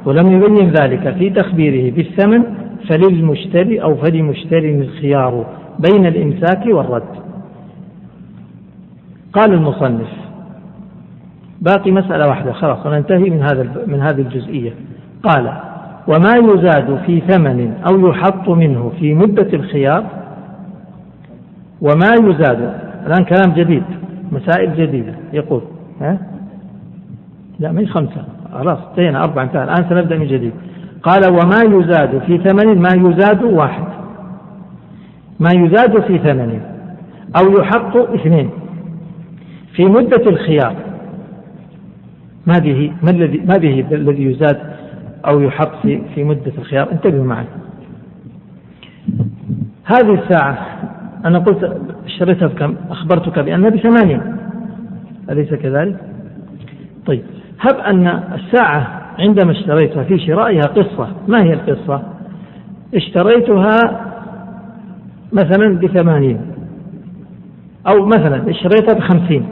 ولم 0.05 0.33
يبين 0.33 0.71
ذلك 0.71 1.15
في 1.15 1.31
تخبيره 1.31 1.95
بالثمن 1.95 2.43
فللمشتري 2.89 3.83
أو 3.83 3.97
فلمشتري 3.97 4.75
الخيار 4.75 5.47
بين 5.79 6.07
الإمساك 6.07 6.67
والرد. 6.67 7.30
قال 9.33 9.53
المصنف 9.53 10.09
باقي 11.61 11.91
مسألة 11.91 12.29
واحدة 12.29 12.53
خلاص 12.53 12.87
وننتهي 12.87 13.31
من 13.31 13.43
هذا 13.43 13.67
من 13.87 14.01
هذه 14.01 14.21
الجزئية. 14.21 14.73
قال 15.23 15.53
وما 16.09 16.35
يزاد 16.37 16.99
في 17.07 17.21
ثمن 17.21 17.75
أو 17.91 18.09
يحط 18.09 18.49
منه 18.49 18.93
في 19.01 19.15
مدة 19.15 19.49
الخيار 19.53 20.05
وما 21.81 22.11
يزاد 22.23 22.75
الآن 23.07 23.25
كلام 23.25 23.55
جديد 23.55 23.83
مسائل 24.33 24.77
جديدة 24.77 25.15
يقول 25.33 25.63
ها؟ 26.01 26.19
لا 27.59 27.73
ما 27.73 27.81
هي 27.81 27.87
خمسة 27.87 28.25
خلاص 28.53 28.79
انتهينا 28.91 29.25
أربعة 29.25 29.43
انتهى 29.43 29.65
الآن 29.65 29.89
سنبدأ 29.89 30.19
من 30.19 30.27
جديد. 30.27 30.53
قال 31.03 31.21
وما 31.33 31.79
يزاد 31.79 32.19
في 32.27 32.39
ثمن 32.39 32.83
ما 32.83 32.89
يزاد 33.09 33.43
واحد 33.43 33.85
ما 35.41 35.51
يزاد 35.55 36.01
في 36.01 36.19
ثمن 36.19 36.61
أو 37.37 37.61
يحط 37.61 37.97
اثنين. 37.97 38.51
في 39.81 39.87
مدة 39.87 40.31
الخيار 40.31 40.77
ما 42.47 42.59
به 42.59 42.93
ما 43.03 43.11
الذي 43.11 43.39
ما 43.39 43.57
به 43.57 43.85
الذي 43.93 44.25
يزاد 44.25 44.59
أو 45.27 45.41
يحط 45.41 45.71
في 45.83 46.03
في 46.15 46.25
مدة 46.25 46.53
الخيار 46.59 46.93
انتبهوا 46.93 47.25
معي 47.25 47.45
هذه 49.85 50.15
الساعة 50.15 50.59
أنا 51.25 51.39
قلت 51.39 51.81
اشتريتها 52.05 52.49
بكم؟ 52.49 52.75
أخبرتك 52.91 53.39
بأنها 53.39 53.71
بثمانين 53.71 54.37
أليس 55.31 55.55
كذلك؟ 55.55 55.97
طيب 57.07 57.23
هب 57.61 57.77
أن 57.77 58.07
الساعة 58.35 59.03
عندما 59.19 59.53
اشتريتها 59.53 60.05
في 60.05 60.19
شرائها 60.19 60.67
قصة 60.67 61.09
ما 61.29 61.43
هي 61.43 61.53
القصة؟ 61.53 62.03
اشتريتها 62.95 63.79
مثلا 65.33 65.79
بثمانين 65.79 66.41
أو 67.87 68.07
مثلا 68.07 68.51
اشتريتها 68.51 68.95
بخمسين. 68.95 69.47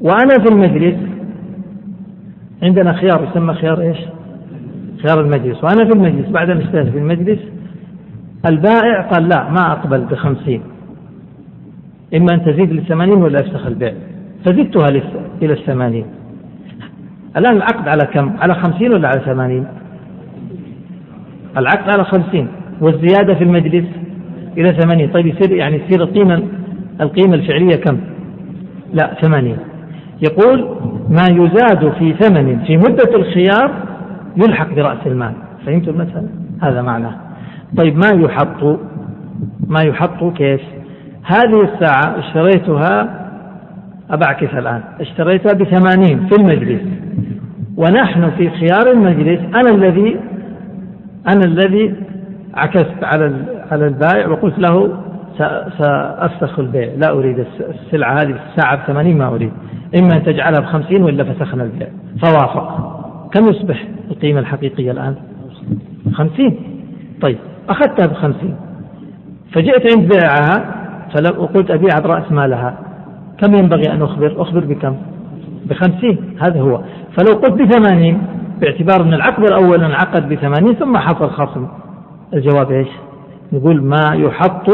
وأنا 0.00 0.44
في 0.44 0.48
المجلس 0.52 0.96
عندنا 2.62 2.92
خيار 2.92 3.28
يسمى 3.30 3.54
خيار 3.54 3.80
إيش؟ 3.80 3.98
خيار 5.02 5.20
المجلس. 5.20 5.64
وأنا 5.64 5.84
في 5.84 5.92
المجلس 5.92 6.28
بعد 6.28 6.50
أن 6.50 6.58
اشتريت 6.58 6.88
في 6.88 6.98
المجلس 6.98 7.38
البائع 8.46 9.00
قال 9.00 9.28
لا 9.28 9.50
ما 9.50 9.72
أقبل 9.72 10.00
بخمسين. 10.00 10.62
إما 12.14 12.34
أن 12.34 12.44
تزيد 12.44 12.72
للثمانين 12.72 13.22
ولا 13.22 13.40
أفسخ 13.40 13.66
البيع. 13.66 13.92
فزدتها 14.44 14.88
إلى 15.42 15.52
الثمانين. 15.52 16.04
الآن 17.36 17.56
العقد 17.56 17.88
على 17.88 18.06
كم؟ 18.12 18.36
على 18.38 18.54
خمسين 18.54 18.92
ولا 18.92 19.08
على 19.08 19.20
ثمانين؟ 19.20 19.66
العقد 21.56 21.90
على 21.90 22.04
خمسين. 22.04 22.48
والزيادة 22.80 23.34
في 23.34 23.44
المجلس 23.44 23.86
إلى 24.58 24.72
ثمانين. 24.72 25.10
طيب 25.10 25.26
يصير 25.26 25.52
يعني 25.52 25.78
تصير 25.78 26.02
القيمة 26.02 26.42
القيمة 27.00 27.34
الفعلية 27.34 27.76
كم؟ 27.76 28.00
لا 28.92 29.14
ثمانين 29.20 29.56
يقول 30.22 30.76
ما 31.10 31.24
يزاد 31.30 31.92
في 31.98 32.14
ثمن 32.20 32.58
في 32.66 32.76
مدة 32.76 33.14
الخيار 33.14 33.70
يلحق 34.36 34.74
برأس 34.74 35.06
المال 35.06 35.32
فهمتم 35.66 35.90
المسألة؟ 35.90 36.28
هذا 36.62 36.82
معناه 36.82 37.14
طيب 37.76 37.96
ما 37.96 38.24
يحط 38.24 38.78
ما 39.66 39.82
يحط 39.82 40.36
كيف؟ 40.36 40.60
هذه 41.22 41.62
الساعة 41.62 42.18
اشتريتها 42.18 43.24
أبعكس 44.10 44.54
الآن 44.54 44.82
اشتريتها 45.00 45.52
بثمانين 45.52 46.28
في 46.28 46.36
المجلس 46.40 46.82
ونحن 47.76 48.30
في 48.30 48.50
خيار 48.50 48.92
المجلس 48.92 49.40
أنا 49.40 49.70
الذي 49.74 50.16
أنا 51.28 51.44
الذي 51.44 51.94
عكست 52.54 52.94
على 53.02 53.32
على 53.70 53.86
البائع 53.86 54.28
وقلت 54.28 54.58
له 54.58 55.03
سأفسخ 55.78 56.58
البيع. 56.58 56.88
لا 56.96 57.12
أريد 57.12 57.46
السلعة 57.60 58.12
هذه 58.12 58.34
الساعة 58.50 58.84
بثمانين 58.84 59.18
ما 59.18 59.26
أريد. 59.26 59.52
إما 59.98 60.16
أن 60.16 60.24
تجعلها 60.24 60.60
بخمسين 60.60 61.02
ولا 61.02 61.24
فسخنا 61.24 61.62
البيع. 61.62 61.88
فوافق. 62.22 63.00
كم 63.32 63.46
يصبح 63.48 63.84
القيمة 64.10 64.40
الحقيقية 64.40 64.90
الآن؟ 64.90 65.14
خمسين. 66.12 66.56
طيب 67.20 67.38
أخذتها 67.68 68.06
بخمسين. 68.06 68.56
فجئت 69.52 69.96
عند 69.96 70.12
بيعها 70.12 70.74
وقلت 71.38 71.70
أبيع 71.70 71.98
برأس 71.98 72.32
مالها. 72.32 72.78
كم 73.38 73.54
ينبغي 73.54 73.92
أن 73.92 74.02
أخبر؟ 74.02 74.42
أخبر 74.42 74.60
بكم؟ 74.60 74.96
بخمسين. 75.66 76.36
هذا 76.40 76.60
هو. 76.60 76.80
فلو 77.16 77.38
قلت 77.38 77.62
بثمانين 77.62 78.22
باعتبار 78.60 79.02
أن 79.02 79.14
العقد 79.14 79.42
الأول 79.42 79.84
انعقد 79.84 80.28
بثمانين 80.28 80.74
ثم 80.74 80.96
حصل 80.96 81.30
خصم. 81.30 81.66
الجواب 82.34 82.70
إيش؟ 82.70 82.88
نقول 83.52 83.82
ما 83.82 84.14
يحط 84.14 84.70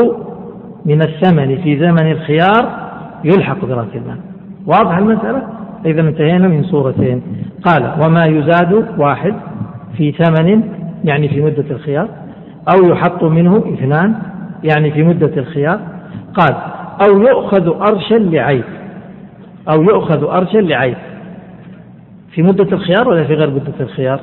من 0.85 1.03
الثمن 1.03 1.57
في 1.57 1.79
زمن 1.79 2.13
الخيار 2.13 2.91
يلحق 3.25 3.65
برأس 3.65 3.89
المال. 3.95 4.19
واضح 4.67 4.97
المسألة؟ 4.97 5.43
إذا 5.87 6.01
انتهينا 6.01 6.49
من 6.49 6.65
صورتين 6.65 7.23
قال 7.65 7.93
وما 8.05 8.25
يزاد 8.25 8.87
واحد 8.99 9.35
في 9.97 10.13
ثمن 10.13 10.63
يعني 11.05 11.29
في 11.29 11.41
مدة 11.41 11.65
الخيار 11.71 12.09
أو 12.75 12.91
يحط 12.93 13.25
منه 13.25 13.57
اثنان 13.57 14.15
يعني 14.65 14.91
في 14.91 15.03
مدة 15.03 15.33
الخيار. 15.37 15.81
قال 16.35 16.57
أو 17.09 17.21
يؤخذ 17.21 17.69
أرشا 17.69 18.15
لعيب. 18.15 18.65
أو 19.75 19.83
يؤخذ 19.83 20.25
أرشا 20.25 20.59
لعيب. 20.59 20.97
في 22.33 22.43
مدة 22.43 22.67
الخيار 22.73 23.09
ولا 23.09 23.25
في 23.25 23.35
غير 23.35 23.51
مدة 23.51 23.73
الخيار؟ 23.81 24.21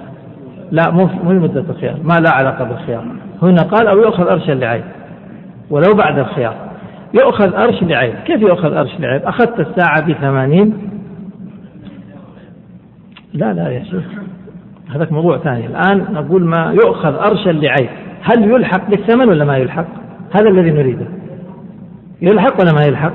لا 0.72 0.92
مو 0.92 1.10
مو 1.24 1.40
مدة 1.40 1.64
الخيار. 1.70 1.96
ما 2.04 2.14
لا 2.14 2.32
علاقة 2.32 2.64
بالخيار. 2.64 3.04
هنا 3.42 3.62
قال 3.62 3.88
أو 3.88 3.98
يؤخذ 3.98 4.28
أرشا 4.28 4.52
لعيب. 4.52 4.84
ولو 5.70 5.94
بعد 5.94 6.20
الخيار. 6.20 6.56
يؤخذ 7.14 7.56
أرش 7.56 7.84
لعيب 7.84 8.14
كيف 8.26 8.42
يؤخذ 8.42 8.74
أرش 8.74 9.00
لعيب 9.00 9.22
أخذت 9.24 9.60
الساعة 9.60 10.08
بثمانين. 10.08 10.74
لا 13.34 13.54
لا 13.54 13.70
يا 13.70 13.84
شيخ. 13.84 14.04
هذاك 14.96 15.12
موضوع 15.12 15.38
ثاني. 15.38 15.66
الآن 15.66 16.14
نقول 16.14 16.44
ما 16.46 16.76
يؤخذ 16.84 17.16
أرشا 17.16 17.50
لعيب 17.50 17.90
هل 18.22 18.52
يلحق 18.52 18.90
بالثمن 18.90 19.30
ولا 19.30 19.46
ما 19.46 19.58
يلحق؟ 19.58 19.86
هذا 20.36 20.50
الذي 20.50 20.72
نريده. 20.72 21.08
يلحق 22.22 22.62
ولا 22.62 22.74
ما 22.74 22.86
يلحق؟ 22.88 23.14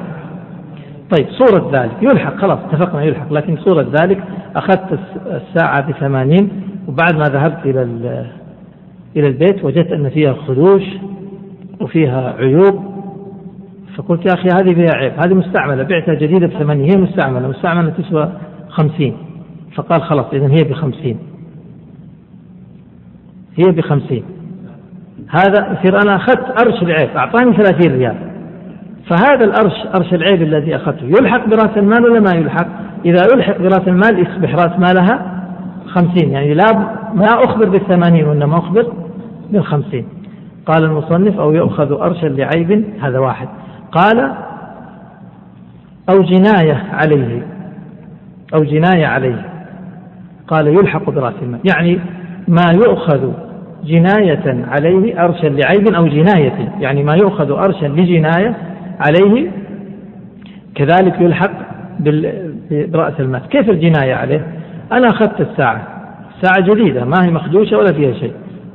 طيب 1.17 1.27
صورة 1.31 1.71
ذلك. 1.73 2.03
يلحق 2.03 2.37
خلاص 2.37 2.59
اتفقنا 2.59 3.03
يلحق. 3.03 3.33
لكن 3.33 3.57
صورة 3.57 3.87
ذلك 4.01 4.25
أخذت 4.57 4.99
الساعة 5.27 5.89
بثمانين 5.89 6.51
وبعد 6.89 7.15
ما 7.15 7.25
ذهبت 7.25 7.67
إلى 7.67 7.83
إلى 9.17 9.27
البيت 9.27 9.65
وجدت 9.65 9.93
أن 9.93 10.09
فيها 10.09 10.33
خدوش 10.33 10.83
وفيها 11.83 12.35
عيوب. 12.39 12.93
فقلت 13.97 14.27
يا 14.27 14.35
أخي 14.35 14.49
هذه 14.49 14.75
فيها 14.75 14.97
عيب 14.97 15.13
هذه 15.13 15.35
مستعملة 15.35 15.83
بعتها 15.83 16.15
جديدة 16.15 16.47
بثمانية 16.47 16.93
هي 16.93 16.97
مستعملة 17.01 17.49
مستعملة 17.49 17.91
تسوى 17.91 18.33
خمسين. 18.69 19.17
فقال 19.75 20.03
خلاص 20.03 20.27
إذا 20.33 20.47
هي 20.47 20.65
بخمسين. 20.65 21.19
هي 23.57 23.73
بخمسين. 23.73 24.25
هذا 25.29 25.79
يصير 25.79 26.03
أنا 26.03 26.17
أخذت 26.17 26.63
أرش 26.67 26.83
العيب 26.83 27.17
أعطاني 27.17 27.57
ثلاثين 27.57 27.93
ريال. 27.99 28.17
فهذا 29.11 29.45
الأرش 29.45 29.87
أرش 29.95 30.15
العيب 30.15 30.43
الذي 30.43 30.77
أخذته 30.77 31.05
يلحق 31.05 31.49
برأس 31.49 31.77
المال 31.77 32.05
ولا 32.05 32.21
ما 32.21 32.31
يلحق؟ 32.35 32.67
إذا 33.05 33.27
يلحق 33.35 33.59
برأس 33.59 33.89
المال 33.89 34.19
يصبح 34.19 34.55
رأس 34.55 34.79
مالها 34.79 35.43
خمسين 35.87 36.31
يعني 36.31 36.55
لا 36.55 36.73
ما 37.15 37.27
أخبر 37.27 37.69
بالثمانين 37.69 38.25
وإنما 38.25 38.59
أخبر 38.59 38.93
بالخمسين. 39.51 40.07
قال 40.67 40.85
المصنف 40.85 41.41
أو 41.41 41.53
يؤخذ 41.53 41.93
أرشا 41.93 42.27
لعيب 42.27 42.85
هذا 43.01 43.19
واحد. 43.19 43.49
قال 43.93 44.33
أو 46.11 46.23
جناية 46.23 46.83
عليه 46.93 47.47
أو 48.55 48.65
جناية 48.65 49.07
عليه. 49.07 49.47
قال 50.49 50.67
يلحق 50.67 51.11
برأس 51.11 51.35
المال 51.43 51.61
يعني 51.75 51.99
ما 52.49 52.67
يؤخذ 52.73 53.33
جناية 53.85 54.65
عليه 54.69 55.25
أرشا 55.25 55.47
لعيب 55.47 55.95
أو 55.95 56.07
جناية. 56.07 56.73
يعني 56.81 57.03
ما 57.03 57.15
يؤخذ 57.15 57.51
أرشا 57.51 57.87
لجناية 57.87 58.57
عليه 59.01 59.51
كذلك 60.75 61.21
يلحق 61.21 61.53
برأس 62.71 63.21
المال 63.21 63.41
كيف 63.49 63.71
الجناية 63.71 64.15
عليه؟ 64.15 64.47
أنا 64.93 65.09
أخذت 65.09 65.41
الساعة. 65.41 65.87
ساعة 66.43 66.61
جديدة 66.61 67.05
ما 67.05 67.25
هي 67.25 67.31
مخدوشة 67.31 67.79
ولا 67.79 67.93
فيها 67.93 68.13
شيء 68.13 68.33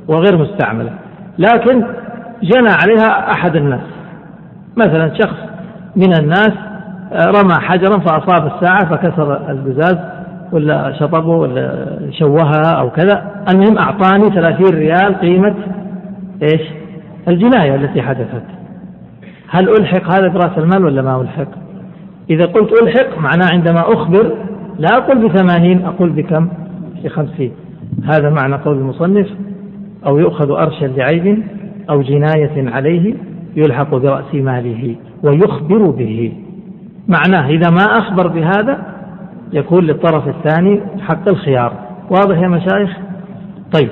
وغير 0.08 0.36
مستعملة. 0.38 0.92
لكن 1.38 1.84
جنى 2.42 2.68
عليها 2.82 3.32
أحد 3.32 3.56
الناس. 3.56 3.80
مثلا 4.76 5.14
شخص 5.14 5.36
من 5.96 6.12
الناس 6.18 6.52
رمى 7.12 7.54
حجرا 7.54 7.98
فأصاب 7.98 8.46
الساعة 8.46 8.88
فكسر 8.90 9.50
القزاز 9.50 9.98
ولا 10.52 10.92
شطبه 10.92 11.36
ولا 11.36 11.98
شوهها 12.10 12.72
أو 12.80 12.90
كذا. 12.90 13.44
المهم 13.52 13.78
أعطاني 13.78 14.30
ثلاثين 14.30 14.78
ريال 14.78 15.20
قيمة 15.20 15.54
إيش؟ 16.42 16.60
الجناية 17.28 17.74
التي 17.74 18.02
حدثت. 18.02 18.42
هل 19.50 19.68
ألحق 19.68 20.14
هذا 20.14 20.28
برأس 20.28 20.58
المال 20.58 20.84
ولا 20.84 21.02
ما 21.02 21.20
ألحق؟ 21.20 21.48
إذا 22.30 22.46
قلت 22.46 22.82
ألحق 22.82 23.18
معناه 23.18 23.48
عندما 23.52 23.80
أخبر 23.80 24.36
لا 24.78 24.88
أقول 24.96 25.28
بثمانين 25.28 25.84
أقول 25.84 26.10
بكم؟ 26.10 26.48
بخمسين. 27.04 27.52
هذا 28.04 28.30
معنى 28.30 28.54
قول 28.54 28.76
المصنف. 28.76 29.26
أو 30.06 30.18
يؤخذ 30.18 30.50
أرشا 30.50 30.84
لعيب 30.84 31.42
أو 31.90 32.02
جناية 32.02 32.70
عليه 32.70 33.14
يلحق 33.56 33.94
برأس 33.94 34.34
ماله 34.34 34.96
ويخبر 35.22 35.90
به. 35.90 36.32
معناه 37.08 37.48
إذا 37.48 37.70
ما 37.70 37.84
أخبر 37.98 38.26
بهذا 38.26 38.86
يكون 39.52 39.84
للطرف 39.84 40.28
الثاني 40.28 40.80
حق 41.00 41.28
الخيار. 41.28 41.72
واضح 42.10 42.38
يا 42.38 42.48
مشايخ؟ 42.48 42.96
طيب. 43.72 43.88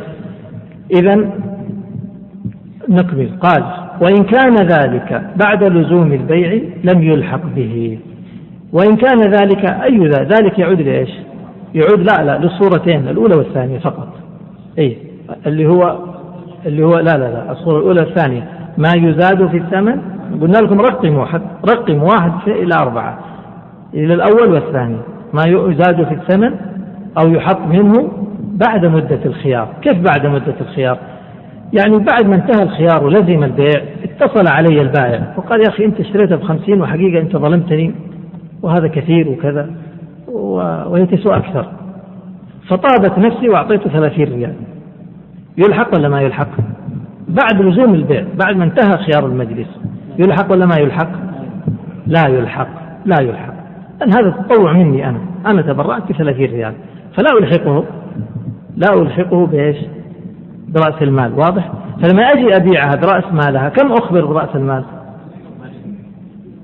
إذا 0.95 1.15
نكمل. 2.89 3.31
قال 3.41 3.65
وإن 4.01 4.25
كان 4.25 4.55
ذلك 4.55 5.31
بعد 5.37 5.65
لزوم 5.65 6.13
البيع 6.13 6.61
لم 6.85 7.03
يلحق 7.03 7.47
به. 7.57 7.99
وإن 8.73 8.97
كان 8.97 9.21
ذلك 9.21 9.65
أي 9.65 9.99
ذلك 10.09 10.59
يعود 10.59 10.81
لإيش؟ 10.81 11.11
يعود 11.75 12.01
لا 12.01 12.25
لا 12.25 12.39
للصورتين 12.39 13.09
الأولى 13.09 13.37
والثانية 13.37 13.79
فقط. 13.79 14.09
اي 14.79 14.97
اللي 15.47 15.67
هو 15.67 15.99
اللي 16.67 16.85
هو 16.85 16.99
لا 16.99 17.11
لا 17.19 17.31
لا 17.31 17.53
الصورة 17.53 17.79
الأولى 17.79 18.03
الثانية. 18.03 18.49
ما 18.79 18.89
يزاد 18.97 19.47
في 19.47 19.57
الثمن؟ 19.57 20.01
قلنا 20.41 20.59
لكم 20.59 20.81
رقموا 20.81 21.27
رقم 21.71 22.03
واحد 22.03 22.33
إلى 22.47 22.75
أربعة. 22.83 23.19
إلى 23.95 24.15
الأول 24.15 24.53
والثاني. 24.53 24.97
ما 25.33 25.43
يزاد 25.47 26.05
في 26.05 26.15
الثمن؟ 26.15 26.55
أو 27.19 27.29
يحط 27.29 27.61
منه 27.61 28.09
بعد 28.69 28.87
مدة 28.87 29.21
الخيار. 29.25 29.69
كيف 29.83 29.97
بعد 30.01 30.27
مدة 30.27 30.55
الخيار؟ 30.61 30.99
يعني 31.73 31.99
بعد 31.99 32.27
ما 32.27 32.35
انتهى 32.35 32.63
الخيار 32.63 33.05
ولزم 33.05 33.45
البيع 33.45 33.83
اتصل 34.05 34.49
علي 34.49 34.81
البائع 34.83 35.35
وقال 35.37 35.61
يا 35.61 35.69
أخي 35.69 35.85
أنت 35.85 36.01
اشتريتها 36.01 36.37
بخمسين 36.37 36.81
وحقيقة 36.81 37.21
أنت 37.21 37.37
ظلمتني 37.37 37.95
وهذا 38.63 38.89
كثير 38.89 39.29
وكذا 39.29 39.71
وهي 40.29 41.07
تسوى 41.07 41.37
أكثر. 41.37 41.67
فطابت 42.69 43.19
نفسي 43.19 43.49
وأعطيته 43.49 43.91
ثلاثين 43.91 44.29
ريال. 44.29 44.55
يلحق 45.59 45.95
ولا 45.95 46.09
ما 46.09 46.21
يلحق؟ 46.21 46.49
بعد 47.29 47.63
لزوم 47.63 47.95
البيع 47.95 48.25
بعد 48.45 48.57
ما 48.57 48.65
انتهى 48.65 48.99
خيار 48.99 49.27
المجلس 49.27 49.69
يلحق 50.19 50.53
ولا 50.53 50.67
ما 50.67 50.77
يلحق؟ 50.77 51.09
لا 52.07 52.29
يلحق 52.29 52.69
لا 53.05 53.17
يلحق. 53.23 53.55
لأن 54.01 54.15
هذا 54.15 54.31
تطوع 54.31 54.73
مني 54.73 55.09
أنا 55.09 55.21
أنا 55.47 55.63
تبرعت 55.63 56.13
بثلاثين 56.13 56.51
ريال. 56.51 56.75
فلا 57.15 57.39
ألحقه. 57.39 57.85
لا 58.77 59.03
ألحقه 59.03 59.47
بإيش؟ 59.47 59.77
برأس 60.69 61.03
المال 61.03 61.33
واضح؟ 61.33 61.73
فلما 62.03 62.23
أجي 62.23 62.57
أبيعها 62.57 62.97
برأس 62.97 63.25
مالها 63.33 63.69
كم 63.69 63.93
أخبر 63.93 64.25
برأس 64.25 64.57
المال؟ 64.57 64.85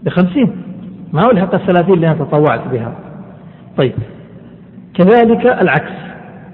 بخمسين. 0.03 0.53
ما 1.13 1.31
ألحق 1.33 1.55
الثلاثين 1.55 1.95
اللي 1.95 2.07
أنا 2.07 2.25
تطوعت 2.25 2.69
بها. 2.73 2.93
طيب 3.77 3.93
كذلك 4.95 5.47
العكس. 5.47 6.12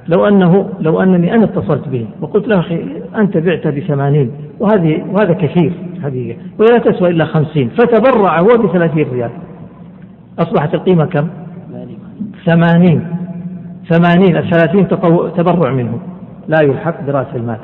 لو 0.09 0.27
أنه 0.29 0.69
لو 0.81 1.03
أنني 1.03 1.35
أنا 1.35 1.45
اتصلت 1.45 1.89
به 1.89 2.07
وقلت 2.21 2.49
له 2.49 2.61
أخي 2.61 2.85
أنت 3.17 3.37
بعت 3.37 3.67
بثمانين 3.67 4.31
وهذه 4.61 5.05
وهذا 5.13 5.33
كثير 5.33 5.73
حقيقة 6.03 6.39
ولا 6.59 6.79
تسوى 6.79 7.11
إلا 7.11 7.25
خمسين 7.25 7.69
فتبرع 7.69 8.41
هو 8.41 8.47
بثلاثين 8.47 9.07
ريال. 9.13 9.31
أصبحت 10.39 10.75
القيمة 10.75 11.05
كم؟ 11.05 11.29
ثمانين. 12.47 13.07
ثمانين 13.89 14.37
الثلاثين 14.37 14.89
تبرع 15.37 15.71
منه. 15.73 15.99
لا 16.49 16.63
يلحق 16.63 17.07
برأس 17.07 17.27
المال. 17.35 17.59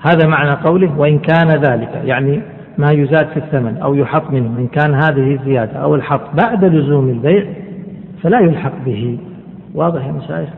هذا 0.00 0.26
معنى 0.26 0.50
قوله 0.50 0.98
وإن 0.98 1.18
كان 1.18 1.48
ذلك 1.48 2.02
يعني 2.04 2.40
ما 2.78 2.90
يزاد 2.90 3.26
في 3.26 3.36
الثمن 3.36 3.76
أو 3.76 3.94
يحط 3.94 4.30
منه 4.30 4.58
إن 4.58 4.66
كان 4.66 4.94
هذه 4.94 5.32
الزيادة 5.34 5.72
أو 5.72 5.94
الحط 5.94 6.20
بعد 6.34 6.64
لزوم 6.64 7.08
البيع 7.08 7.44
فلا 8.22 8.40
يلحق 8.40 8.72
به. 8.86 9.18
واضح 9.74 10.06
يا 10.06 10.12
مشايخ؟ 10.12 10.48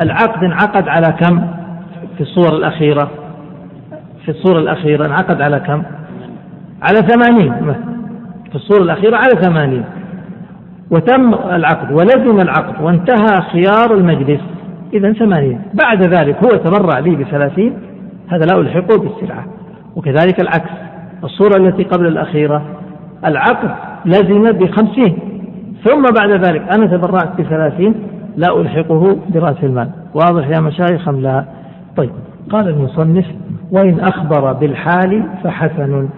العقد 0.00 0.44
انعقد 0.44 0.88
على 0.88 1.12
كم؟ 1.20 1.40
في 2.16 2.20
الصور 2.20 2.56
الأخيرة. 2.56 3.10
في 4.24 4.30
الصورة 4.30 4.58
الأخيرة 4.58 5.06
انعقد 5.06 5.42
على 5.42 5.60
كم؟ 5.60 5.82
على 6.82 6.98
ثمانين. 7.08 7.74
في 8.50 8.54
الصورة 8.54 8.82
الأخيرة 8.82 9.16
على 9.16 9.42
ثمانين. 9.42 9.84
وتم 10.90 11.34
العقد 11.34 11.92
ولزم 11.92 12.40
العقد 12.40 12.82
وانتهى 12.82 13.42
خيار 13.52 13.94
المجلس. 13.94 14.40
إذا 14.92 15.12
ثمانين. 15.12 15.60
بعد 15.82 16.02
ذلك 16.02 16.36
هو 16.44 16.58
تبرع 16.58 16.98
لي 16.98 17.16
بثلاثين. 17.16 17.78
هذا 18.28 18.44
لا 18.44 18.60
ألحقه 18.60 18.98
بالسلعة. 18.98 19.44
وكذلك 19.96 20.40
العكس. 20.40 20.70
الصورة 21.24 21.56
التي 21.56 21.82
قبل 21.82 22.06
الأخيرة 22.06 22.62
العقد 23.26 23.70
لزم 24.04 24.52
بخمسين. 24.52 25.18
ثم 25.84 26.02
بعد 26.02 26.30
ذلك 26.30 26.62
أنا 26.76 26.86
تبرعت 26.86 27.40
بثلاثين. 27.40 27.94
لا 28.36 28.60
ألحقه 28.60 29.16
برأس 29.28 29.56
المال. 29.64 29.90
واضح 30.14 30.48
يا 30.48 30.60
مشايخ 30.60 31.08
أم 31.08 31.20
لا؟ 31.20 31.44
طيب 31.96 32.10
قال 32.50 32.68
المصنف 32.68 33.26
وإن 33.70 34.00
أخبر 34.00 34.52
بالحال 34.52 35.24
فحسن. 35.44 36.08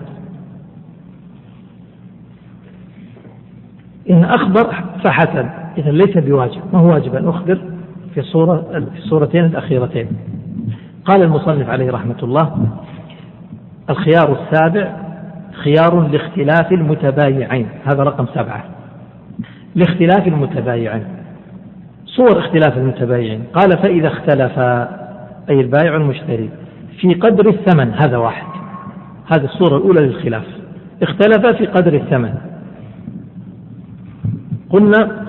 إن 4.10 4.24
أخبر 4.24 4.74
فحسن. 5.04 5.48
إذا 5.78 5.90
ليس 5.90 6.18
بواجب 6.18 6.60
ما 6.72 6.78
هو 6.78 6.92
واجب؟ 6.92 7.14
أن 7.14 7.28
أخبر 7.28 7.58
في 8.14 8.20
الصورة 8.20 8.56
في 8.92 8.98
الصورتين 8.98 9.44
الأخيرتين. 9.44 10.08
قال 11.04 11.22
المصنف 11.22 11.68
عليه 11.68 11.90
رحمة 11.90 12.16
الله 12.22 12.66
الخيار 13.90 14.36
السابع 14.42 14.96
خيار 15.52 16.08
لاختلاف 16.08 16.72
المتبايعين. 16.72 17.68
هذا 17.84 18.02
رقم 18.02 18.26
سبعة. 18.34 18.64
لاختلاف 19.74 20.26
المتبايعين. 20.28 21.17
صور 22.18 22.38
اختلاف 22.38 22.78
المتبايعين. 22.78 23.42
قال 23.54 23.78
فإذا 23.78 24.08
اختلف 24.08 24.58
أي 25.50 25.60
البائع 25.60 25.92
والمشتري 25.92 26.50
في 27.00 27.14
قدر 27.14 27.48
الثمن 27.48 27.94
هذا 27.94 28.16
واحد. 28.16 28.46
هذه 29.32 29.44
الصورة 29.44 29.76
الأولى 29.76 30.00
للخلاف. 30.00 30.44
اختلف 31.02 31.46
في 31.46 31.66
قدر 31.66 31.94
الثمن. 31.94 32.34
قلنا 34.70 35.26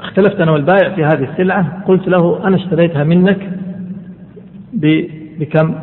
اختلفت 0.00 0.40
أنا 0.40 0.52
والبائع 0.52 0.94
في 0.94 1.04
هذه 1.04 1.28
السلعة 1.32 1.82
قلت 1.86 2.08
له 2.08 2.46
أنا 2.46 2.56
اشتريتها 2.56 3.04
منك 3.04 3.50
بكم؟ 5.38 5.74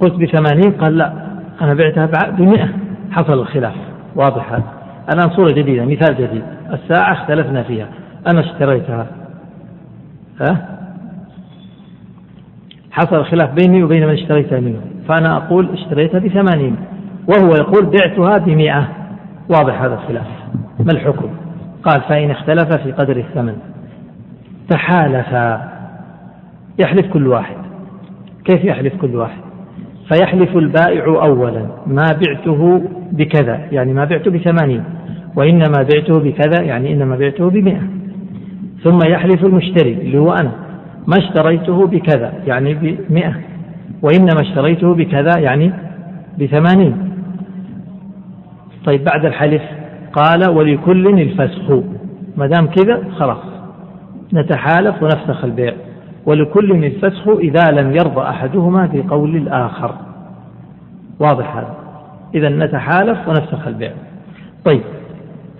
قلت 0.00 0.14
بثمانين 0.14 0.72
قال 0.72 0.98
لا 0.98 1.12
أنا 1.60 1.74
بعتها 1.74 2.30
بمئة. 2.30 2.68
حصل 3.10 3.32
الخلاف 3.32 3.74
واضح 4.16 4.52
هذا. 4.52 4.64
الآن 5.14 5.30
صورة 5.30 5.52
جديدة 5.52 5.84
مثال 5.84 6.16
جديد. 6.16 6.42
الساعة 6.72 7.12
اختلفنا 7.12 7.62
فيها. 7.62 7.86
أنا 8.26 8.40
اشتريتها. 8.40 9.06
ها؟ 10.40 10.66
حصل 12.90 13.24
خلاف 13.24 13.54
بيني 13.54 13.82
وبين 13.82 14.06
من 14.06 14.12
اشتريتها 14.12 14.60
منه. 14.60 14.80
فأنا 15.08 15.36
أقول 15.36 15.68
اشتريتها 15.72 16.18
بثمانين 16.18 16.76
وهو 17.28 17.54
يقول 17.54 17.86
بعتها 17.86 18.38
بمئة. 18.38 18.88
واضح 19.48 19.82
هذا 19.82 19.94
الخلاف. 19.94 20.26
ما 20.80 20.92
الحكم؟ 20.92 21.30
قال 21.82 22.00
فإن 22.00 22.30
اختلف 22.30 22.72
في 22.72 22.92
قدر 22.92 23.16
الثمن. 23.16 23.56
تحالفا 24.68 25.70
يحلف 26.78 27.06
كل 27.12 27.26
واحد. 27.26 27.56
كيف 28.44 28.64
يحلف 28.64 28.96
كل 28.96 29.16
واحد؟ 29.16 29.40
فيحلف 30.08 30.56
البائع 30.56 31.04
أولا. 31.04 31.66
ما 31.86 32.04
بعته 32.26 32.82
بكذا 33.12 33.60
يعني 33.72 33.92
ما 33.92 34.04
بعته 34.04 34.30
بثمانين 34.30 34.84
وإنما 35.36 35.86
بعته 35.94 36.18
بكذا 36.18 36.62
يعني 36.62 36.92
إنما 36.92 37.16
بعته 37.16 37.50
بمئة. 37.50 37.99
ثم 38.82 38.98
يحلف 39.08 39.44
المشتري 39.44 39.92
اللي 39.92 40.18
هو 40.18 40.32
أنا. 40.32 40.52
ما 41.06 41.14
اشتريته 41.18 41.86
بكذا 41.86 42.32
يعني 42.46 42.74
بمئة. 42.74 43.34
وإنما 44.02 44.40
اشتريته 44.40 44.94
بكذا 44.94 45.38
يعني 45.38 45.72
بثمانين. 46.38 47.12
طيب 48.86 49.04
بعد 49.04 49.24
الحلف 49.24 49.62
قال 50.12 50.50
ولكل 50.50 51.06
الفسخ. 51.06 51.70
ما 52.36 52.46
دام 52.46 52.66
كذا 52.66 53.04
خلاص. 53.18 53.44
نتحالف 54.32 55.02
ونفسخ 55.02 55.44
البيع. 55.44 55.74
ولكل 56.26 56.84
الفسخ 56.84 57.28
إذا 57.28 57.64
لم 57.72 57.90
يرضى 57.92 58.20
أحدهما 58.20 58.90
بقول 58.92 59.36
الآخر. 59.36 59.94
واضح 61.20 61.56
هذا. 61.56 61.74
إذا 62.34 62.48
نتحالف 62.48 63.28
ونفسخ 63.28 63.66
البيع. 63.66 63.92
طيب 64.64 64.82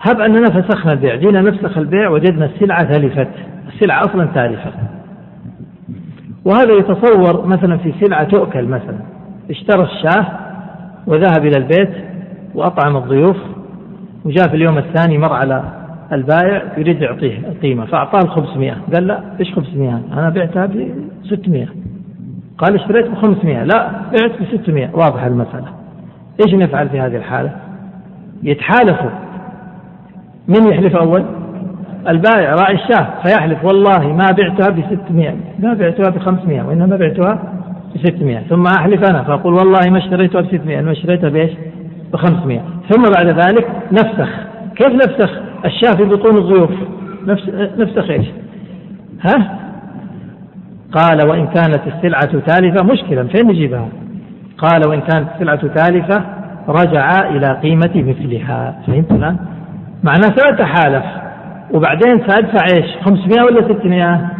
هب 0.00 0.20
أننا 0.20 0.50
فسخنا 0.50 0.92
البيع 0.92 1.16
جينا 1.16 1.40
نفسخ 1.40 1.78
البيع 1.78 2.08
وجدنا 2.08 2.44
السلعة 2.44 2.82
تلفت 2.82 3.28
السلعة 3.68 4.04
أصلا 4.04 4.24
تالفة 4.24 4.72
وهذا 6.44 6.72
يتصور 6.72 7.46
مثلا 7.46 7.76
في 7.76 7.94
سلعة 8.00 8.24
تؤكل 8.24 8.64
مثلا. 8.64 8.98
اشترى 9.50 9.82
الشاه 9.82 10.26
وذهب 11.06 11.46
إلى 11.46 11.56
البيت 11.56 11.90
وأطعم 12.54 12.96
الضيوف 12.96 13.36
وجاء 14.24 14.48
في 14.48 14.56
اليوم 14.56 14.78
الثاني 14.78 15.18
مر 15.18 15.32
على 15.32 15.62
البائع 16.12 16.62
يريد 16.78 17.02
يعطيه 17.02 17.38
القيمة 17.38 17.86
فأعطاه 17.86 18.20
ال 18.24 18.30
500 18.30 18.76
قال 18.94 19.06
لا 19.06 19.20
إيش 19.40 19.54
500 19.54 20.00
أنا 20.12 20.28
بعتها 20.28 20.66
ب 20.66 20.94
600 21.24 21.66
قال 22.58 22.74
اشتريت 22.74 23.06
ب 23.06 23.14
500 23.14 23.64
لا 23.64 23.90
بعت 23.90 24.30
ب 24.40 24.58
600 24.62 24.90
واضح 24.92 25.24
المسألة. 25.24 25.66
إيش 26.46 26.54
نفعل 26.54 26.88
في 26.88 27.00
هذه 27.00 27.16
الحالة؟ 27.16 27.50
يتحالفوا. 28.42 29.10
من 30.50 30.66
يحلف 30.72 30.96
أول 30.96 31.24
البائع 32.08 32.54
راعي 32.54 32.74
الشاه 32.74 33.08
فيحلف 33.22 33.64
والله 33.64 34.12
ما 34.12 34.26
بعتها 34.38 34.70
ب 34.70 34.84
600 35.06 35.34
ما 35.58 35.74
بعتها 35.74 36.10
ب 36.10 36.18
500 36.18 36.62
وإنما 36.62 36.96
بعتها 36.96 37.42
ب 37.94 38.06
600 38.06 38.40
ثم 38.48 38.64
أحلف 38.78 39.10
أنا 39.10 39.22
فأقول 39.22 39.54
والله 39.54 39.90
ما 39.90 39.98
اشتريتها 39.98 40.40
ب 40.40 40.46
600 40.46 40.78
إنما 40.78 40.92
اشتريتها 40.92 41.30
بإيش؟ 41.30 41.50
ب 42.12 42.16
500 42.16 42.60
ثم 42.90 43.02
بعد 43.02 43.26
ذلك 43.26 43.66
نفسخ 43.92 44.28
كيف 44.76 44.92
نفسخ 44.94 45.30
الشاه 45.64 45.96
في 45.96 46.04
بطون 46.04 46.36
الضيوف 46.36 46.70
نفس 47.26 47.48
نفسخ 47.78 48.10
إيش؟ 48.10 48.26
ها؟ 49.22 49.58
قال 50.92 51.28
وإن 51.28 51.46
كانت 51.46 51.80
السلعة 51.86 52.40
تالفة 52.46 52.84
مشكلة 52.84 53.22
فين 53.22 53.46
نجيبها؟ 53.46 53.88
قال 54.58 54.88
وإن 54.88 55.00
كانت 55.00 55.28
السلعة 55.34 55.74
تالفة 55.74 56.24
رجع 56.68 57.28
إلى 57.28 57.58
قيمة 57.62 57.90
مثلها 57.94 58.74
فهمت 58.86 59.12
الآن؟ 59.12 59.36
معناه 60.04 60.36
سأتحالف 60.36 61.04
وبعدين 61.74 62.20
سأدفع 62.26 62.64
إيش؟ 62.72 62.96
500 63.04 63.44
ولا 63.44 63.78
600 63.80 64.30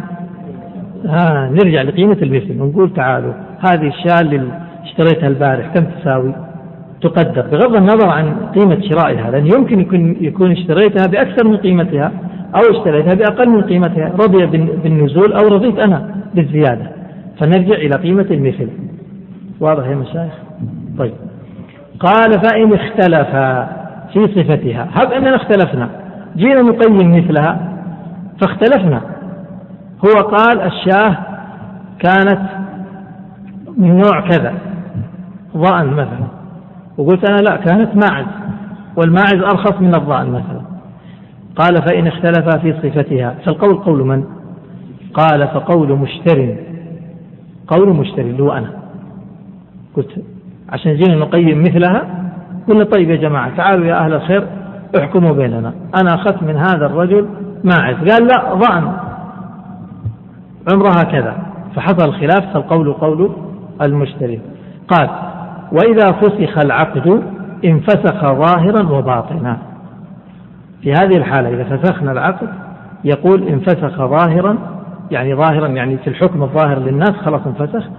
ها 1.05 1.49
نرجع 1.51 1.81
لقيمة 1.81 2.17
المثل 2.21 2.61
ونقول 2.61 2.93
تعالوا 2.93 3.33
هذه 3.59 3.87
الشاة 3.87 4.21
اللي 4.21 4.41
اشتريتها 4.83 5.27
البارح 5.27 5.67
كم 5.67 5.85
تساوي؟ 5.85 6.33
تقدر. 7.01 7.41
بغض 7.41 7.75
النظر 7.75 8.09
عن 8.09 8.33
قيمة 8.55 8.81
شرائها 8.81 9.31
لأن 9.31 9.47
يمكن 9.47 9.79
يكون 9.79 10.15
يكون 10.21 10.51
اشتريتها 10.51 11.07
بأكثر 11.07 11.47
من 11.47 11.57
قيمتها 11.57 12.11
أو 12.55 12.61
اشتريتها 12.77 13.13
بأقل 13.13 13.49
من 13.49 13.61
قيمتها 13.61 14.11
رضي 14.19 14.45
بالنزول 14.83 15.33
أو 15.33 15.47
رضيت 15.47 15.79
أنا 15.79 16.15
بالزيادة. 16.35 16.91
فنرجع 17.39 17.75
إلى 17.75 17.95
قيمة 17.95 18.25
المثل. 18.31 18.69
واضح 19.59 19.87
يا 19.87 19.95
مشايخ؟ 19.95 20.33
طيب. 20.97 21.13
قال 21.99 22.31
فإن 22.31 22.73
اختلفا. 22.73 23.80
في 24.13 24.27
صفتها. 24.27 24.87
هب 24.93 25.11
أننا 25.11 25.35
اختلفنا. 25.35 25.89
جينا 26.35 26.61
نقيم 26.61 27.17
مثلها 27.17 27.71
فاختلفنا. 28.41 29.01
هو 30.05 30.21
قال 30.21 30.61
الشاه 30.61 31.17
كانت 31.99 32.41
من 33.77 33.97
نوع 33.97 34.21
كذا 34.29 34.53
ضأن 35.57 35.87
مثلا. 35.87 36.27
وقلت 36.97 37.29
أنا 37.29 37.41
لا 37.41 37.55
كانت 37.55 37.95
ماعز 37.95 38.25
والماعز 38.97 39.43
أرخص 39.43 39.81
من 39.81 39.95
الضأن 39.95 40.29
مثلا. 40.29 40.61
قال 41.55 41.81
فإن 41.81 42.07
اختلفا 42.07 42.57
في 42.57 42.73
صفتها. 42.73 43.35
فالقول 43.45 43.73
قول 43.73 44.07
من؟ 44.07 44.23
قال 45.13 45.47
فقول 45.47 45.99
مشتر. 45.99 46.55
قول 47.67 47.95
مشتري 47.95 48.29
اللي 48.29 48.43
هو 48.43 48.51
أنا. 48.51 48.71
قلت 49.95 50.23
عشان 50.69 50.95
جينا 50.95 51.15
نقيم 51.15 51.61
مثلها 51.61 52.30
قلنا 52.67 52.83
طيب 52.83 53.09
يا 53.09 53.15
جماعة 53.15 53.57
تعالوا 53.57 53.85
يا 53.85 54.05
أهل 54.05 54.13
الخير 54.13 54.47
احكموا 54.99 55.31
بيننا. 55.31 55.73
أنا 56.01 56.15
أخذت 56.15 56.43
من 56.43 56.55
هذا 56.55 56.85
الرجل 56.85 57.27
ماعز. 57.63 57.95
قال 57.95 58.27
لا 58.27 58.53
ضأن 58.53 58.93
عمرها 60.73 61.03
كذا. 61.03 61.35
فحصل 61.75 62.09
الخلاف 62.09 62.53
فالقول 62.53 62.93
قول 62.93 63.31
المشتري. 63.81 64.39
قال 64.87 65.09
وإذا 65.71 66.11
فسخ 66.11 66.57
العقد 66.57 67.23
انفسخ 67.65 68.21
ظاهرا 68.21 68.89
وباطنا. 68.97 69.57
في 70.81 70.93
هذه 70.93 71.17
الحالة 71.17 71.49
إذا 71.49 71.63
فسخنا 71.63 72.11
العقد 72.11 72.47
يقول 73.03 73.47
انفسخ 73.47 73.97
ظاهرا 73.97 74.57
يعني 75.11 75.35
ظاهرا 75.35 75.67
يعني 75.67 75.97
في 75.97 76.07
الحكم 76.07 76.43
الظاهر 76.43 76.79
للناس 76.79 77.11
خلاص 77.11 77.41
انفسخ 77.47 77.89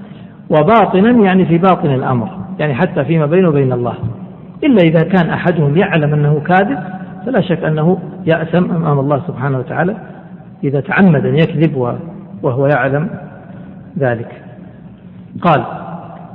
وباطنا 0.50 1.10
يعني 1.10 1.46
في 1.46 1.58
باطن 1.58 1.90
الأمر 1.90 2.28
يعني 2.58 2.74
حتى 2.74 3.04
فيما 3.04 3.26
بينه 3.26 3.48
وبين 3.48 3.72
الله. 3.72 3.94
إلا 4.64 4.82
إذا 4.82 5.02
كان 5.02 5.30
أحدهم 5.30 5.76
يعلم 5.76 6.14
أنه 6.14 6.40
كاذب 6.46 6.78
فلا 7.26 7.40
شك 7.40 7.64
أنه 7.64 7.98
يأثم 8.26 8.70
أمام 8.70 8.98
الله 8.98 9.22
سبحانه 9.26 9.58
وتعالى 9.58 9.96
إذا 10.64 10.80
تعمد 10.80 11.26
أن 11.26 11.34
يكذب 11.34 11.96
وهو 12.42 12.66
يعلم 12.66 13.10
ذلك. 13.98 14.42
قال 15.42 15.64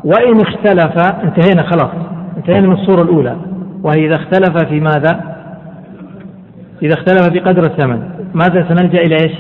وإن 0.04 0.42
اختلف 0.42 0.98
انتهينا 1.24 1.64
خلاص 1.64 1.92
انتهينا 2.38 2.68
من 2.68 2.74
الصورة 2.74 3.02
الأولى 3.02 3.36
وهي 3.84 4.06
إذا 4.06 4.16
اختلف 4.16 4.66
في 4.66 4.80
ماذا؟ 4.80 5.38
إذا 6.82 6.94
اختلف 6.94 7.30
في 7.30 7.40
قدر 7.40 7.64
الثمن 7.64 8.10
ماذا 8.34 8.68
سنلجأ 8.70 9.02
إلى 9.02 9.16
إيش؟ 9.16 9.32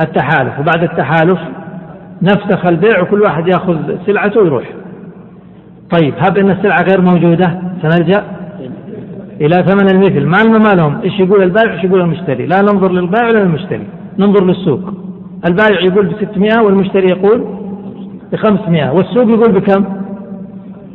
التحالف. 0.00 0.58
وبعد 0.60 0.82
التحالف 0.82 1.38
نفسخ 2.22 2.66
البيع 2.66 3.00
وكل 3.00 3.20
واحد 3.20 3.48
يأخذ 3.48 3.76
سلعته 4.06 4.40
ويروح. 4.40 4.64
طيب 5.90 6.14
هب 6.18 6.38
أن 6.38 6.50
السلعة 6.50 6.82
غير 6.82 7.00
موجودة؟ 7.00 7.71
سنلجأ 7.82 8.24
إلى 9.40 9.64
ثمن 9.68 9.90
المثل. 9.94 10.26
ما 10.26 10.58
ما 10.58 10.74
لهم 10.74 11.00
إيش 11.04 11.20
يقول 11.20 11.42
البائع؟ 11.42 11.72
إيش 11.74 11.84
يقول 11.84 12.00
المشتري؟ 12.00 12.46
لا 12.46 12.62
ننظر 12.62 12.92
للبائع 12.92 13.26
ولا 13.26 13.38
للمشتري. 13.38 13.86
ننظر 14.18 14.44
للسوق. 14.44 14.80
البائع 15.46 15.80
يقول 15.80 16.06
ب 16.06 16.12
600 16.20 16.62
والمشتري 16.64 17.06
يقول 17.06 17.46
ب 18.32 18.36
500 18.36 18.92
والسوق 18.92 19.28
يقول 19.28 19.52
بكم؟ 19.52 19.84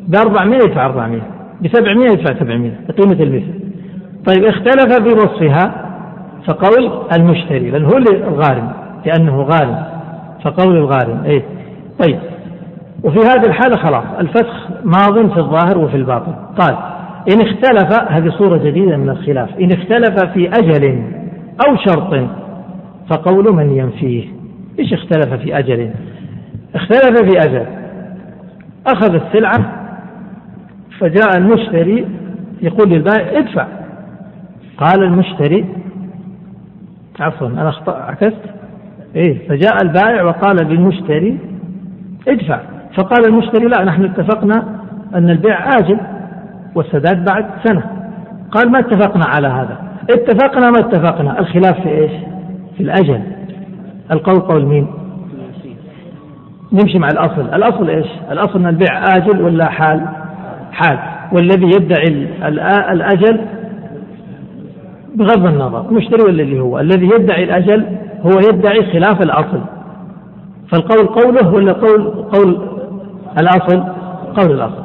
ب 0.07 0.15
400 0.15 0.59
يدفع 0.59 0.85
400 0.85 1.21
ب 1.61 1.67
700 1.67 2.09
يدفع 2.09 2.39
700 2.39 2.71
قيمة 2.97 3.23
المثل. 3.23 3.53
طيب 4.25 4.43
اختلف 4.45 4.93
في 5.03 5.13
وصفها 5.13 5.88
فقول 6.45 6.91
المشتري 7.17 7.69
لأنه 7.69 7.88
هو 7.88 7.97
الغارم 7.97 8.71
لأنه 9.05 9.41
غارم. 9.41 9.83
فقول 10.43 10.77
الغارم 10.77 11.23
إيه؟ 11.25 11.43
طيب. 12.03 12.19
وفي 13.07 13.19
هذه 13.19 13.45
الحالة 13.47 13.77
خلاص 13.77 14.03
الفسخ 14.19 14.67
ماض 14.83 15.31
في 15.31 15.37
الظاهر 15.37 15.77
وفي 15.77 15.97
الباطن. 15.97 16.33
قال 16.59 16.77
إن 17.33 17.41
اختلف 17.41 18.11
هذه 18.11 18.29
صورة 18.29 18.57
جديدة 18.57 18.97
من 18.97 19.09
الخلاف. 19.09 19.49
إن 19.59 19.71
اختلف 19.71 20.33
في 20.33 20.49
أجل 20.49 21.03
أو 21.67 21.75
شرط 21.75 22.29
فقول 23.09 23.55
من 23.55 23.69
ينفيه؟ 23.69 24.25
إيش 24.79 24.93
اختلف 24.93 25.33
في 25.33 25.57
أجل؟ 25.57 25.91
اختلف 26.75 27.21
في 27.21 27.39
أجل. 27.39 27.65
أخذ 28.87 29.13
السلعة 29.13 29.87
فجاء 30.99 31.37
المشتري 31.37 32.07
يقول 32.61 32.89
للبائع 32.89 33.39
ادفع. 33.39 33.67
قال 34.77 35.03
المشتري 35.03 35.65
عفوا 37.19 37.47
أنا 37.47 37.73
عكست. 37.87 38.41
إيه 39.15 39.47
فجاء 39.47 39.83
البائع 39.83 40.23
وقال 40.23 40.55
للمشتري 40.55 41.37
ادفع. 42.27 42.76
فقال 42.97 43.25
المشتري 43.25 43.65
لا 43.65 43.83
نحن 43.83 44.03
اتفقنا 44.03 44.63
أن 45.15 45.29
البيع 45.29 45.77
آجل 45.79 45.99
والسداد 46.75 47.25
بعد 47.25 47.45
سنة. 47.63 47.83
قال 48.51 48.71
ما 48.71 48.79
اتفقنا 48.79 49.25
على 49.25 49.47
هذا. 49.47 49.77
اتفقنا 50.09 50.71
ما 50.71 50.79
اتفقنا. 50.79 51.39
الخلاف 51.39 51.81
في 51.81 51.89
إيش؟ 51.89 52.11
في 52.77 52.83
الأجل. 52.83 53.21
القول 54.11 54.39
قول 54.39 54.65
مين؟ 54.65 54.87
نمشي 56.73 56.99
مع 56.99 57.07
الأصل. 57.07 57.41
الأصل 57.53 57.89
إيش؟ 57.89 58.07
الأصل 58.31 58.59
أن 58.59 58.67
البيع 58.67 59.03
آجل 59.17 59.41
ولا 59.41 59.65
حال؟ 59.65 60.07
حال. 60.71 60.99
والذي 61.31 61.65
يدعي 61.65 62.27
الأجل 62.91 63.39
بغض 65.15 65.45
النظر. 65.45 65.89
المشتري 65.89 66.23
ولا 66.23 66.43
اللي 66.43 66.59
هو؟ 66.59 66.79
الذي 66.79 67.05
يدعي 67.05 67.43
الأجل 67.43 67.85
هو 68.21 68.39
يدعي 68.49 68.85
خلاف 68.85 69.21
الأصل. 69.21 69.61
فالقول 70.71 71.07
قوله 71.07 71.53
ولا 71.53 71.73
قول 71.73 72.03
قول 72.07 72.76
الأصل 73.41 73.83
قول 74.35 74.51
الأصل. 74.51 74.83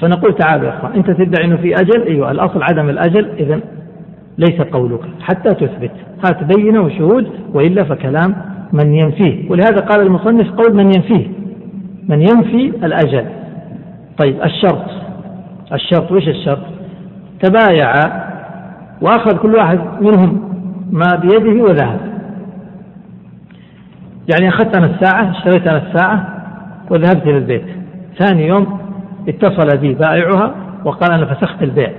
فنقول 0.00 0.34
تعالوا 0.34 0.66
يا 0.66 0.78
أخوان 0.78 0.92
أنت 0.92 1.10
تدعي 1.10 1.46
أنه 1.46 1.56
في 1.56 1.74
أجل 1.74 2.02
أيوة 2.02 2.30
الأصل 2.30 2.62
عدم 2.62 2.88
الأجل 2.88 3.28
إذا 3.38 3.60
ليس 4.38 4.60
قولك 4.60 5.00
حتى 5.20 5.54
تثبت. 5.54 5.90
هات 6.26 6.56
بينة 6.56 6.80
وشهود 6.80 7.30
وإلا 7.52 7.84
فكلام 7.84 8.36
من 8.72 8.94
ينفيه. 8.94 9.50
ولهذا 9.50 9.80
قال 9.80 10.06
المصنف 10.06 10.50
قول 10.50 10.76
من 10.76 10.84
ينفيه 10.84 11.26
من 12.08 12.20
ينفي 12.20 12.86
الأجل. 12.86 13.24
طيب 14.22 14.42
الشرط. 14.42 14.90
الشرط 15.72 16.12
وش 16.12 16.28
الشرط؟ 16.28 16.58
تبايع 17.42 17.92
وأخذ 19.02 19.36
كل 19.36 19.54
واحد 19.54 19.80
منهم 20.00 20.54
ما 20.90 21.16
بيده 21.22 21.62
وذهب. 21.62 22.00
يعني 24.32 24.48
أخذت 24.48 24.76
أنا 24.76 24.86
الساعة 24.86 25.30
اشتريت 25.30 25.66
أنا 25.66 25.82
الساعة 25.88 26.26
وذهبت 26.90 27.22
إلى 27.26 27.38
البيت. 27.38 27.83
ثاني 28.18 28.46
يوم 28.46 28.78
اتصل 29.28 29.78
بي 29.78 29.94
بائعها 29.94 30.54
وقال 30.84 31.12
أنا 31.12 31.34
فسخت 31.34 31.62
البيع 31.62 31.92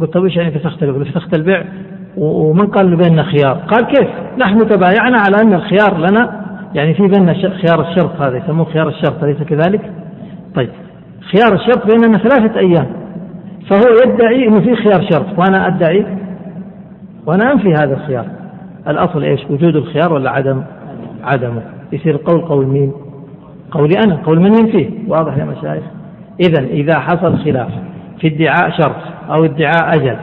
قلت 0.00 0.14
طيب 0.14 0.24
إيش 0.24 0.36
يعني 0.36 0.50
فسخت 0.50 0.82
البيع؟ 0.82 1.04
فسخت 1.04 1.34
البيع 1.34 1.64
ومن 2.16 2.66
قال 2.66 2.96
بيننا 2.96 3.22
خيار؟ 3.22 3.54
قال 3.54 3.86
كيف؟ 3.86 4.08
نحن 4.38 4.58
تبايعنا 4.58 5.18
على 5.18 5.36
أن 5.42 5.54
الخيار 5.54 5.98
لنا 5.98 6.44
يعني 6.74 6.94
في 6.94 7.02
بيننا 7.02 7.34
خيار 7.34 7.90
الشرط 7.90 8.20
هذا 8.20 8.36
يسموه 8.36 8.64
خيار 8.64 8.88
الشرط 8.88 9.24
أليس 9.24 9.42
كذلك؟ 9.42 9.92
طيب 10.54 10.70
خيار 11.20 11.54
الشرط 11.54 11.86
بيننا 11.86 12.18
ثلاثة 12.18 12.60
أيام 12.60 12.86
فهو 13.70 13.82
يدعي 14.04 14.48
إنه 14.48 14.60
في 14.60 14.76
خيار 14.76 15.06
شرط 15.10 15.38
وأنا 15.38 15.66
أدعي 15.66 16.06
وأنا 17.26 17.52
أنفي 17.52 17.74
هذا 17.74 17.94
الخيار 17.94 18.26
الأصل 18.88 19.22
إيش 19.22 19.40
وجود 19.50 19.76
الخيار 19.76 20.12
ولا 20.12 20.30
عدم 20.30 20.62
عدمه 21.24 21.62
يصير 21.92 22.16
قول 22.16 22.40
قول 22.40 22.66
مين 22.66 22.92
قولي 23.70 23.94
أنا 24.06 24.16
قول 24.16 24.40
من 24.40 24.58
ينفيه 24.58 24.90
واضح 25.08 25.36
يا 25.36 25.44
مشايخ. 25.44 25.84
اذا 26.40 26.64
إذا 26.64 26.98
حصل 26.98 27.38
خلاف 27.38 27.68
في 28.20 28.26
ادعاء 28.26 28.70
شرط 28.70 28.96
أو 29.30 29.44
ادعاء 29.44 29.96
أجل 29.96 30.16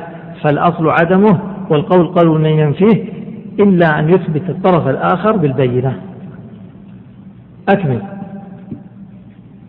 فالأصل 0.43 0.89
عدمه 0.89 1.39
والقول 1.69 2.07
قول 2.07 2.41
من 2.41 2.49
ينفيه 2.49 3.03
إلا 3.59 3.99
أن 3.99 4.09
يثبت 4.09 4.49
الطرف 4.49 4.87
الآخر 4.87 5.37
بالبينة. 5.37 5.97
أكمل. 7.69 8.01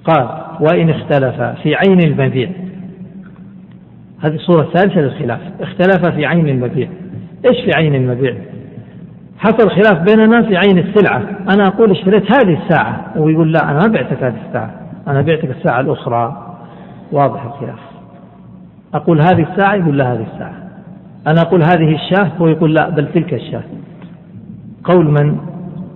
قال 0.04 0.28
وإن 0.60 0.90
اختلف 0.90 1.42
في 1.62 1.74
عين 1.74 2.00
المبيع. 2.00 2.48
هذه 4.20 4.34
الصورة 4.34 4.62
الثالثة 4.62 5.00
للخلاف. 5.00 5.40
اختلف 5.60 6.06
في 6.06 6.26
عين 6.26 6.48
المبيع. 6.48 6.88
إيش 7.46 7.64
في 7.64 7.70
عين 7.76 7.94
المبيع؟ 7.94 8.34
حصل 9.42 9.70
خلاف 9.70 9.98
بيننا 10.10 10.42
في 10.42 10.56
عين 10.56 10.78
السلعة. 10.78 11.22
أنا 11.54 11.66
أقول 11.66 11.90
اشتريت 11.90 12.32
هذه 12.32 12.62
الساعة. 12.62 13.04
ويقول 13.16 13.52
لا 13.52 13.70
أنا 13.70 13.78
ما 13.78 13.86
بعتك 13.86 14.22
هذه 14.22 14.36
الساعة. 14.48 14.70
أنا 15.08 15.22
بعتك 15.22 15.50
الساعة 15.50 15.80
الأخرى. 15.80 16.54
واضح 17.12 17.44
الخلاف. 17.44 17.78
أقول 18.94 19.20
هذه 19.20 19.46
الساعة 19.52 19.74
يقول 19.74 19.98
لا 19.98 20.12
هذه 20.12 20.26
الساعة. 20.34 20.54
أنا 21.26 21.40
أقول 21.40 21.62
هذه 21.62 21.94
الشاة 21.94 22.30
هو 22.38 22.46
يقول 22.46 22.74
لا 22.74 22.90
بل 22.90 23.12
تلك 23.14 23.34
الشاة. 23.34 23.62
قول 24.84 25.10
من؟ 25.10 25.36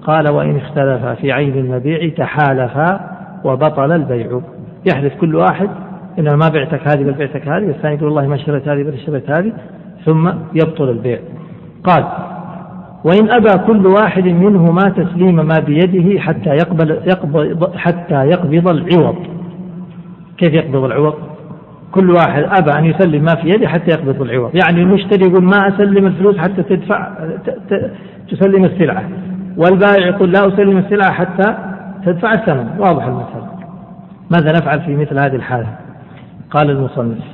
قال 0.03 0.28
وإن 0.28 0.57
اختلفا 0.57 1.14
في 1.14 1.32
عين 1.32 1.59
المبيع 1.59 2.09
تحالفا 2.09 3.11
وبطل 3.44 3.92
البيع. 3.92 4.40
يحلف 4.86 5.14
كل 5.20 5.34
واحد 5.34 5.68
إنما 6.18 6.36
ما 6.36 6.49
بعتك 6.49 6.88
هذه 6.88 7.03
بل 7.03 7.12
بعتك 7.12 7.49
هذه 7.49 7.66
والثاني 7.66 7.94
يقول 7.94 8.09
والله 8.09 8.26
ما 8.26 8.34
اشتريت 8.34 8.68
هذه 8.68 8.82
بل 8.82 8.94
اشتريت 8.94 9.30
هذه 9.30 9.53
ثم 10.05 10.28
يبطل 10.55 10.90
البيع. 10.90 11.18
قال 11.84 12.05
وإن 13.05 13.30
أبى 13.30 13.59
كل 13.66 13.86
واحد 13.86 14.24
منهما 14.24 14.88
تسليم 14.88 15.36
ما 15.36 15.59
بيده 15.66 16.20
حتى 16.20 16.51
يقبل 16.51 16.90
يقبض 16.90 17.76
حتى 17.76 18.14
يقبض 18.14 18.68
العوض. 18.68 19.16
كيف 20.38 20.53
يقبض 20.53 20.84
العوض؟ 20.84 21.14
كل 21.92 22.11
واحد 22.11 22.42
أبى 22.42 22.70
أن 22.78 22.84
يسلم 22.84 23.24
ما 23.24 23.34
في 23.34 23.49
يده 23.49 23.68
حتى 23.68 23.90
يقبض 23.90 24.22
العوض. 24.22 24.51
يعني 24.55 24.82
المشتري 24.82 25.30
يقول 25.30 25.44
ما 25.44 25.68
أسلم 25.68 26.07
الفلوس 26.07 26.36
حتى 26.36 26.62
تدفع 26.62 27.12
تسلم 28.30 28.64
السلعة. 28.64 29.09
والبائع 29.57 30.07
يقول 30.07 30.32
لا 30.32 30.49
أسلم 30.49 30.78
السلعة 30.78 31.12
حتى 31.12 31.57
تدفع 32.07 32.30
الثمن. 32.30 32.68
واضح 32.78 33.05
المسألة 33.05 33.49
ماذا 34.30 34.53
نفعل 34.53 34.80
في 34.80 34.97
مثل 34.97 35.18
هذه 35.18 35.36
الحالة؟ 35.36 35.76
قال 36.51 36.70
المصنف. 36.70 37.24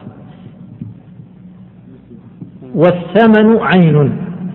والثمن 2.74 3.58
عين. 3.60 4.12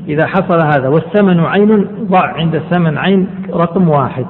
إذا 0.08 0.28
حصل 0.28 0.62
هذا 0.62 0.88
والثمن 0.88 1.40
عين 1.40 1.88
ضع 2.12 2.34
عند 2.34 2.56
الثمن 2.56 2.98
عين 2.98 3.28
رقم 3.54 3.90
واحد. 3.90 4.26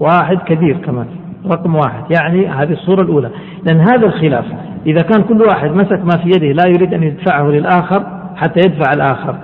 واحد 0.00 0.38
كبير 0.38 0.76
كمان 0.76 1.06
رقم 1.46 1.74
واحد. 1.74 2.04
يعني 2.10 2.48
هذه 2.48 2.72
الصورة 2.72 3.02
الأولى. 3.02 3.30
لأن 3.64 3.80
هذا 3.80 4.06
الخلاف 4.06 4.44
إذا 4.86 5.02
كان 5.02 5.22
كل 5.22 5.42
واحد 5.42 5.70
مسك 5.70 6.04
ما 6.04 6.22
في 6.22 6.28
يده 6.28 6.52
لا 6.52 6.68
يريد 6.68 6.94
أن 6.94 7.02
يدفعه 7.02 7.42
للآخر 7.42 8.06
حتى 8.36 8.60
يدفع 8.66 8.92
الآخر. 8.92 9.36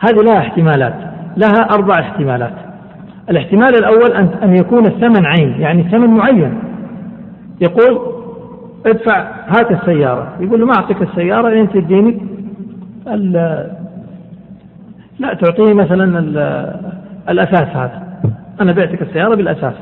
هذه 0.00 0.22
لها 0.24 0.38
احتمالات 0.38 0.94
لها 1.36 1.68
أربع 1.74 1.94
احتمالات. 2.00 2.54
الاحتمال 3.30 3.78
الأول 3.78 4.12
أن 4.12 4.28
أن 4.42 4.56
يكون 4.56 4.86
الثمن 4.86 5.26
عين 5.26 5.60
يعني 5.60 5.82
ثمن 5.82 6.10
معين. 6.10 6.58
يقول 7.60 8.00
ادفع 8.86 9.26
هات 9.48 9.70
السيارة. 9.70 10.28
يقول 10.40 10.60
له 10.60 10.66
ما 10.66 10.72
أعطيك 10.78 11.02
السيارة 11.02 11.48
لين 11.48 11.68
تديني 11.68 12.20
لا 15.22 15.34
تعطيه 15.34 15.74
مثلا 15.74 16.18
الأساس 17.28 17.76
هذا. 17.76 18.02
أنا 18.60 18.72
بعتك 18.72 19.02
السيارة 19.02 19.34
بالأساس. 19.34 19.74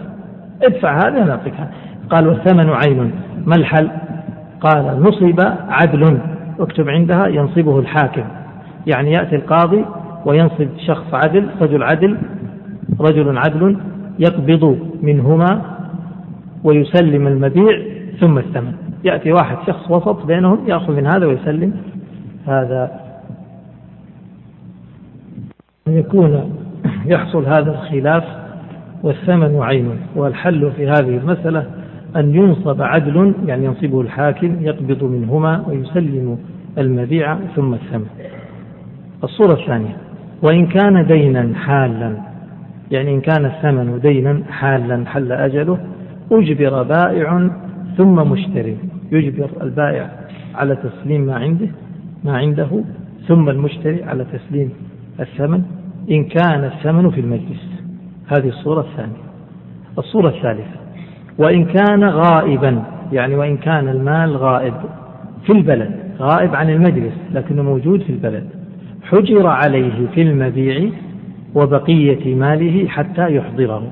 ادفع 0.63 0.97
هذا 0.97 1.23
أنا 1.23 1.31
أعطيك 1.31 1.55
قال 2.11 2.29
والثمن 2.29 2.71
عين. 2.71 3.13
ما 3.47 3.55
الحل؟ 3.57 3.91
قال 4.61 5.03
نصب 5.03 5.41
عدل. 5.69 6.19
اكتب 6.61 6.89
عندها 6.89 7.27
ينصبه 7.27 7.79
الحاكم. 7.79 8.25
يعني 8.87 9.13
يأتي 9.13 9.37
القاضي 9.37 9.85
وينصب 10.27 10.69
شخص 10.87 11.15
عدل 11.15 11.47
رجل 11.61 11.83
عدل 11.83 12.17
رجل 13.01 13.39
عدل 13.39 13.77
يقبض 14.19 14.79
منهما 15.03 15.63
ويسلم 16.65 17.27
المبيع 17.27 17.83
ثم 18.21 18.39
الثمن. 18.39 18.73
يأتي 19.05 19.33
واحد 19.33 19.57
شخص 19.67 19.91
وسط 19.91 20.27
بينهم 20.27 20.59
يأخذ 20.69 20.93
من 20.93 21.07
هذا 21.07 21.27
ويسلم 21.27 21.73
هذا 22.47 23.10
أن 25.91 25.99
يكون 25.99 26.53
يحصل 27.07 27.47
هذا 27.47 27.71
الخلاف 27.71 28.25
والثمن 29.03 29.59
عين 29.63 29.91
والحل 30.17 30.73
في 30.77 30.89
هذه 30.89 31.17
المسألة 31.17 31.67
أن 32.17 32.35
ينصب 32.35 32.83
عدل 32.83 33.35
يعني 33.47 33.65
ينصبه 33.65 34.01
الحاكم 34.01 34.57
يقبض 34.61 35.05
منهما 35.05 35.65
ويسلم 35.69 36.39
المبيع 36.79 37.37
ثم 37.57 37.75
الثمن. 37.75 38.07
الصورة 39.25 39.53
الثانية 39.53 39.97
وإن 40.43 40.67
كان 40.67 41.07
دينا 41.07 41.55
حالا 41.55 42.17
يعني 42.91 43.15
إن 43.15 43.21
كان 43.21 43.45
الثمن 43.45 44.01
دينا 44.01 44.43
حالا 44.51 45.07
حل 45.07 45.33
أجله 45.33 45.79
أجبر 46.33 46.83
بائع 46.83 47.51
ثم 47.97 48.15
مشتري 48.15 48.77
يجبر 49.13 49.51
البائع 49.63 50.11
على 50.55 50.77
تسليم 50.77 51.21
ما 51.21 51.35
عنده 51.35 51.69
ما 52.25 52.37
عنده 52.37 52.69
ثم 53.29 53.49
المشتري 53.49 54.05
على 54.05 54.25
تسليم 54.25 54.71
الثمن. 55.21 55.80
إن 56.11 56.25
كان 56.25 56.65
الثمن 56.65 57.11
في 57.11 57.21
المجلس. 57.21 57.83
هذه 58.29 58.49
الصورة 58.49 58.81
الثانية. 58.81 59.23
الصورة 59.99 60.29
الثالثة. 60.29 60.81
وإن 61.39 61.65
كان 61.65 62.05
غائبا 62.05 62.83
يعني 63.13 63.35
وإن 63.35 63.57
كان 63.57 63.89
المال 63.89 64.37
غائب 64.37 64.75
في 65.47 65.53
البلد 65.53 65.91
غائب 66.19 66.55
عن 66.55 66.71
المجلس 66.71 67.13
لكنه 67.33 67.63
موجود 67.63 68.03
في 68.03 68.11
البلد 68.11 68.49
حجر 69.03 69.47
عليه 69.47 70.07
في 70.15 70.23
المبيع 70.23 70.91
وبقية 71.55 72.35
ماله 72.35 72.89
حتى 72.89 73.37
يحضره. 73.37 73.83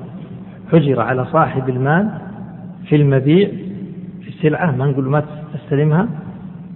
حجر 0.71 1.01
على 1.01 1.25
صاحب 1.25 1.69
المال 1.69 2.09
في 2.85 2.95
المبيع 2.95 3.49
في 4.21 4.27
السلعة 4.27 4.75
ما 4.75 4.85
نقول 4.85 5.05
ما 5.05 5.23
تستلمها 5.53 6.07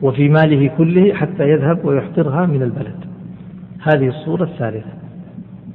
وفي 0.02 0.30
ماله 0.30 0.72
كله 0.78 1.14
حتى 1.14 1.50
يذهب 1.50 1.86
ويحضرها 1.86 2.46
من 2.46 2.64
البلد. 2.64 3.06
هذه 3.82 4.08
الصورة 4.08 4.44
الثالثة. 4.44 5.03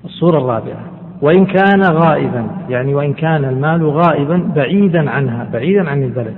الصورة 0.08 0.38
الرابعة. 0.38 0.84
وإن 1.22 1.46
كان 1.46 1.82
غائبا 1.82 2.46
يعني 2.68 2.94
وإن 2.94 3.12
كان 3.12 3.44
المال 3.44 3.86
غائبا 3.86 4.50
بعيدا 4.56 5.10
عنها 5.10 5.48
بعيدا 5.52 5.90
عن 5.90 6.02
البلد. 6.02 6.36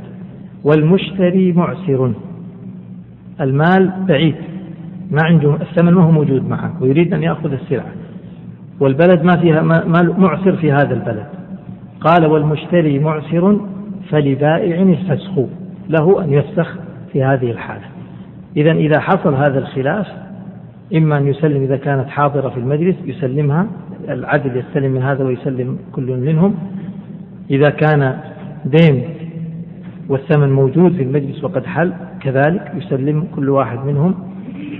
والمشتري 0.64 1.52
معسر. 1.52 2.12
المال 3.40 3.92
بعيد. 4.08 4.34
ما 5.10 5.18
عنده 5.22 5.54
الثمن 5.54 5.92
ما 5.94 6.02
هو 6.02 6.10
موجود 6.10 6.48
معه 6.48 6.72
ويريد 6.80 7.14
أن 7.14 7.22
يأخذ 7.22 7.52
السلعة. 7.52 7.92
والبلد 8.80 9.22
ما 9.22 9.36
فيها 9.36 9.62
مال 9.62 10.20
معسر 10.20 10.56
في 10.56 10.72
هذا 10.72 10.94
البلد. 10.94 11.26
قال 12.00 12.26
والمشتري 12.26 12.98
معسر 12.98 13.60
فلبائع 14.10 14.82
الفسخ 14.82 15.32
له 15.88 16.24
أن 16.24 16.32
يفسخ 16.32 16.76
في 17.12 17.24
هذه 17.24 17.50
الحالة. 17.50 17.84
إذا 18.56 18.72
إذا 18.72 19.00
حصل 19.00 19.34
هذا 19.34 19.58
الخلاف 19.58 20.06
إما 20.96 21.18
أن 21.18 21.26
يسلم 21.26 21.62
إذا 21.62 21.76
كانت 21.76 22.08
حاضرة 22.08 22.48
في 22.48 22.56
المجلس 22.56 22.96
يسلمها 23.04 23.66
العدل 24.08 24.56
يستلم 24.56 24.92
من 24.92 25.02
هذا 25.02 25.24
ويسلم 25.24 25.78
كل 25.92 26.16
منهم. 26.16 26.54
إذا 27.50 27.70
كان 27.70 28.16
دين 28.64 29.04
والثمن 30.08 30.52
موجود 30.52 30.92
في 30.92 31.02
المجلس 31.02 31.44
وقد 31.44 31.66
حل 31.66 31.92
كذلك 32.20 32.72
يسلم 32.74 33.26
كل 33.34 33.48
واحد 33.48 33.78
منهم. 33.84 34.14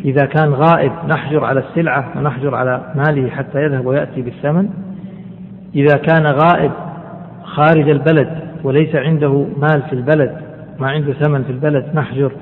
إذا 0.04 0.24
كان 0.24 0.48
غائب 0.48 0.92
نحجر 1.08 1.44
على 1.44 1.60
السلعة 1.60 2.18
ونحجر 2.18 2.54
على 2.54 2.92
ماله 2.96 3.30
حتى 3.30 3.62
يذهب 3.62 3.86
ويأتي 3.86 4.22
بالثمن. 4.22 4.68
إذا 5.74 5.96
كان 5.96 6.26
غائب 6.26 6.70
خارج 7.44 7.88
البلد 7.88 8.28
وليس 8.64 8.94
عنده 8.94 9.46
مال 9.56 9.82
في 9.82 9.92
البلد 9.92 10.36
ما 10.78 10.90
عنده 10.90 11.12
ثمن 11.12 11.42
في 11.42 11.50
البلد 11.50 11.86
نحجر 11.94 12.32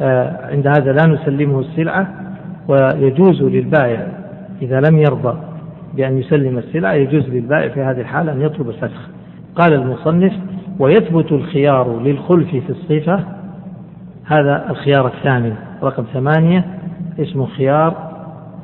آه، 0.00 0.50
عند 0.52 0.66
هذا 0.66 0.92
لا 0.92 1.06
نسلمه 1.06 1.60
السلعة. 1.60 2.25
ويجوز 2.68 3.42
للبائع 3.42 4.06
إذا 4.62 4.80
لم 4.80 4.98
يرضى 4.98 5.38
بأن 5.94 6.18
يسلم 6.18 6.58
السلعة 6.58 6.92
يجوز 6.92 7.28
للبائع 7.28 7.68
في 7.68 7.80
هذه 7.80 8.00
الحالة 8.00 8.32
أن 8.32 8.42
يطلب 8.42 8.68
الفسخ 8.68 9.08
قال 9.56 9.72
المصنف 9.72 10.32
ويثبت 10.78 11.32
الخيار 11.32 12.00
للخلف 12.00 12.50
في 12.50 12.70
الصفة. 12.70 13.24
هذا 14.24 14.70
الخيار 14.70 15.06
الثامن 15.06 15.54
رقم 15.82 16.04
ثمانية 16.12 16.64
اسمه 17.18 17.46
خيار 17.46 17.94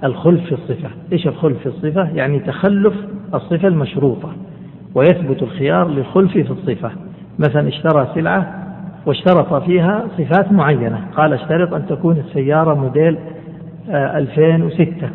الخلف 0.04 0.44
في 0.44 0.52
الصفة. 0.52 0.90
إيش 1.12 1.26
الخلف 1.26 1.58
في 1.58 1.66
الصفة؟ 1.66 2.08
يعني 2.14 2.38
تخلف 2.38 2.94
الصفة 3.34 3.68
المشروطة. 3.68 4.32
ويثبت 4.94 5.42
الخيار 5.42 5.88
للخلف 5.88 6.32
في 6.32 6.50
الصفة. 6.50 6.90
مثلا 7.38 7.68
اشترى 7.68 8.08
سلعة 8.14 8.54
واشترط 9.06 9.54
فيها 9.54 10.04
صفات 10.18 10.52
معينة. 10.52 11.00
قال 11.16 11.32
اشترط 11.32 11.74
أن 11.74 11.86
تكون 11.86 12.16
السيارة 12.16 12.74
موديل 12.74 13.18
2006 13.88 15.06
آه، 15.06 15.10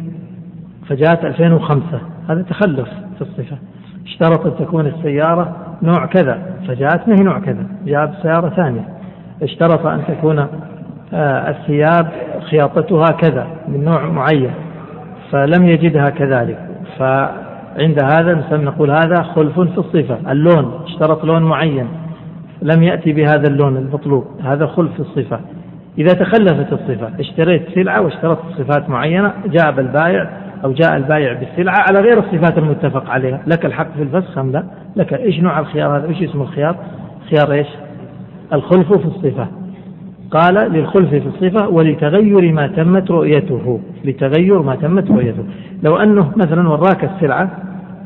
فجاءت 0.89 1.25
2005 1.25 2.01
هذا 2.29 2.41
تخلف 2.41 2.89
في 2.89 3.21
الصفة. 3.21 3.57
اشترط 4.05 4.45
أن 4.45 4.65
تكون 4.65 4.85
السيارة 4.85 5.55
نوع 5.83 6.05
كذا. 6.05 6.41
فجاءت 6.67 7.07
ما 7.07 7.15
هي 7.19 7.23
نوع 7.23 7.39
كذا. 7.39 7.65
جاءت 7.85 8.09
سيارة 8.21 8.49
ثانية. 8.49 8.87
اشترط 9.41 9.85
أن 9.85 10.01
تكون 10.07 10.47
آه، 11.13 11.49
الثياب 11.49 12.07
خياطتها 12.49 13.05
كذا 13.05 13.47
من 13.67 13.83
نوع 13.83 14.05
معين. 14.05 14.51
فلم 15.31 15.65
يجدها 15.65 16.09
كذلك. 16.09 16.59
فعند 16.97 18.03
هذا 18.03 18.45
نقول 18.51 18.91
هذا 18.91 19.23
خلف 19.23 19.59
في 19.59 19.77
الصفة. 19.77 20.31
اللون 20.31 20.71
اشترط 20.83 21.25
لون 21.25 21.43
معين. 21.43 21.87
لم 22.61 22.83
يأتي 22.83 23.13
بهذا 23.13 23.47
اللون 23.47 23.77
المطلوب. 23.77 24.25
هذا 24.43 24.65
خلف 24.65 24.91
في 24.93 24.99
الصفة. 24.99 25.39
إذا 25.97 26.13
تخلفت 26.13 26.73
الصفة 26.73 27.11
اشتريت 27.19 27.61
سلعة 27.75 28.01
واشترطت 28.01 28.43
صفات 28.57 28.89
معينة 28.89 29.33
جاء 29.45 29.69
البائع 29.69 30.29
أو 30.63 30.71
جاء 30.71 30.97
البائع 30.97 31.33
بالسلعة 31.33 31.83
على 31.89 31.99
غير 31.99 32.19
الصفات 32.19 32.57
المتفق 32.57 33.09
عليها. 33.09 33.41
لك 33.47 33.65
الحق 33.65 33.93
في 33.95 34.03
الفسخ 34.03 34.37
أم 34.37 34.51
لا؟ 34.51 34.63
لك 34.95 35.13
إيش 35.13 35.39
نوع 35.39 35.59
الخيار 35.59 35.97
هذا؟ 35.97 36.07
إيش 36.07 36.21
اسم 36.21 36.41
الخيار؟ 36.41 36.75
خيار 37.29 37.51
إيش؟ 37.51 37.67
الخلف 38.53 38.93
في 38.93 39.05
الصفة. 39.05 39.47
قال 40.31 40.53
للخلف 40.53 41.09
في 41.09 41.27
الصفة 41.27 41.67
ولتغير 41.69 42.51
ما 42.51 42.67
تمت 42.67 43.11
رؤيته. 43.11 43.79
لتغير 44.05 44.61
ما 44.61 44.75
تمت 44.75 45.11
رؤيته. 45.11 45.43
لو 45.83 45.95
أنه 45.97 46.31
مثلا 46.35 46.69
وراك 46.69 47.03
السلعة 47.03 47.49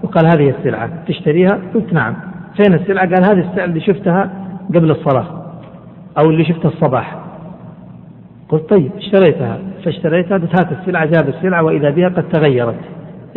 وقال 0.03 0.26
هذه 0.26 0.53
السلعة 0.59 0.89
تشتريها؟ 1.07 1.59
قلت 1.73 1.93
نعم. 1.93 2.15
فين 2.57 2.73
السلعة؟ 2.73 3.09
قال 3.09 3.23
هذه 3.23 3.49
السلعة 3.49 3.65
اللي 3.65 3.81
شفتها 3.81 4.30
قبل 4.76 4.91
الصلاة 4.91 5.26
أو 6.19 6.30
اللي 6.30 6.45
شفتها 6.45 6.69
الصباح. 6.69 7.20
قلت 8.52 8.69
طيب 8.69 8.91
اشتريتها. 8.98 9.60
فاشتريتها 9.86 10.38
قلت 10.38 10.60
هات 10.60 10.72
السلعة 10.72 11.06
جاب 11.06 11.30
السلعة 11.30 11.64
وإذا 11.64 11.90
بها 11.90 12.10
قد 12.10 12.30
تغيرت. 12.30 12.80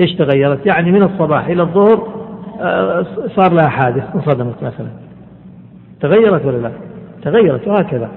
إيش 0.00 0.12
تغيرت؟ 0.12 0.66
يعني 0.66 0.92
من 0.92 1.02
الصباح 1.02 1.46
إلى 1.46 1.62
الظهر 1.62 2.24
آه، 2.60 3.06
صار 3.36 3.52
لها 3.52 3.68
حادث 3.68 4.04
انصدمت 4.14 4.62
مثلا. 4.62 4.88
تغيرت 6.00 6.44
ولا 6.44 6.56
لا؟ 6.56 6.70
تغيرت 7.22 7.68
وهكذا. 7.68 8.08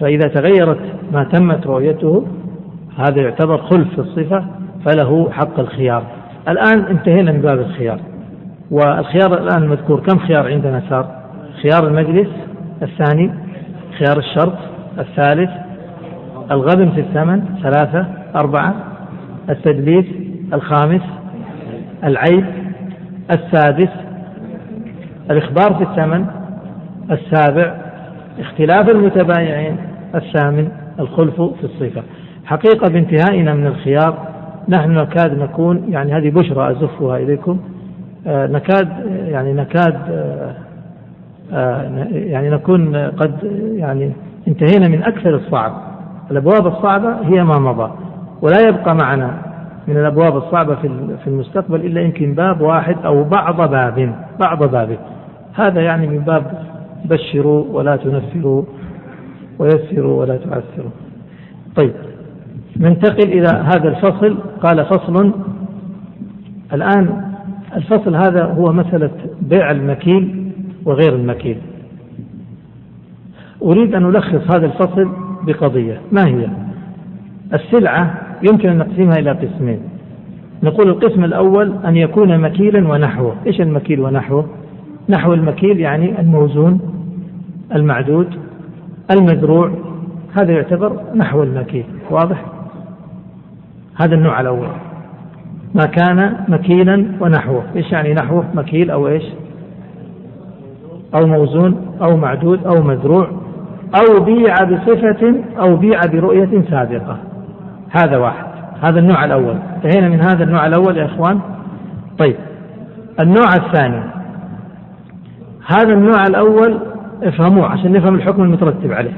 فإذا 0.00 0.28
تغيرت 0.28 0.80
ما 1.12 1.24
تمت 1.24 1.66
رؤيته 1.66 2.26
هذا 2.98 3.22
يعتبر 3.22 3.58
خلف 3.58 3.98
الصفة 3.98 4.44
فله 4.84 5.30
حق 5.30 5.60
الخيار. 5.60 6.02
الآن 6.48 6.80
انتهينا 6.80 7.32
من 7.32 7.40
باب 7.40 7.58
الخيار. 7.58 8.00
والخيار 8.70 9.42
الآن 9.42 9.62
المذكور 9.62 10.00
كم 10.00 10.18
خيار 10.18 10.46
عندنا 10.46 10.82
صار؟ 10.90 11.22
خيار 11.62 11.88
المجلس 11.88 12.28
الثاني 12.82 13.30
خيار 13.98 14.18
الشرط 14.18 14.58
الثالث 14.98 15.50
الغبن 16.52 16.90
في 16.90 17.00
الثمن 17.00 17.42
ثلاثة 17.62 18.06
أربعة 18.36 18.74
التدليس 19.50 20.04
الخامس 20.52 21.00
العيب 22.04 22.44
السادس 23.30 23.88
الإخبار 25.30 25.74
في 25.74 25.82
الثمن 25.82 26.26
السابع 27.10 27.74
اختلاف 28.40 28.88
المتبايعين 28.90 29.76
الثامن 30.14 30.68
الخلف 31.00 31.40
في 31.42 31.64
الصفة. 31.64 32.02
حقيقة 32.44 32.88
بانتهائنا 32.88 33.54
من 33.54 33.66
الخيار 33.66 34.28
نحن 34.68 34.90
نكاد 34.90 35.38
نكون 35.38 35.84
يعني 35.88 36.12
هذه 36.12 36.30
بشرى 36.30 36.70
أزفها 36.70 37.16
إليكم 37.16 37.60
آه 38.26 38.46
نكاد 38.46 38.88
يعني 39.26 39.52
نكاد 39.52 39.96
آه 40.10 40.54
آه 41.52 42.06
يعني 42.12 42.50
نكون 42.50 42.96
قد 42.96 43.34
يعني 43.76 44.12
انتهينا 44.48 44.88
من 44.88 45.02
أكثر 45.02 45.34
الصعب. 45.36 45.91
الأبواب 46.30 46.66
الصعبة 46.66 47.16
هي 47.22 47.44
ما 47.44 47.58
مضى 47.58 47.92
ولا 48.42 48.68
يبقى 48.68 48.94
معنا 48.94 49.52
من 49.88 49.96
الأبواب 49.96 50.36
الصعبة 50.36 50.74
في 51.24 51.26
المستقبل 51.26 51.80
إلا 51.80 52.00
يمكن 52.00 52.34
باب 52.34 52.60
واحد 52.60 52.96
أو 53.04 53.24
بعض 53.24 53.70
باب 53.70 54.14
بعض 54.40 54.70
باب. 54.70 54.98
هذا 55.54 55.80
يعني 55.80 56.06
من 56.06 56.18
باب 56.18 56.64
بشروا 57.04 57.64
ولا 57.72 57.96
تنفروا 57.96 58.62
ويسروا 59.58 60.20
ولا 60.20 60.36
تعسروا. 60.36 60.90
طيب 61.76 61.92
ننتقل 62.76 63.28
إلى 63.28 63.48
هذا 63.48 63.88
الفصل. 63.88 64.38
قال 64.62 64.84
فصل 64.84 65.32
الآن 66.72 67.22
الفصل 67.76 68.16
هذا 68.16 68.44
هو 68.44 68.72
مسألة 68.72 69.10
بيع 69.40 69.70
المكيل 69.70 70.52
وغير 70.84 71.14
المكيل. 71.14 71.58
أريد 73.62 73.94
أن 73.94 74.04
ألخص 74.04 74.54
هذا 74.54 74.66
الفصل 74.66 75.08
بقضية. 75.46 76.00
ما 76.12 76.26
هي؟ 76.26 76.48
السلعة 77.54 78.14
يمكن 78.42 78.68
أن 78.68 78.78
نقسمها 78.78 79.18
إلى 79.18 79.30
قسمين. 79.30 79.80
نقول 80.62 80.88
القسم 80.88 81.24
الأول 81.24 81.72
أن 81.84 81.96
يكون 81.96 82.38
مكيلا 82.38 82.88
ونحوه. 82.88 83.34
إيش 83.46 83.60
المكيل 83.60 84.00
ونحوه؟ 84.00 84.46
نحو 85.08 85.34
المكيل 85.34 85.80
يعني 85.80 86.20
الموزون 86.20 86.80
المعدود 87.74 88.26
المزروع. 89.10 89.70
هذا 90.34 90.52
يعتبر 90.52 91.00
نحو 91.14 91.42
المكيل. 91.42 91.84
واضح؟ 92.10 92.44
هذا 93.96 94.14
النوع 94.14 94.40
الأول. 94.40 94.68
ما 95.74 95.86
كان 95.86 96.36
مكيلا 96.48 97.06
ونحوه. 97.20 97.62
إيش 97.76 97.92
يعني 97.92 98.14
نحوه؟ 98.14 98.44
مكيل 98.54 98.90
أو 98.90 99.08
إيش؟ 99.08 99.24
أو 101.14 101.26
موزون 101.26 101.96
أو 102.02 102.16
معدود 102.16 102.66
أو 102.66 102.82
مزروع. 102.82 103.28
أو 103.94 104.24
بيع 104.24 104.54
بصفة 104.64 105.34
أو 105.58 105.76
بيع 105.76 106.00
برؤية 106.12 106.62
سابقة. 106.70 107.18
هذا 107.90 108.16
واحد. 108.16 108.44
هذا 108.82 109.00
النوع 109.00 109.24
الأول. 109.24 109.56
انتهينا 109.76 110.08
من 110.08 110.20
هذا 110.20 110.44
النوع 110.44 110.66
الأول 110.66 110.96
يا 110.96 111.04
إخوان. 111.04 111.40
طيب. 112.18 112.36
النوع 113.20 113.48
الثاني. 113.56 114.02
هذا 115.66 115.92
النوع 115.92 116.22
الأول 116.28 116.78
افهموه 117.22 117.66
عشان 117.66 117.92
نفهم 117.92 118.14
الحكم 118.14 118.42
المترتب 118.42 118.92
عليه. 118.92 119.16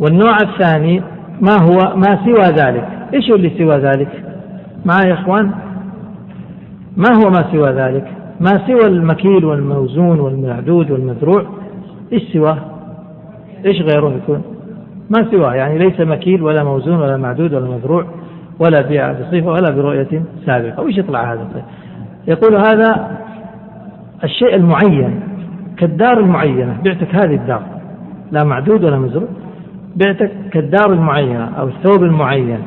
والنوع 0.00 0.36
الثاني 0.42 1.02
ما 1.40 1.56
هو 1.62 1.96
ما 1.96 2.18
سوى 2.24 2.44
ذلك. 2.44 2.88
إيش 3.14 3.30
اللي 3.30 3.50
سوى 3.58 3.76
ذلك؟ 3.76 4.08
معي 4.84 5.08
يا 5.08 5.14
إخوان؟ 5.14 5.50
ما 6.96 7.14
هو 7.14 7.30
ما 7.30 7.44
سوى 7.52 7.70
ذلك؟ 7.70 8.04
ما 8.40 8.66
سوى 8.66 8.86
المكيل 8.86 9.44
والموزون 9.44 10.20
والمعدود 10.20 10.90
والمزروع 10.90 11.46
إيش 12.12 12.22
سواه؟ 12.32 12.75
إيش 13.66 13.82
غيره 13.82 14.12
يكون؟ 14.16 14.42
ما 15.10 15.30
سواه 15.30 15.54
يعني 15.54 15.78
ليس 15.78 16.00
مكيل 16.00 16.42
ولا 16.42 16.64
موزون 16.64 17.00
ولا 17.00 17.16
معدود 17.16 17.54
ولا 17.54 17.70
مزروع 17.70 18.06
ولا 18.58 18.80
بصفة 19.12 19.46
ولا 19.46 19.70
برؤية 19.70 20.22
سابقة. 20.46 20.82
وش 20.82 20.98
يطلع 20.98 21.32
هذا؟ 21.32 21.48
يقول 22.28 22.56
هذا 22.56 23.18
الشيء 24.24 24.54
المعين 24.54 25.20
كالدار 25.78 26.20
المعينة. 26.20 26.76
بعتك 26.84 27.14
هذه 27.14 27.34
الدار 27.34 27.62
لا 28.32 28.44
معدود 28.44 28.84
ولا 28.84 28.98
مزروع. 28.98 29.28
بعتك 29.96 30.30
كالدار 30.52 30.92
المعينة 30.92 31.44
أو 31.58 31.68
الثوب 31.68 32.02
المعين 32.02 32.58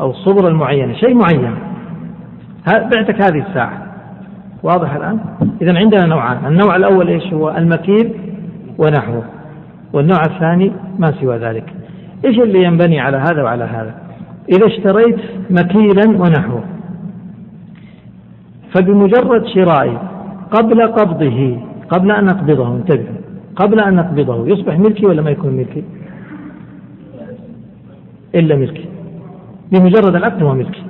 أو 0.00 0.10
الصبر 0.10 0.48
المعينة 0.48 0.94
شيء 0.94 1.14
معين. 1.14 1.54
بعتك 2.66 3.22
هذه 3.22 3.44
الساعة. 3.48 3.82
واضح 4.62 4.94
الآن؟ 4.94 5.18
إذا 5.62 5.78
عندنا 5.78 6.06
نوعان. 6.06 6.46
النوع 6.46 6.76
الأول 6.76 7.08
إيش 7.08 7.32
هو؟ 7.32 7.50
المكيل 7.50 8.14
ونحوه. 8.78 9.37
والنوع 9.92 10.22
الثاني 10.26 10.72
ما 10.98 11.12
سوى 11.20 11.36
ذلك. 11.36 11.74
إيش 12.24 12.38
اللي 12.38 12.62
ينبني 12.64 13.00
على 13.00 13.16
هذا 13.16 13.42
وعلى 13.42 13.64
هذا؟ 13.64 13.94
إذا 14.48 14.66
اشتريت 14.66 15.20
مكيلا 15.50 16.08
ونحوه 16.08 16.64
فبمجرد 18.74 19.46
شرائي 19.46 19.98
قبل 20.50 20.82
قبضه 20.82 21.60
قبل 21.88 22.10
أن 22.10 22.28
أقبضه 22.28 22.76
انتبه 22.76 23.06
قبل 23.56 23.80
أن 23.80 23.98
أقبضه 23.98 24.48
يصبح 24.48 24.78
ملكي 24.78 25.06
ولا 25.06 25.22
ما 25.22 25.30
يكون 25.30 25.52
ملكي؟ 25.52 25.84
إلا 28.34 28.56
ملكي. 28.56 28.84
بمجرد 29.72 30.14
العقد 30.14 30.42
هو 30.42 30.54
ملكي. 30.54 30.82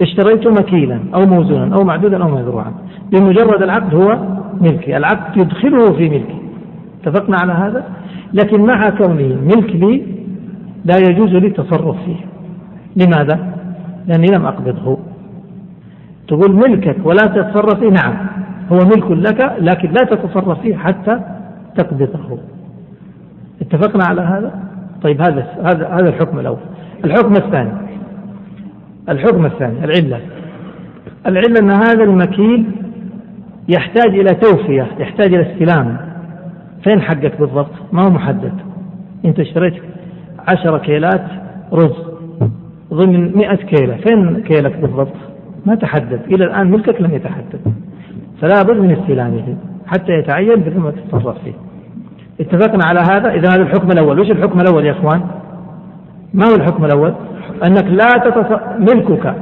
اشتريت 0.00 0.46
مكيلا 0.46 1.00
أو 1.14 1.26
موزونا 1.26 1.74
أو 1.74 1.84
معدودا 1.84 2.22
أو 2.24 2.28
مزروعا 2.28 2.72
بمجرد 3.12 3.62
العقد 3.62 3.94
هو 3.94 4.18
ملكي. 4.60 4.96
العقد 4.96 5.36
يدخله 5.36 5.92
في 5.92 6.08
ملكي. 6.08 6.45
اتفقنا 7.00 7.36
على 7.42 7.52
هذا؟ 7.52 7.84
لكن 8.32 8.60
مع 8.60 8.90
كونه 8.90 9.36
ملك 9.42 9.76
لي 9.76 10.02
لا 10.84 10.96
يجوز 10.96 11.30
لي 11.30 11.46
التصرف 11.46 11.96
فيه. 12.04 12.16
لماذا؟ 12.96 13.54
لأني 14.06 14.26
لم 14.26 14.46
أقبضه. 14.46 14.98
تقول 16.28 16.56
ملكك 16.56 16.96
ولا 17.04 17.26
تتصرف 17.26 17.78
فيه؟ 17.80 17.88
نعم 17.88 18.26
هو 18.72 18.76
ملك 18.76 19.10
لك 19.10 19.56
لكن 19.58 19.88
لا 19.90 20.04
تتصرف 20.04 20.60
فيه 20.60 20.76
حتى 20.76 21.20
تقبضه. 21.76 22.38
اتفقنا 23.60 24.04
على 24.04 24.20
هذا؟ 24.22 24.54
طيب 25.02 25.20
هذا 25.20 25.46
هذا 25.62 25.88
هذا 25.88 26.08
الحكم 26.08 26.38
الأول. 26.38 26.58
الحكم 27.04 27.32
الثاني. 27.32 27.72
الحكم 29.08 29.46
الثاني 29.46 29.84
العلة. 29.84 30.20
العلة 31.26 31.60
أن 31.60 31.70
هذا 31.70 32.04
المكيل 32.04 32.66
يحتاج 33.68 34.18
إلى 34.18 34.34
توفيه 34.34 34.86
يحتاج 34.98 35.34
إلى 35.34 35.52
استلام. 35.52 35.96
فين 36.86 37.00
حقك 37.00 37.40
بالضبط؟ 37.40 37.70
ما 37.92 38.02
هو 38.02 38.10
محدد. 38.10 38.52
انت 39.24 39.40
اشتريت 39.40 39.74
عشرة 40.48 40.78
كيلات 40.78 41.22
رز. 41.72 41.96
ضمن 42.94 43.36
مئة 43.36 43.54
كيلة. 43.54 43.96
فين 43.96 44.42
كيلك 44.42 44.76
بالضبط؟ 44.76 45.16
ما 45.66 45.74
تحدد. 45.74 46.20
إلى 46.26 46.44
الآن 46.44 46.70
ملكك 46.70 47.00
لم 47.00 47.14
يتحدد. 47.14 47.60
فلا 48.40 48.62
بد 48.62 48.76
من 48.76 48.90
استلامه 48.92 49.56
حتى 49.86 50.12
يتعين 50.12 50.60
بثم 50.60 50.90
تتصرف 50.90 51.36
فيه. 51.44 51.52
اتفقنا 52.40 52.84
على 52.84 53.00
هذا؟ 53.00 53.30
إذا 53.30 53.48
هذا 53.48 53.62
الحكم 53.62 53.88
الأول. 53.90 54.20
وش 54.20 54.30
الحكم 54.30 54.60
الأول 54.60 54.86
يا 54.86 54.92
إخوان؟ 54.92 55.20
ما 56.34 56.44
هو 56.44 56.54
الحكم 56.54 56.84
الأول؟ 56.84 57.14
أنك 57.64 57.84
لا 57.84 58.10
تتصرف 58.24 58.60
ملكك. 58.78 59.34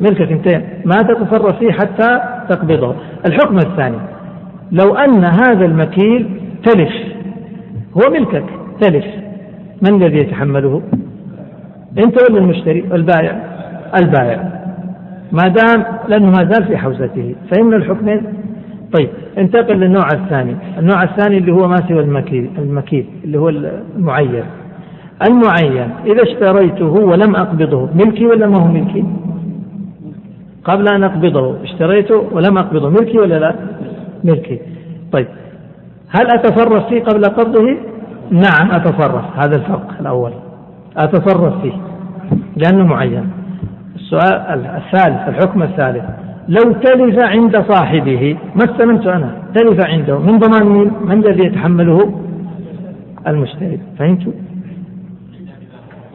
ملكك 0.00 0.32
انتين. 0.32 0.62
ما 0.84 1.02
تتصرف 1.02 1.58
فيه 1.58 1.72
حتى 1.72 2.20
تقبضه. 2.48 2.94
الحكم 3.26 3.56
الثاني. 3.56 3.96
لو 4.72 4.94
أن 4.94 5.24
هذا 5.24 5.66
المكيل 5.66 6.28
تلف. 6.64 6.92
هو 7.96 8.10
ملكك 8.10 8.44
تلف. 8.80 9.04
من 9.82 10.02
الذي 10.02 10.18
يتحمله؟ 10.18 10.82
أنت 11.98 12.22
ولا 12.22 12.38
المشتري؟ 12.38 12.84
البائع. 12.92 13.42
البائع. 14.00 14.60
ما 15.32 15.48
دام 15.48 15.84
لأنه 16.08 16.30
ما 16.30 16.44
زال 16.44 16.64
في 16.64 16.76
حوزته 16.76 17.34
فإن 17.50 17.74
الحكمين 17.74 18.22
طيب 18.98 19.08
انتقل 19.38 19.74
للنوع 19.74 20.06
الثاني. 20.12 20.56
النوع 20.78 21.02
الثاني 21.02 21.38
اللي 21.38 21.52
هو 21.52 21.68
ما 21.68 21.76
سوى 21.88 22.00
المكيل 22.00 22.50
المكيل 22.58 23.06
اللي 23.24 23.38
هو 23.38 23.48
المعين. 23.48 24.44
المعين 25.28 25.90
إذا 26.06 26.22
اشتريته 26.22 26.86
ولم 26.86 27.36
أقبضه 27.36 27.88
ملكي 27.94 28.26
ولا 28.26 28.46
ما 28.46 28.58
هو 28.58 28.68
ملكي؟ 28.68 29.04
قبل 30.64 30.88
أن 30.88 31.04
أقبضه 31.04 31.62
اشتريته 31.62 32.24
ولم 32.32 32.58
أقبضه 32.58 32.90
ملكي 32.90 33.18
ولا 33.18 33.38
لا؟ 33.38 33.54
ملكي. 34.24 34.60
طيب 35.12 35.26
هل 36.08 36.26
أتصرف 36.34 36.86
فيه 36.88 37.02
قبل 37.02 37.24
قبضه؟ 37.24 37.76
نعم 38.30 38.70
أتصرف 38.70 39.24
هذا 39.36 39.56
الفرق 39.56 39.94
الأول. 40.00 40.32
أتصرف 40.96 41.62
فيه 41.62 41.72
لأنه 42.56 42.86
معين. 42.86 43.30
السؤال 43.94 44.66
الثالث 44.66 45.28
الحكم 45.28 45.62
الثالث. 45.62 46.04
لو 46.48 46.72
تلف 46.72 47.18
عند 47.18 47.56
صاحبه 47.72 48.36
ما 48.54 48.64
استلمت 48.64 49.06
أنا 49.06 49.32
تلف 49.54 49.80
عنده 49.80 50.18
من 50.18 50.38
ضمان 50.38 50.66
مين؟ 50.66 50.90
من 51.04 51.26
الذي 51.26 51.46
يتحمله؟ 51.46 52.20
المشتري. 53.26 53.80
فهمت؟ 53.98 54.34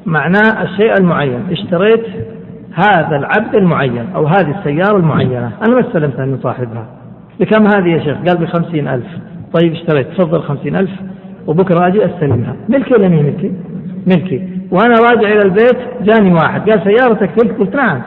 معناه 0.05 0.63
الشيء 0.63 0.93
المعين. 0.99 1.43
اشتريت 1.51 2.05
هذا 2.73 3.15
العبد 3.15 3.55
المعين 3.55 4.05
أو 4.15 4.25
هذه 4.25 4.59
السيارة 4.59 4.97
المعينة. 4.97 5.51
أنا 5.67 5.75
ما 5.75 5.79
استلمتها 5.87 6.25
من 6.25 6.39
صاحبها. 6.43 6.85
بكم 7.39 7.67
هذه 7.67 7.87
يا 7.87 7.99
شيخ؟ 7.99 8.17
قال 8.17 8.37
بخمسين 8.37 8.87
ألف. 8.87 9.07
طيب 9.53 9.73
اشتريت. 9.73 10.07
تفضل 10.07 10.41
خمسين 10.41 10.75
ألف. 10.75 10.91
وبكرة 11.47 11.87
أجي 11.87 12.05
أستلمها. 12.05 12.55
ملكي 12.69 12.93
ولا 12.93 13.07
ملكي؟ 13.07 13.51
ملكي. 14.07 14.41
وأنا 14.71 14.93
راجع 14.93 15.27
إلى 15.27 15.41
البيت 15.41 15.77
جاني 16.01 16.33
واحد. 16.33 16.69
قال 16.69 16.83
سيارتك 16.83 17.31
تلك 17.31 17.59
قلت 17.59 17.75
نعم. 17.75 18.01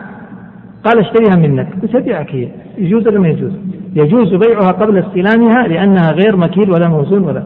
قال 0.84 0.98
اشتريها 0.98 1.36
منك. 1.36 1.68
قلت 1.82 1.94
أبيعك 1.94 2.34
هي. 2.34 2.48
يجوز 2.78 3.09
ولا 3.09 3.20
ما 3.20 3.28
يجوز؟ 3.28 3.52
يجوز 3.96 4.34
بيعها 4.34 4.72
قبل 4.72 4.98
استلامها 4.98 5.68
لأنها 5.68 6.12
غير 6.12 6.36
مكيل 6.36 6.70
ولا 6.70 6.88
موزون 6.88 7.22
ولا 7.22 7.42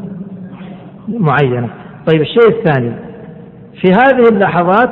معينة. 1.09 1.69
طيب 2.13 2.21
الشيء 2.21 2.49
الثاني. 2.49 2.93
في 3.81 3.89
هذه 3.89 4.29
اللحظات 4.33 4.91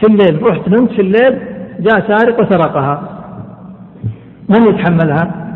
في 0.00 0.06
الليل 0.06 0.42
رحت 0.42 0.68
نمت 0.68 0.92
في 0.92 1.02
الليل 1.02 1.38
جاء 1.80 2.00
سارق 2.08 2.40
وسرقها. 2.40 3.08
من 4.48 4.68
يتحملها؟ 4.68 5.51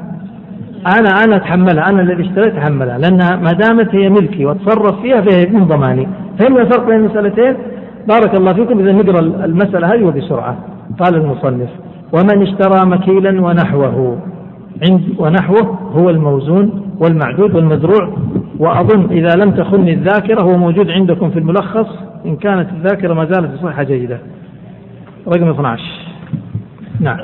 أنا 0.86 1.24
أنا 1.24 1.36
أتحملها 1.36 1.90
أنا 1.90 2.02
الذي 2.02 2.22
اشتريت 2.22 2.54
أتحملها 2.54 2.98
لأنها 2.98 3.36
ما 3.36 3.52
دامت 3.52 3.94
هي 3.94 4.08
ملكي 4.08 4.44
وأتصرف 4.44 5.00
فيها 5.00 5.20
فهي 5.20 5.46
من 5.46 5.64
ضماني 5.64 6.08
فهمنا 6.38 6.62
الفرق 6.62 6.86
بين 6.86 6.96
المسألتين. 6.96 7.56
بارك 8.08 8.34
الله 8.34 8.52
فيكم 8.52 8.78
إذا 8.78 8.92
نقرأ 8.92 9.20
المسألة 9.20 9.94
هذه 9.94 10.04
وبسرعة. 10.04 10.56
قال 11.00 11.14
المصنف 11.14 11.68
ومن 12.12 12.42
اشترى 12.42 12.86
مكيلا 12.86 13.40
ونحوه 13.40 14.18
عند 14.90 15.02
ونحوه 15.18 15.78
هو 15.92 16.10
الموزون 16.10 16.82
والمعدود 17.00 17.54
والمزروع 17.54 18.16
وأظن 18.58 19.10
إذا 19.10 19.34
لم 19.36 19.50
تخن 19.50 19.88
الذاكرة 19.88 20.42
هو 20.42 20.56
موجود 20.56 20.90
عندكم 20.90 21.30
في 21.30 21.38
الملخص 21.38 21.86
إن 22.26 22.36
كانت 22.36 22.68
الذاكرة 22.72 23.14
ما 23.14 23.24
زالت 23.24 23.62
بصحة 23.62 23.82
جيدة. 23.82 24.18
رقم 25.28 25.48
12 25.48 25.82
نعم. 27.00 27.18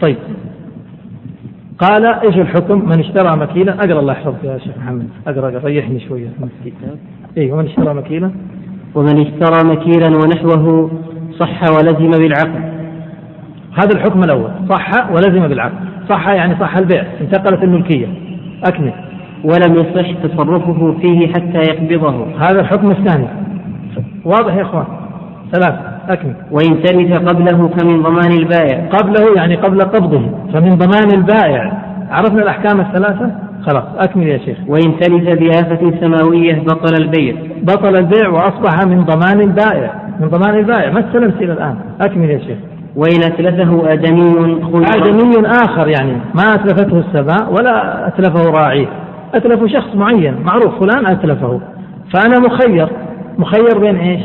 طيب. 0.00 0.16
قال 1.80 2.06
إيش 2.06 2.36
الحكم؟ 2.36 2.88
من 2.88 3.00
اشترى 3.00 3.36
مكيلا 3.36 3.74
أقرأ 3.74 4.00
الله 4.00 4.12
يحفظك 4.12 4.44
يا 4.44 4.58
شيخ 4.58 4.78
محمد. 4.78 5.08
أقرأ 5.26 5.48
أقرأ 5.48 5.64
ريحني 5.64 6.00
شوية. 6.00 6.28
اي 7.38 7.52
ومن 7.52 7.66
اشترى 7.66 7.94
مكيلا 7.94 8.30
ومن 8.94 9.20
اشترى 9.20 9.68
مكيلا 9.68 10.16
ونحوه 10.16 10.90
صح 11.38 11.62
ولزم 11.62 12.10
بالعقد. 12.10 12.72
هذا 13.72 13.96
الحكم 13.96 14.20
الأول. 14.20 14.50
صح 14.68 15.10
ولزم 15.10 15.48
بالعقد. 15.48 15.74
صح 16.08 16.28
يعني 16.28 16.60
صح 16.60 16.76
البيع. 16.76 17.04
انتقلت 17.20 17.62
الملكية. 17.62 18.06
أكمل. 18.64 18.92
ولم 19.44 19.74
يصح 19.74 20.10
تصرفه 20.22 20.98
فيه 21.00 21.32
حتى 21.32 21.58
يقبضه. 21.58 22.26
هذا 22.38 22.60
الحكم 22.60 22.90
الثاني. 22.90 23.26
واضح 24.24 24.54
يا 24.54 24.62
إخوان؟ 24.62 24.84
ثلاث 25.52 25.89
أكمل. 26.08 26.34
وإن 26.50 26.82
تلف 26.82 27.28
قبله 27.28 27.68
فمن 27.68 28.02
ضمان 28.02 28.32
البائع. 28.32 28.88
قبله 28.88 29.34
يعني 29.36 29.56
قبل 29.56 29.80
قبضه 29.80 30.22
فمن 30.52 30.78
ضمان 30.78 31.08
البائع. 31.14 31.82
عرفنا 32.10 32.42
الأحكام 32.42 32.80
الثلاثة؟ 32.80 33.30
خلاص 33.66 33.84
أكمل 33.98 34.26
يا 34.26 34.38
شيخ. 34.38 34.58
وإن 34.68 35.00
تلف 35.00 35.40
بآفة 35.40 35.92
سماوية 36.00 36.54
بطل 36.54 37.02
البيع. 37.02 37.34
بطل 37.62 37.96
البيع 37.96 38.28
وأصبح 38.28 38.86
من 38.86 39.04
ضمان 39.04 39.40
البائع. 39.40 39.94
من 40.20 40.28
ضمان 40.28 40.58
البائع. 40.58 40.92
ما 40.92 41.00
استلمت 41.00 41.42
إلى 41.42 41.52
الآن؟ 41.52 41.76
أكمل 42.00 42.30
يا 42.30 42.38
شيخ. 42.38 42.58
وإن 42.96 43.20
أتلفه 43.24 43.92
آدمي 43.92 44.30
آدمي 44.74 45.46
آخر 45.46 45.88
يعني. 45.88 46.12
ما 46.34 46.54
أتلفته 46.54 46.98
السماء 46.98 47.52
ولا 47.52 48.08
أتلفه 48.08 48.50
راعيه. 48.50 48.86
أتلف 49.34 49.72
شخص 49.72 49.94
معين. 49.94 50.34
معروف 50.44 50.80
فلان 50.80 51.06
أتلفه. 51.06 51.60
فأنا 52.14 52.38
مخير. 52.38 52.88
مخير 53.38 53.78
بين 53.78 53.96
إيش؟ 53.96 54.20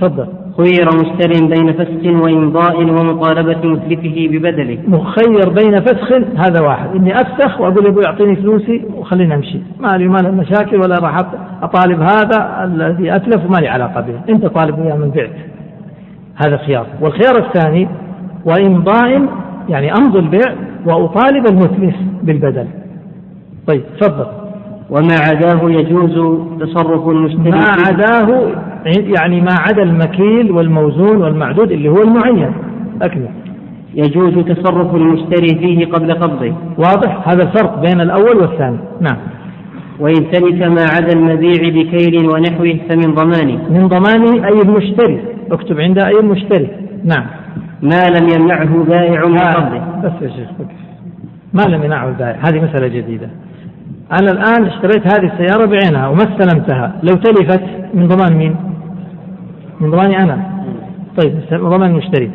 تفضل. 0.00 0.26
خير 0.56 0.86
مشتر 0.86 1.46
بين 1.46 1.72
فسخ 1.72 2.22
وإمضاء 2.22 2.76
ومطالبة 2.76 3.68
مثلته 3.68 4.28
ببدله. 4.32 4.78
مخير 4.88 5.48
بين 5.48 5.80
فسخ 5.80 6.12
هذا 6.46 6.60
واحد. 6.60 6.96
إني 6.96 7.20
أفسخ 7.20 7.60
وأقول 7.60 7.86
أبوي 7.86 8.06
أعطيني 8.06 8.36
فلوسي 8.36 8.84
وخليني 8.96 9.34
أمشي 9.34 9.60
ما 9.80 9.96
لي 9.96 10.08
مال 10.08 10.34
مشاكل 10.34 10.76
ولا 10.76 10.98
راح 11.02 11.18
أطالب 11.62 12.00
هذا 12.00 12.64
الذي 12.64 13.16
أتلف 13.16 13.46
وما 13.46 13.56
لي 13.56 13.68
علاقة 13.68 14.00
به. 14.00 14.20
أنت 14.28 14.46
طالب 14.46 14.80
إياه 14.80 14.96
من 14.96 15.10
بعت 15.10 15.30
هذا 16.46 16.56
خيار. 16.56 16.86
والخيار 17.00 17.46
الثاني 17.46 17.88
وإمضاء 18.44 19.28
يعني 19.68 19.92
أمضي 19.92 20.18
البيع 20.18 20.54
وأطالب 20.86 21.46
المتلف 21.46 21.96
بالبدل. 22.22 22.66
طيب 23.66 23.82
تفضل. 24.00 24.41
وما 24.90 25.14
عداه 25.20 25.70
يجوز 25.70 26.38
تصرف 26.60 27.08
المشتري 27.08 27.50
ما 27.50 27.66
عداه 27.86 28.52
يعني 28.86 29.40
ما 29.40 29.54
عدا 29.58 29.82
المكيل 29.82 30.52
والموزون 30.52 31.16
والمعدود 31.16 31.72
اللي 31.72 31.88
هو 31.88 32.02
المعين. 32.02 32.52
أكمل. 33.02 33.28
يجوز 33.94 34.44
تصرف 34.44 34.94
المشتري 34.94 35.58
فيه 35.58 35.86
قبل 35.86 36.12
قبضه. 36.12 36.54
واضح. 36.78 37.28
هذا 37.28 37.42
الفرق 37.42 37.80
بين 37.80 38.00
الأول 38.00 38.36
والثاني. 38.36 38.78
نعم. 39.00 39.16
وإن 40.00 40.30
تلك 40.30 40.62
ما 40.62 40.84
عدا 40.94 41.12
المبيع 41.18 41.68
بكيل 41.68 42.28
ونحوه 42.30 42.78
فمن 42.88 43.14
ضمانه. 43.14 43.58
من 43.70 43.88
ضمانه 43.88 44.46
أي 44.46 44.60
المشتري. 44.62 45.20
اكتب 45.52 45.80
عندها 45.80 46.08
أي 46.08 46.20
المشتري. 46.20 46.68
نعم. 47.04 47.26
ما 47.82 48.04
لم 48.18 48.28
يمنعه 48.28 48.84
بائع 48.84 49.26
من 49.26 49.38
قبضه. 49.38 49.80
بس 50.04 50.22
يا 50.22 50.28
شيخ 50.28 50.48
ما 51.52 51.62
لم 51.62 51.82
يمنعه 51.82 52.08
البائع. 52.08 52.38
هذه 52.42 52.64
مسألة 52.64 52.88
جديدة. 52.88 53.28
أنا 54.20 54.30
الآن 54.32 54.66
اشتريت 54.66 55.06
هذه 55.12 55.32
السيارة 55.32 55.66
بعينها 55.66 56.08
وما 56.08 56.22
استلمتها. 56.22 56.92
لو 57.02 57.14
تلفت 57.16 57.62
من 57.94 58.08
ضمان 58.08 58.36
مين؟ 58.36 58.56
من 59.80 59.90
ضماني 59.90 60.22
أنا. 60.22 60.38
طيب 61.22 61.34
من 61.52 61.68
ضمان 61.68 61.90
المشتري. 61.90 62.30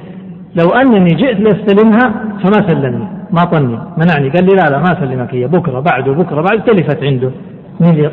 لو 0.55 0.69
أنني 0.69 1.15
جئت 1.15 1.39
لأستلمها 1.39 2.13
فما 2.43 2.67
سلمني 2.67 3.07
ما 3.31 3.43
طني 3.43 3.79
منعني. 3.97 4.29
قال 4.29 4.45
لي 4.45 4.55
لا 4.55 4.69
لا 4.69 4.79
ما 4.79 4.99
سلمك 4.99 5.35
هي. 5.35 5.47
بكرة 5.47 5.79
بعده 5.79 6.11
بكرة 6.11 6.41
بعد 6.41 6.63
تلفت 6.63 7.03
عنده. 7.03 7.31
مين 7.79 8.09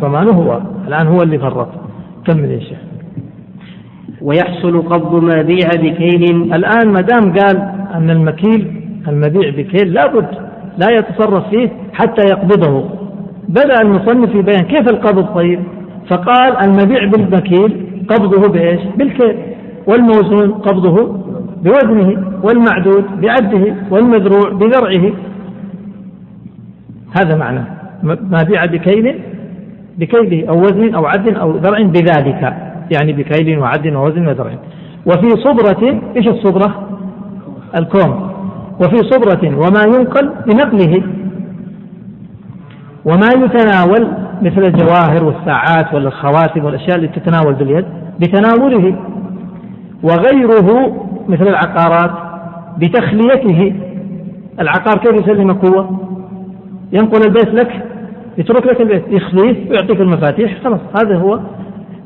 ضمانه 0.00 0.32
هو. 0.32 0.60
الآن 0.88 1.06
هو 1.06 1.22
اللي 1.22 1.38
فرط. 1.38 1.68
كمل 2.26 2.50
يا 2.50 2.60
شيخ. 2.60 2.78
ويحصل 4.22 4.82
قبض 4.82 5.22
ما 5.22 5.42
بيع 5.42 5.68
بكيل. 5.74 6.54
الآن 6.54 6.88
ما 6.88 7.00
دام 7.00 7.32
قال 7.38 7.56
أن 7.94 8.10
المكيل 8.10 8.80
المبيع 9.08 9.50
بكيل 9.50 9.92
لابد 9.92 10.26
لا 10.78 10.90
يتصرف 10.90 11.48
فيه 11.48 11.70
حتى 11.92 12.28
يقبضه. 12.28 13.03
بدأ 13.48 13.82
المصنف 13.82 14.30
في 14.30 14.42
بيان 14.42 14.62
كيف 14.62 14.88
القبض 14.88 15.34
طيب. 15.34 15.60
فقال 16.08 16.56
المبيع 16.56 17.04
بالمكيل 17.04 17.86
قبضه 18.08 18.48
بإيش؟ 18.48 18.80
بالكيل. 18.96 19.36
والموزون 19.86 20.52
قبضه 20.52 21.24
بوزنه 21.62 22.24
والمعدود 22.42 23.04
بعده 23.20 23.74
والمزروع 23.90 24.52
بزرعه. 24.52 25.12
هذا 27.16 27.36
معنى. 27.36 27.64
ما 28.02 28.42
بيع 28.48 28.64
بكيل 28.64 29.20
بكيله 29.98 30.48
أو 30.48 30.60
وزن 30.60 30.94
أو 30.94 31.06
عد 31.06 31.28
أو 31.28 31.60
زرع 31.62 31.82
بذلك. 31.82 32.56
يعني 32.96 33.12
بكيل 33.12 33.58
وعد 33.58 33.86
ووزن 33.86 34.26
وزرع. 34.26 34.52
وفي 35.06 35.30
صبرة 35.30 36.00
إيش 36.16 36.28
الصبرة؟ 36.28 36.88
الكوم 37.76 38.30
وفي 38.80 38.96
صبرة 38.96 39.56
وما 39.56 39.82
ينقل 39.82 40.30
بنقله 40.46 41.02
وما 43.04 43.28
يتناول 43.36 44.08
مثل 44.42 44.64
الجواهر 44.64 45.24
والساعات 45.24 45.94
والخواتم 45.94 46.64
والأشياء 46.64 46.96
التي 46.96 47.20
تتناول 47.20 47.54
باليد؟ 47.54 47.84
بتناوله. 48.20 48.96
وغيره 50.02 50.96
مثل 51.28 51.48
العقارات 51.48 52.10
بتخليته. 52.78 53.74
العقار 54.60 54.98
كيف 54.98 55.12
يسلمك 55.12 55.64
هو 55.64 55.86
ينقل 56.92 57.20
البيت 57.26 57.48
لك 57.48 57.86
يترك 58.38 58.66
لك 58.66 58.80
البيت 58.80 59.04
يخليه 59.08 59.70
ويعطيك 59.70 60.00
المفاتيح 60.00 60.62
خلاص 60.64 60.80
هذا 61.00 61.16
هو. 61.16 61.40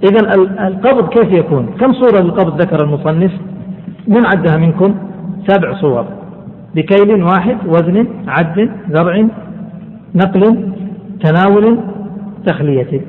إذا 0.05 0.35
القبض 0.67 1.09
كيف 1.09 1.33
يكون؟ 1.33 1.67
كم 1.81 1.93
صورة 1.93 2.21
للقبض 2.21 2.61
ذكر 2.61 2.85
المصنف؟ 2.85 3.33
من 4.09 4.27
عدها 4.27 4.57
منكم؟ 4.57 4.95
سبع 5.47 5.75
صور. 5.75 6.05
بكيل 6.75 7.23
واحد 7.23 7.57
وزن 7.67 8.07
عد 8.29 8.71
زرع 8.91 9.27
نقل. 10.15 10.73
تناول 11.25 11.79
تخلية 12.47 13.01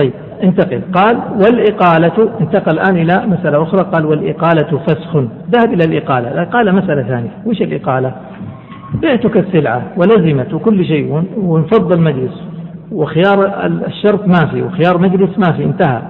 طيب 0.00 0.12
انتقل. 0.42 0.80
قال 0.92 1.16
والإقالة 1.16 2.30
انتقل 2.40 2.78
الآن 2.78 2.96
إلى 2.96 3.26
مسألة 3.26 3.62
أخرى. 3.62 3.80
قال 3.92 4.06
والإقالة 4.06 4.78
فسخ. 4.86 5.16
ذهب 5.50 5.72
إلى 5.72 5.84
الإقالة. 5.84 6.32
الإقالة 6.32 6.72
مسألة 6.72 7.02
ثانية. 7.02 7.30
وش 7.46 7.62
الإقالة؟ 7.62 8.12
بعتك 9.02 9.36
السلعة 9.36 9.82
ولزمت 9.96 10.54
وكل 10.54 10.84
شيء 10.84 11.24
وانفض 11.36 11.92
المجلس 11.92 12.42
وخيار 12.92 13.66
الشرط 13.86 14.26
ما 14.26 14.46
في 14.46 14.62
وخيار 14.62 14.98
مجلس 14.98 15.38
ما 15.38 15.52
في 15.52 15.64
انتهى. 15.64 16.02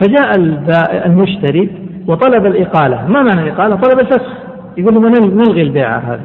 فجاء 0.00 0.36
المشتري 1.06 1.70
وطلب 2.08 2.46
الإقالة. 2.46 3.06
ما 3.08 3.22
معنى 3.22 3.42
الإقالة؟ 3.42 3.76
طلب 3.76 4.00
الفسخ. 4.00 4.32
يقول 4.76 4.94
له 4.94 5.00
نلغي 5.10 5.62
البيعة 5.62 5.98
هذه؟ 5.98 6.20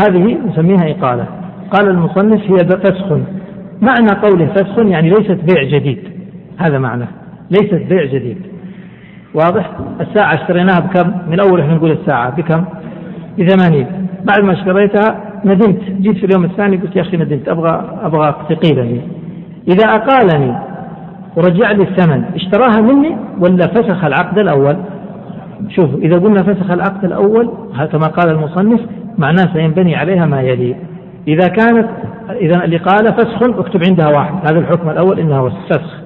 هذه 0.00 0.38
نسميها 0.48 0.90
إقالة. 0.90 1.26
قال 1.72 1.90
المصنف 1.90 2.50
هي 2.50 2.56
فسخ. 2.56 3.18
معنى 3.80 4.20
قوله 4.22 4.46
فسخ 4.46 4.78
يعني 4.78 5.10
ليست 5.10 5.38
بيع 5.50 5.62
جديد. 5.62 5.98
هذا 6.58 6.78
معنى. 6.78 7.04
ليست 7.50 7.82
بيع 7.88 8.04
جديد. 8.04 8.36
واضح؟ 9.34 9.70
الساعة 10.00 10.34
اشتريناها 10.34 10.80
بكم؟ 10.80 11.12
من 11.30 11.40
أول 11.40 11.60
إحنا 11.60 11.74
نقول 11.74 11.90
الساعة 11.90 12.36
بكم؟ 12.36 12.64
بثمانين. 13.38 13.86
بعد 14.24 14.44
ما 14.44 14.52
اشتريتها 14.52 15.20
ندمت. 15.44 15.80
جيت 16.00 16.16
في 16.16 16.26
اليوم 16.26 16.44
الثاني 16.44 16.76
قلت 16.76 16.96
يا 16.96 17.02
أخي 17.02 17.16
ندمت. 17.16 17.48
أبغى 17.48 17.98
أبغى 18.02 18.34
تقيلني 18.48 19.00
إذا 19.68 19.88
أقالني 19.88 20.58
ورجع 21.36 21.72
لي 21.72 21.82
الثمن 21.82 22.24
اشتراها 22.34 22.80
مني 22.80 23.16
ولا 23.40 23.66
فسخ 23.66 24.04
العقد 24.04 24.38
الأول؟ 24.38 24.76
شوف 25.68 25.94
إذا 25.94 26.18
قلنا 26.18 26.42
فسخ 26.42 26.70
العقد 26.70 27.04
الأول 27.04 27.50
كما 27.92 28.06
قال 28.06 28.30
المصنف 28.30 28.80
معناه 29.18 29.52
سينبني 29.52 29.96
عليها 29.96 30.26
ما 30.26 30.42
يلي. 30.42 30.76
إذا 31.28 31.48
كانت 31.48 31.88
إذا 32.30 32.64
الإقالة 32.64 33.10
فسخ 33.10 33.42
اكتب 33.42 33.80
عندها 33.88 34.08
واحد. 34.08 34.34
هذا 34.34 34.58
الحكم 34.58 34.90
الأول 34.90 35.18
إنها 35.18 35.48
فسخ 35.48 36.02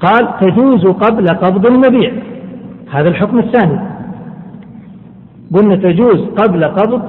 قال 0.00 0.28
تجوز 0.40 0.86
قبل 0.86 1.26
قبض 1.28 1.66
المبيع. 1.66 2.12
هذا 2.90 3.08
الحكم 3.08 3.38
الثاني. 3.38 3.80
قلنا 5.54 5.76
تجوز 5.76 6.20
قبل 6.20 6.64
قبض 6.64 7.02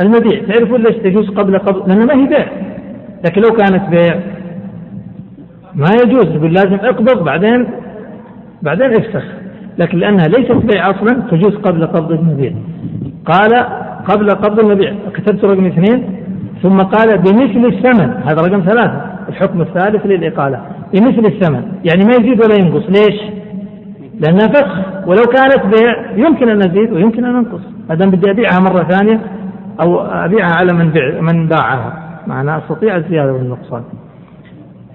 المبيع. 0.00 0.42
تعرفون 0.48 0.82
ليش 0.82 0.96
تجوز 0.96 1.30
قبل 1.30 1.58
قبض؟ 1.58 1.88
لأنها 1.88 2.04
ما 2.06 2.14
هي 2.14 2.26
بيع. 2.26 2.46
لكن 3.24 3.42
لو 3.42 3.50
كانت 3.50 3.88
بيع 3.90 4.20
ما 5.74 5.88
يجوز. 6.04 6.26
يقول 6.26 6.52
لازم 6.52 6.74
أقبض 6.74 7.24
بعدين 7.24 7.66
بعدين 8.62 8.94
افسخ. 8.94 9.24
لكن 9.78 9.98
لأنها 9.98 10.28
ليست 10.28 10.52
بيع 10.72 10.90
أصلا 10.90 11.22
تجوز 11.30 11.56
قبل 11.56 11.86
قبض 11.86 12.12
المبيع. 12.12 12.52
قال 13.24 13.54
قبل 14.08 14.30
قبض 14.30 14.60
المبيع. 14.60 14.94
كتبت 15.14 15.44
رقم 15.44 15.66
اثنين. 15.66 16.21
ثم 16.62 16.82
قال 16.82 17.18
بمثل 17.18 17.66
الثمن. 17.66 18.14
هذا 18.24 18.42
رقم 18.42 18.60
ثلاثة. 18.60 19.04
الحكم 19.28 19.60
الثالث 19.60 20.06
للإقالة. 20.06 20.60
بمثل 20.94 21.26
الثمن. 21.26 21.62
يعني 21.84 22.04
ما 22.04 22.12
يزيد 22.20 22.44
ولا 22.44 22.54
ينقص. 22.54 22.86
ليش؟ 22.88 23.20
لأنها 24.20 24.48
فسخ 24.48 24.78
ولو 25.06 25.22
كانت 25.22 25.76
بيع 25.76 26.10
يمكن 26.26 26.48
أن 26.48 26.58
أزيد 26.58 26.92
ويمكن 26.92 27.24
أن 27.24 27.36
أنقص 27.36 27.60
ما 27.88 27.94
دام 27.94 28.10
بدي 28.10 28.30
أبيعها 28.30 28.60
مرة 28.60 28.82
ثانية 28.82 29.20
أو 29.80 30.00
أبيعها 30.00 30.52
على 30.60 30.72
من 30.72 30.90
بيع 30.90 31.20
من 31.20 31.48
باعها. 31.48 31.92
معناه 32.26 32.58
أستطيع 32.58 32.96
الزيادة 32.96 33.32
والنقصان. 33.32 33.82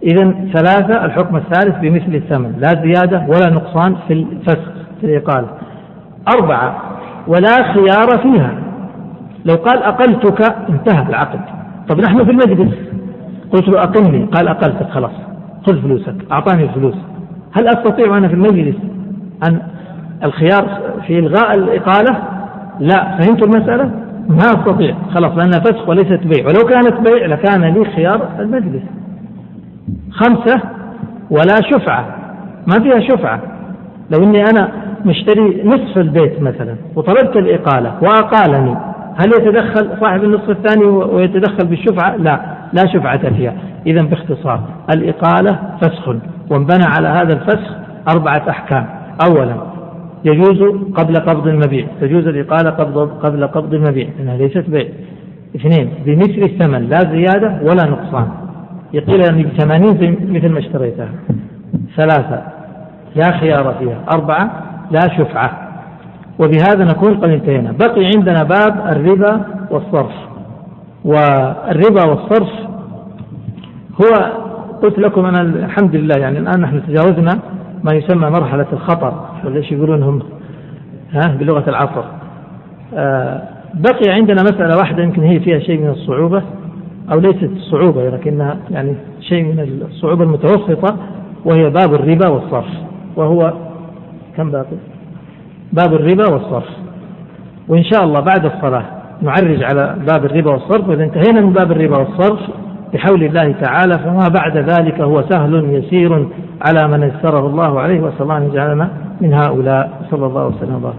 إذا 0.03 0.35
ثلاثة. 0.53 1.06
الحكم 1.06 1.35
الثالث 1.35 1.80
بمثل 1.80 2.15
الثمن. 2.15 2.53
لا 2.60 2.68
زيادة 2.68 3.26
ولا 3.27 3.49
نقصان 3.53 3.95
في 4.07 4.14
الفسخ 4.14 4.72
في 5.02 5.06
الإقالة. 5.06 5.48
أربعة. 6.39 6.81
ولا 7.27 7.73
خيار 7.73 8.18
فيها. 8.22 8.66
لو 9.47 9.55
قال 9.55 9.83
أقلتك 9.83 10.55
انتهى 10.69 11.09
العقد. 11.09 11.39
طب 11.89 12.01
نحن 12.01 12.25
في 12.25 12.31
المجلس. 12.31 12.75
قلت 13.53 13.69
له 13.69 13.83
أقلني. 13.83 14.25
قال 14.25 14.47
أقلتك 14.47 14.89
خلاص. 14.89 15.11
خذ 15.67 15.81
فلوسك. 15.81 16.15
أعطاني 16.31 16.63
الفلوس. 16.63 16.95
هل 17.53 17.67
أستطيع 17.67 18.17
أنا 18.17 18.27
في 18.27 18.33
المجلس 18.33 18.75
أن 19.49 19.61
الخيار 20.23 20.79
في 21.07 21.19
إلغاء 21.19 21.57
الإقالة؟ 21.57 22.17
لا. 22.79 23.17
فهمت 23.17 23.43
المسألة؟ 23.43 23.91
ما 24.29 24.37
أستطيع. 24.37 24.95
خلاص 25.13 25.37
لأنها 25.37 25.59
فسخ 25.59 25.89
وليست 25.89 26.19
بيع. 26.23 26.45
ولو 26.47 26.67
كانت 26.69 27.09
بيع 27.09 27.25
لكان 27.25 27.63
لي 27.63 27.85
خيار 27.85 28.29
المجلس. 28.39 28.83
خمسة 30.11 30.61
ولا 31.31 31.55
شفعة. 31.71 32.05
ما 32.67 32.83
فيها 32.83 32.99
شفعة. 32.99 33.41
لو 34.11 34.23
إني 34.23 34.43
أنا 34.43 34.71
مشتري 35.05 35.63
نصف 35.63 35.97
البيت 35.97 36.41
مثلا 36.41 36.75
وطلبت 36.95 37.35
الإقالة 37.37 37.93
وأقالني 38.01 38.77
هل 39.18 39.27
يتدخل 39.27 39.99
صاحب 39.99 40.23
النصف 40.23 40.49
الثاني 40.49 40.85
ويتدخل 40.85 41.68
بالشفعة؟ 41.68 42.15
لا 42.15 42.39
لا 42.73 42.88
شفعة 42.94 43.34
فيها. 43.34 43.53
إذا 43.88 44.02
باختصار 44.02 44.60
الإقالة 44.95 45.60
فسخ 45.81 46.07
وانبنى 46.49 46.85
على 46.98 47.07
هذا 47.07 47.34
الفسخ 47.34 47.76
أربعة 48.15 48.49
أحكام. 48.49 48.88
أولا 49.30 49.56
يجوز 50.26 50.61
قبل 50.95 51.15
قبض 51.15 51.48
المبيع. 51.48 51.88
تجوز 52.02 52.27
الإقالة 52.27 52.69
قبل 52.69 53.06
قبل 53.06 53.48
قبض 53.48 53.73
المبيع. 53.73 54.07
لأنها 54.18 54.38
ليست 54.38 54.69
بيع. 54.69 54.88
اثنين 55.56 55.89
بمثل 56.06 56.44
الثمن 56.44 56.89
لا 56.89 56.99
زيادة 56.99 57.60
ولا 57.61 57.89
نقصان. 57.89 58.27
يقيل 58.94 59.22
أني 59.22 59.44
بثمانين 59.44 60.18
مثل 60.30 60.49
ما 60.49 60.60
اشتريتها. 60.60 61.10
ثلاثة 61.95 62.41
لا 63.15 63.31
خيار 63.31 63.76
فيها. 63.80 63.98
أربعة 64.11 64.52
لا 64.91 65.18
شفعة. 65.18 65.66
وبهذا 66.39 66.85
نكون 66.85 67.18
قد 67.18 67.30
انتهينا. 67.30 67.72
بقي 67.72 68.05
عندنا 68.15 68.43
باب 68.43 68.88
الربا 68.91 69.41
والصرف. 69.72 70.11
والربا 71.05 72.05
والصرف 72.05 72.49
هو 74.01 74.31
قلت 74.84 74.99
لكم 74.99 75.26
أنا 75.26 75.41
الحمد 75.41 75.95
لله 75.95 76.15
يعني 76.19 76.39
الآن 76.39 76.61
نحن 76.61 76.81
تجاوزنا 76.88 77.39
ما 77.84 77.93
يسمى 77.93 78.30
مرحلة 78.30 78.65
الخطر 78.73 79.14
ولا 79.45 79.55
إيش 79.57 79.72
يقولون 79.72 80.03
هم؟ 80.03 80.22
ها؟ 81.11 81.27
بلغة 81.27 81.69
العصر. 81.69 82.03
آه 82.93 83.41
بقي 83.73 84.14
عندنا 84.14 84.43
مسألة 84.43 84.77
واحدة 84.77 85.03
يمكن 85.03 85.23
هي 85.23 85.39
فيها 85.39 85.59
شيء 85.59 85.81
من 85.81 85.89
الصعوبة 85.89 86.43
أو 87.11 87.19
ليست 87.19 87.51
صعوبة 87.72 88.09
لكنها 88.09 88.57
يعني 88.72 88.95
شيء 89.22 89.43
من 89.43 89.81
الصعوبة 89.91 90.23
المتوسطة 90.23 90.97
وهي 91.45 91.69
باب 91.69 91.93
الربا 91.93 92.27
والصرف. 92.27 92.69
وهو 93.15 93.53
كم 94.38 94.51
باقي؟ 94.51 94.77
باب 95.72 95.94
الربا 95.94 96.30
والصرف. 96.34 96.69
وإن 97.68 97.84
شاء 97.84 98.03
الله 98.03 98.19
بعد 98.19 98.45
الصلاة 98.45 98.85
نعرج 99.22 99.64
على 99.64 99.95
باب 100.07 100.26
الربا 100.26 100.52
والصرف 100.52 100.89
وإذا 100.89 101.03
انتهينا 101.03 101.41
من 101.41 101.53
باب 101.53 101.72
الربا 101.72 101.98
والصرف 101.98 102.39
بحول 102.94 103.23
الله 103.23 103.52
تعالى 103.52 103.99
فما 103.99 104.27
بعد 104.39 104.57
ذلك 104.57 105.02
هو 105.02 105.23
سهل 105.30 105.73
يسير 105.73 106.30
على 106.61 106.88
من 106.88 107.03
يسره 107.03 107.48
الله 107.48 107.80
عليه 107.80 107.99
وصلى 108.02 108.22
الله 108.22 108.38
أن 108.38 108.44
يجعلنا 108.44 108.91
من 109.22 109.34
هؤلاء. 109.34 110.07
صلى 110.11 110.26
الله 110.26 110.48
وسلم 110.48 110.76
وبارك. 110.76 110.95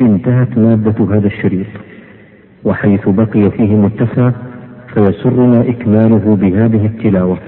انتهت 0.00 0.58
مادة 0.58 1.16
هذا 1.16 1.26
الشريط. 1.26 1.66
وحيث 2.64 3.08
بقي 3.08 3.50
فيه 3.50 3.76
متسع 3.76 4.30
فيسرنا 4.94 5.60
إكماله 5.60 6.36
بهذه 6.36 6.86
التلاوة. 6.86 7.38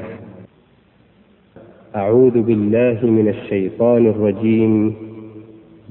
أعوذ 1.97 2.43
بالله 2.43 2.98
من 3.02 3.28
الشيطان 3.28 4.06
الرجيم. 4.06 4.94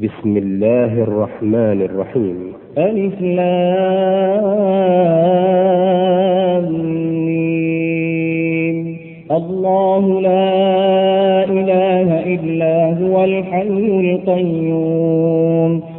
بسم 0.03 0.37
الله 0.37 1.03
الرحمن 1.03 1.81
الرحيم. 1.81 2.53
ألف 2.77 3.21
الله 9.31 10.21
لا 10.21 10.53
إله 11.43 12.09
إلا 12.35 12.75
هو 13.01 13.23
الحي 13.23 13.87
القيوم. 13.99 14.84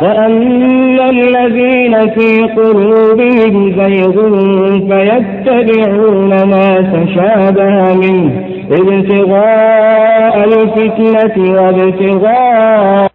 فأما 0.00 1.10
الذين 1.10 2.10
في 2.10 2.42
قلوبهم 2.56 3.72
زيغ 3.78 4.16
فيتبعون 4.88 6.30
ما 6.30 6.68
تشابه 6.94 7.94
منه 7.94 8.30
ابتغاء 8.70 10.44
الفتنة 10.44 11.54
وابتغاء 11.54 13.13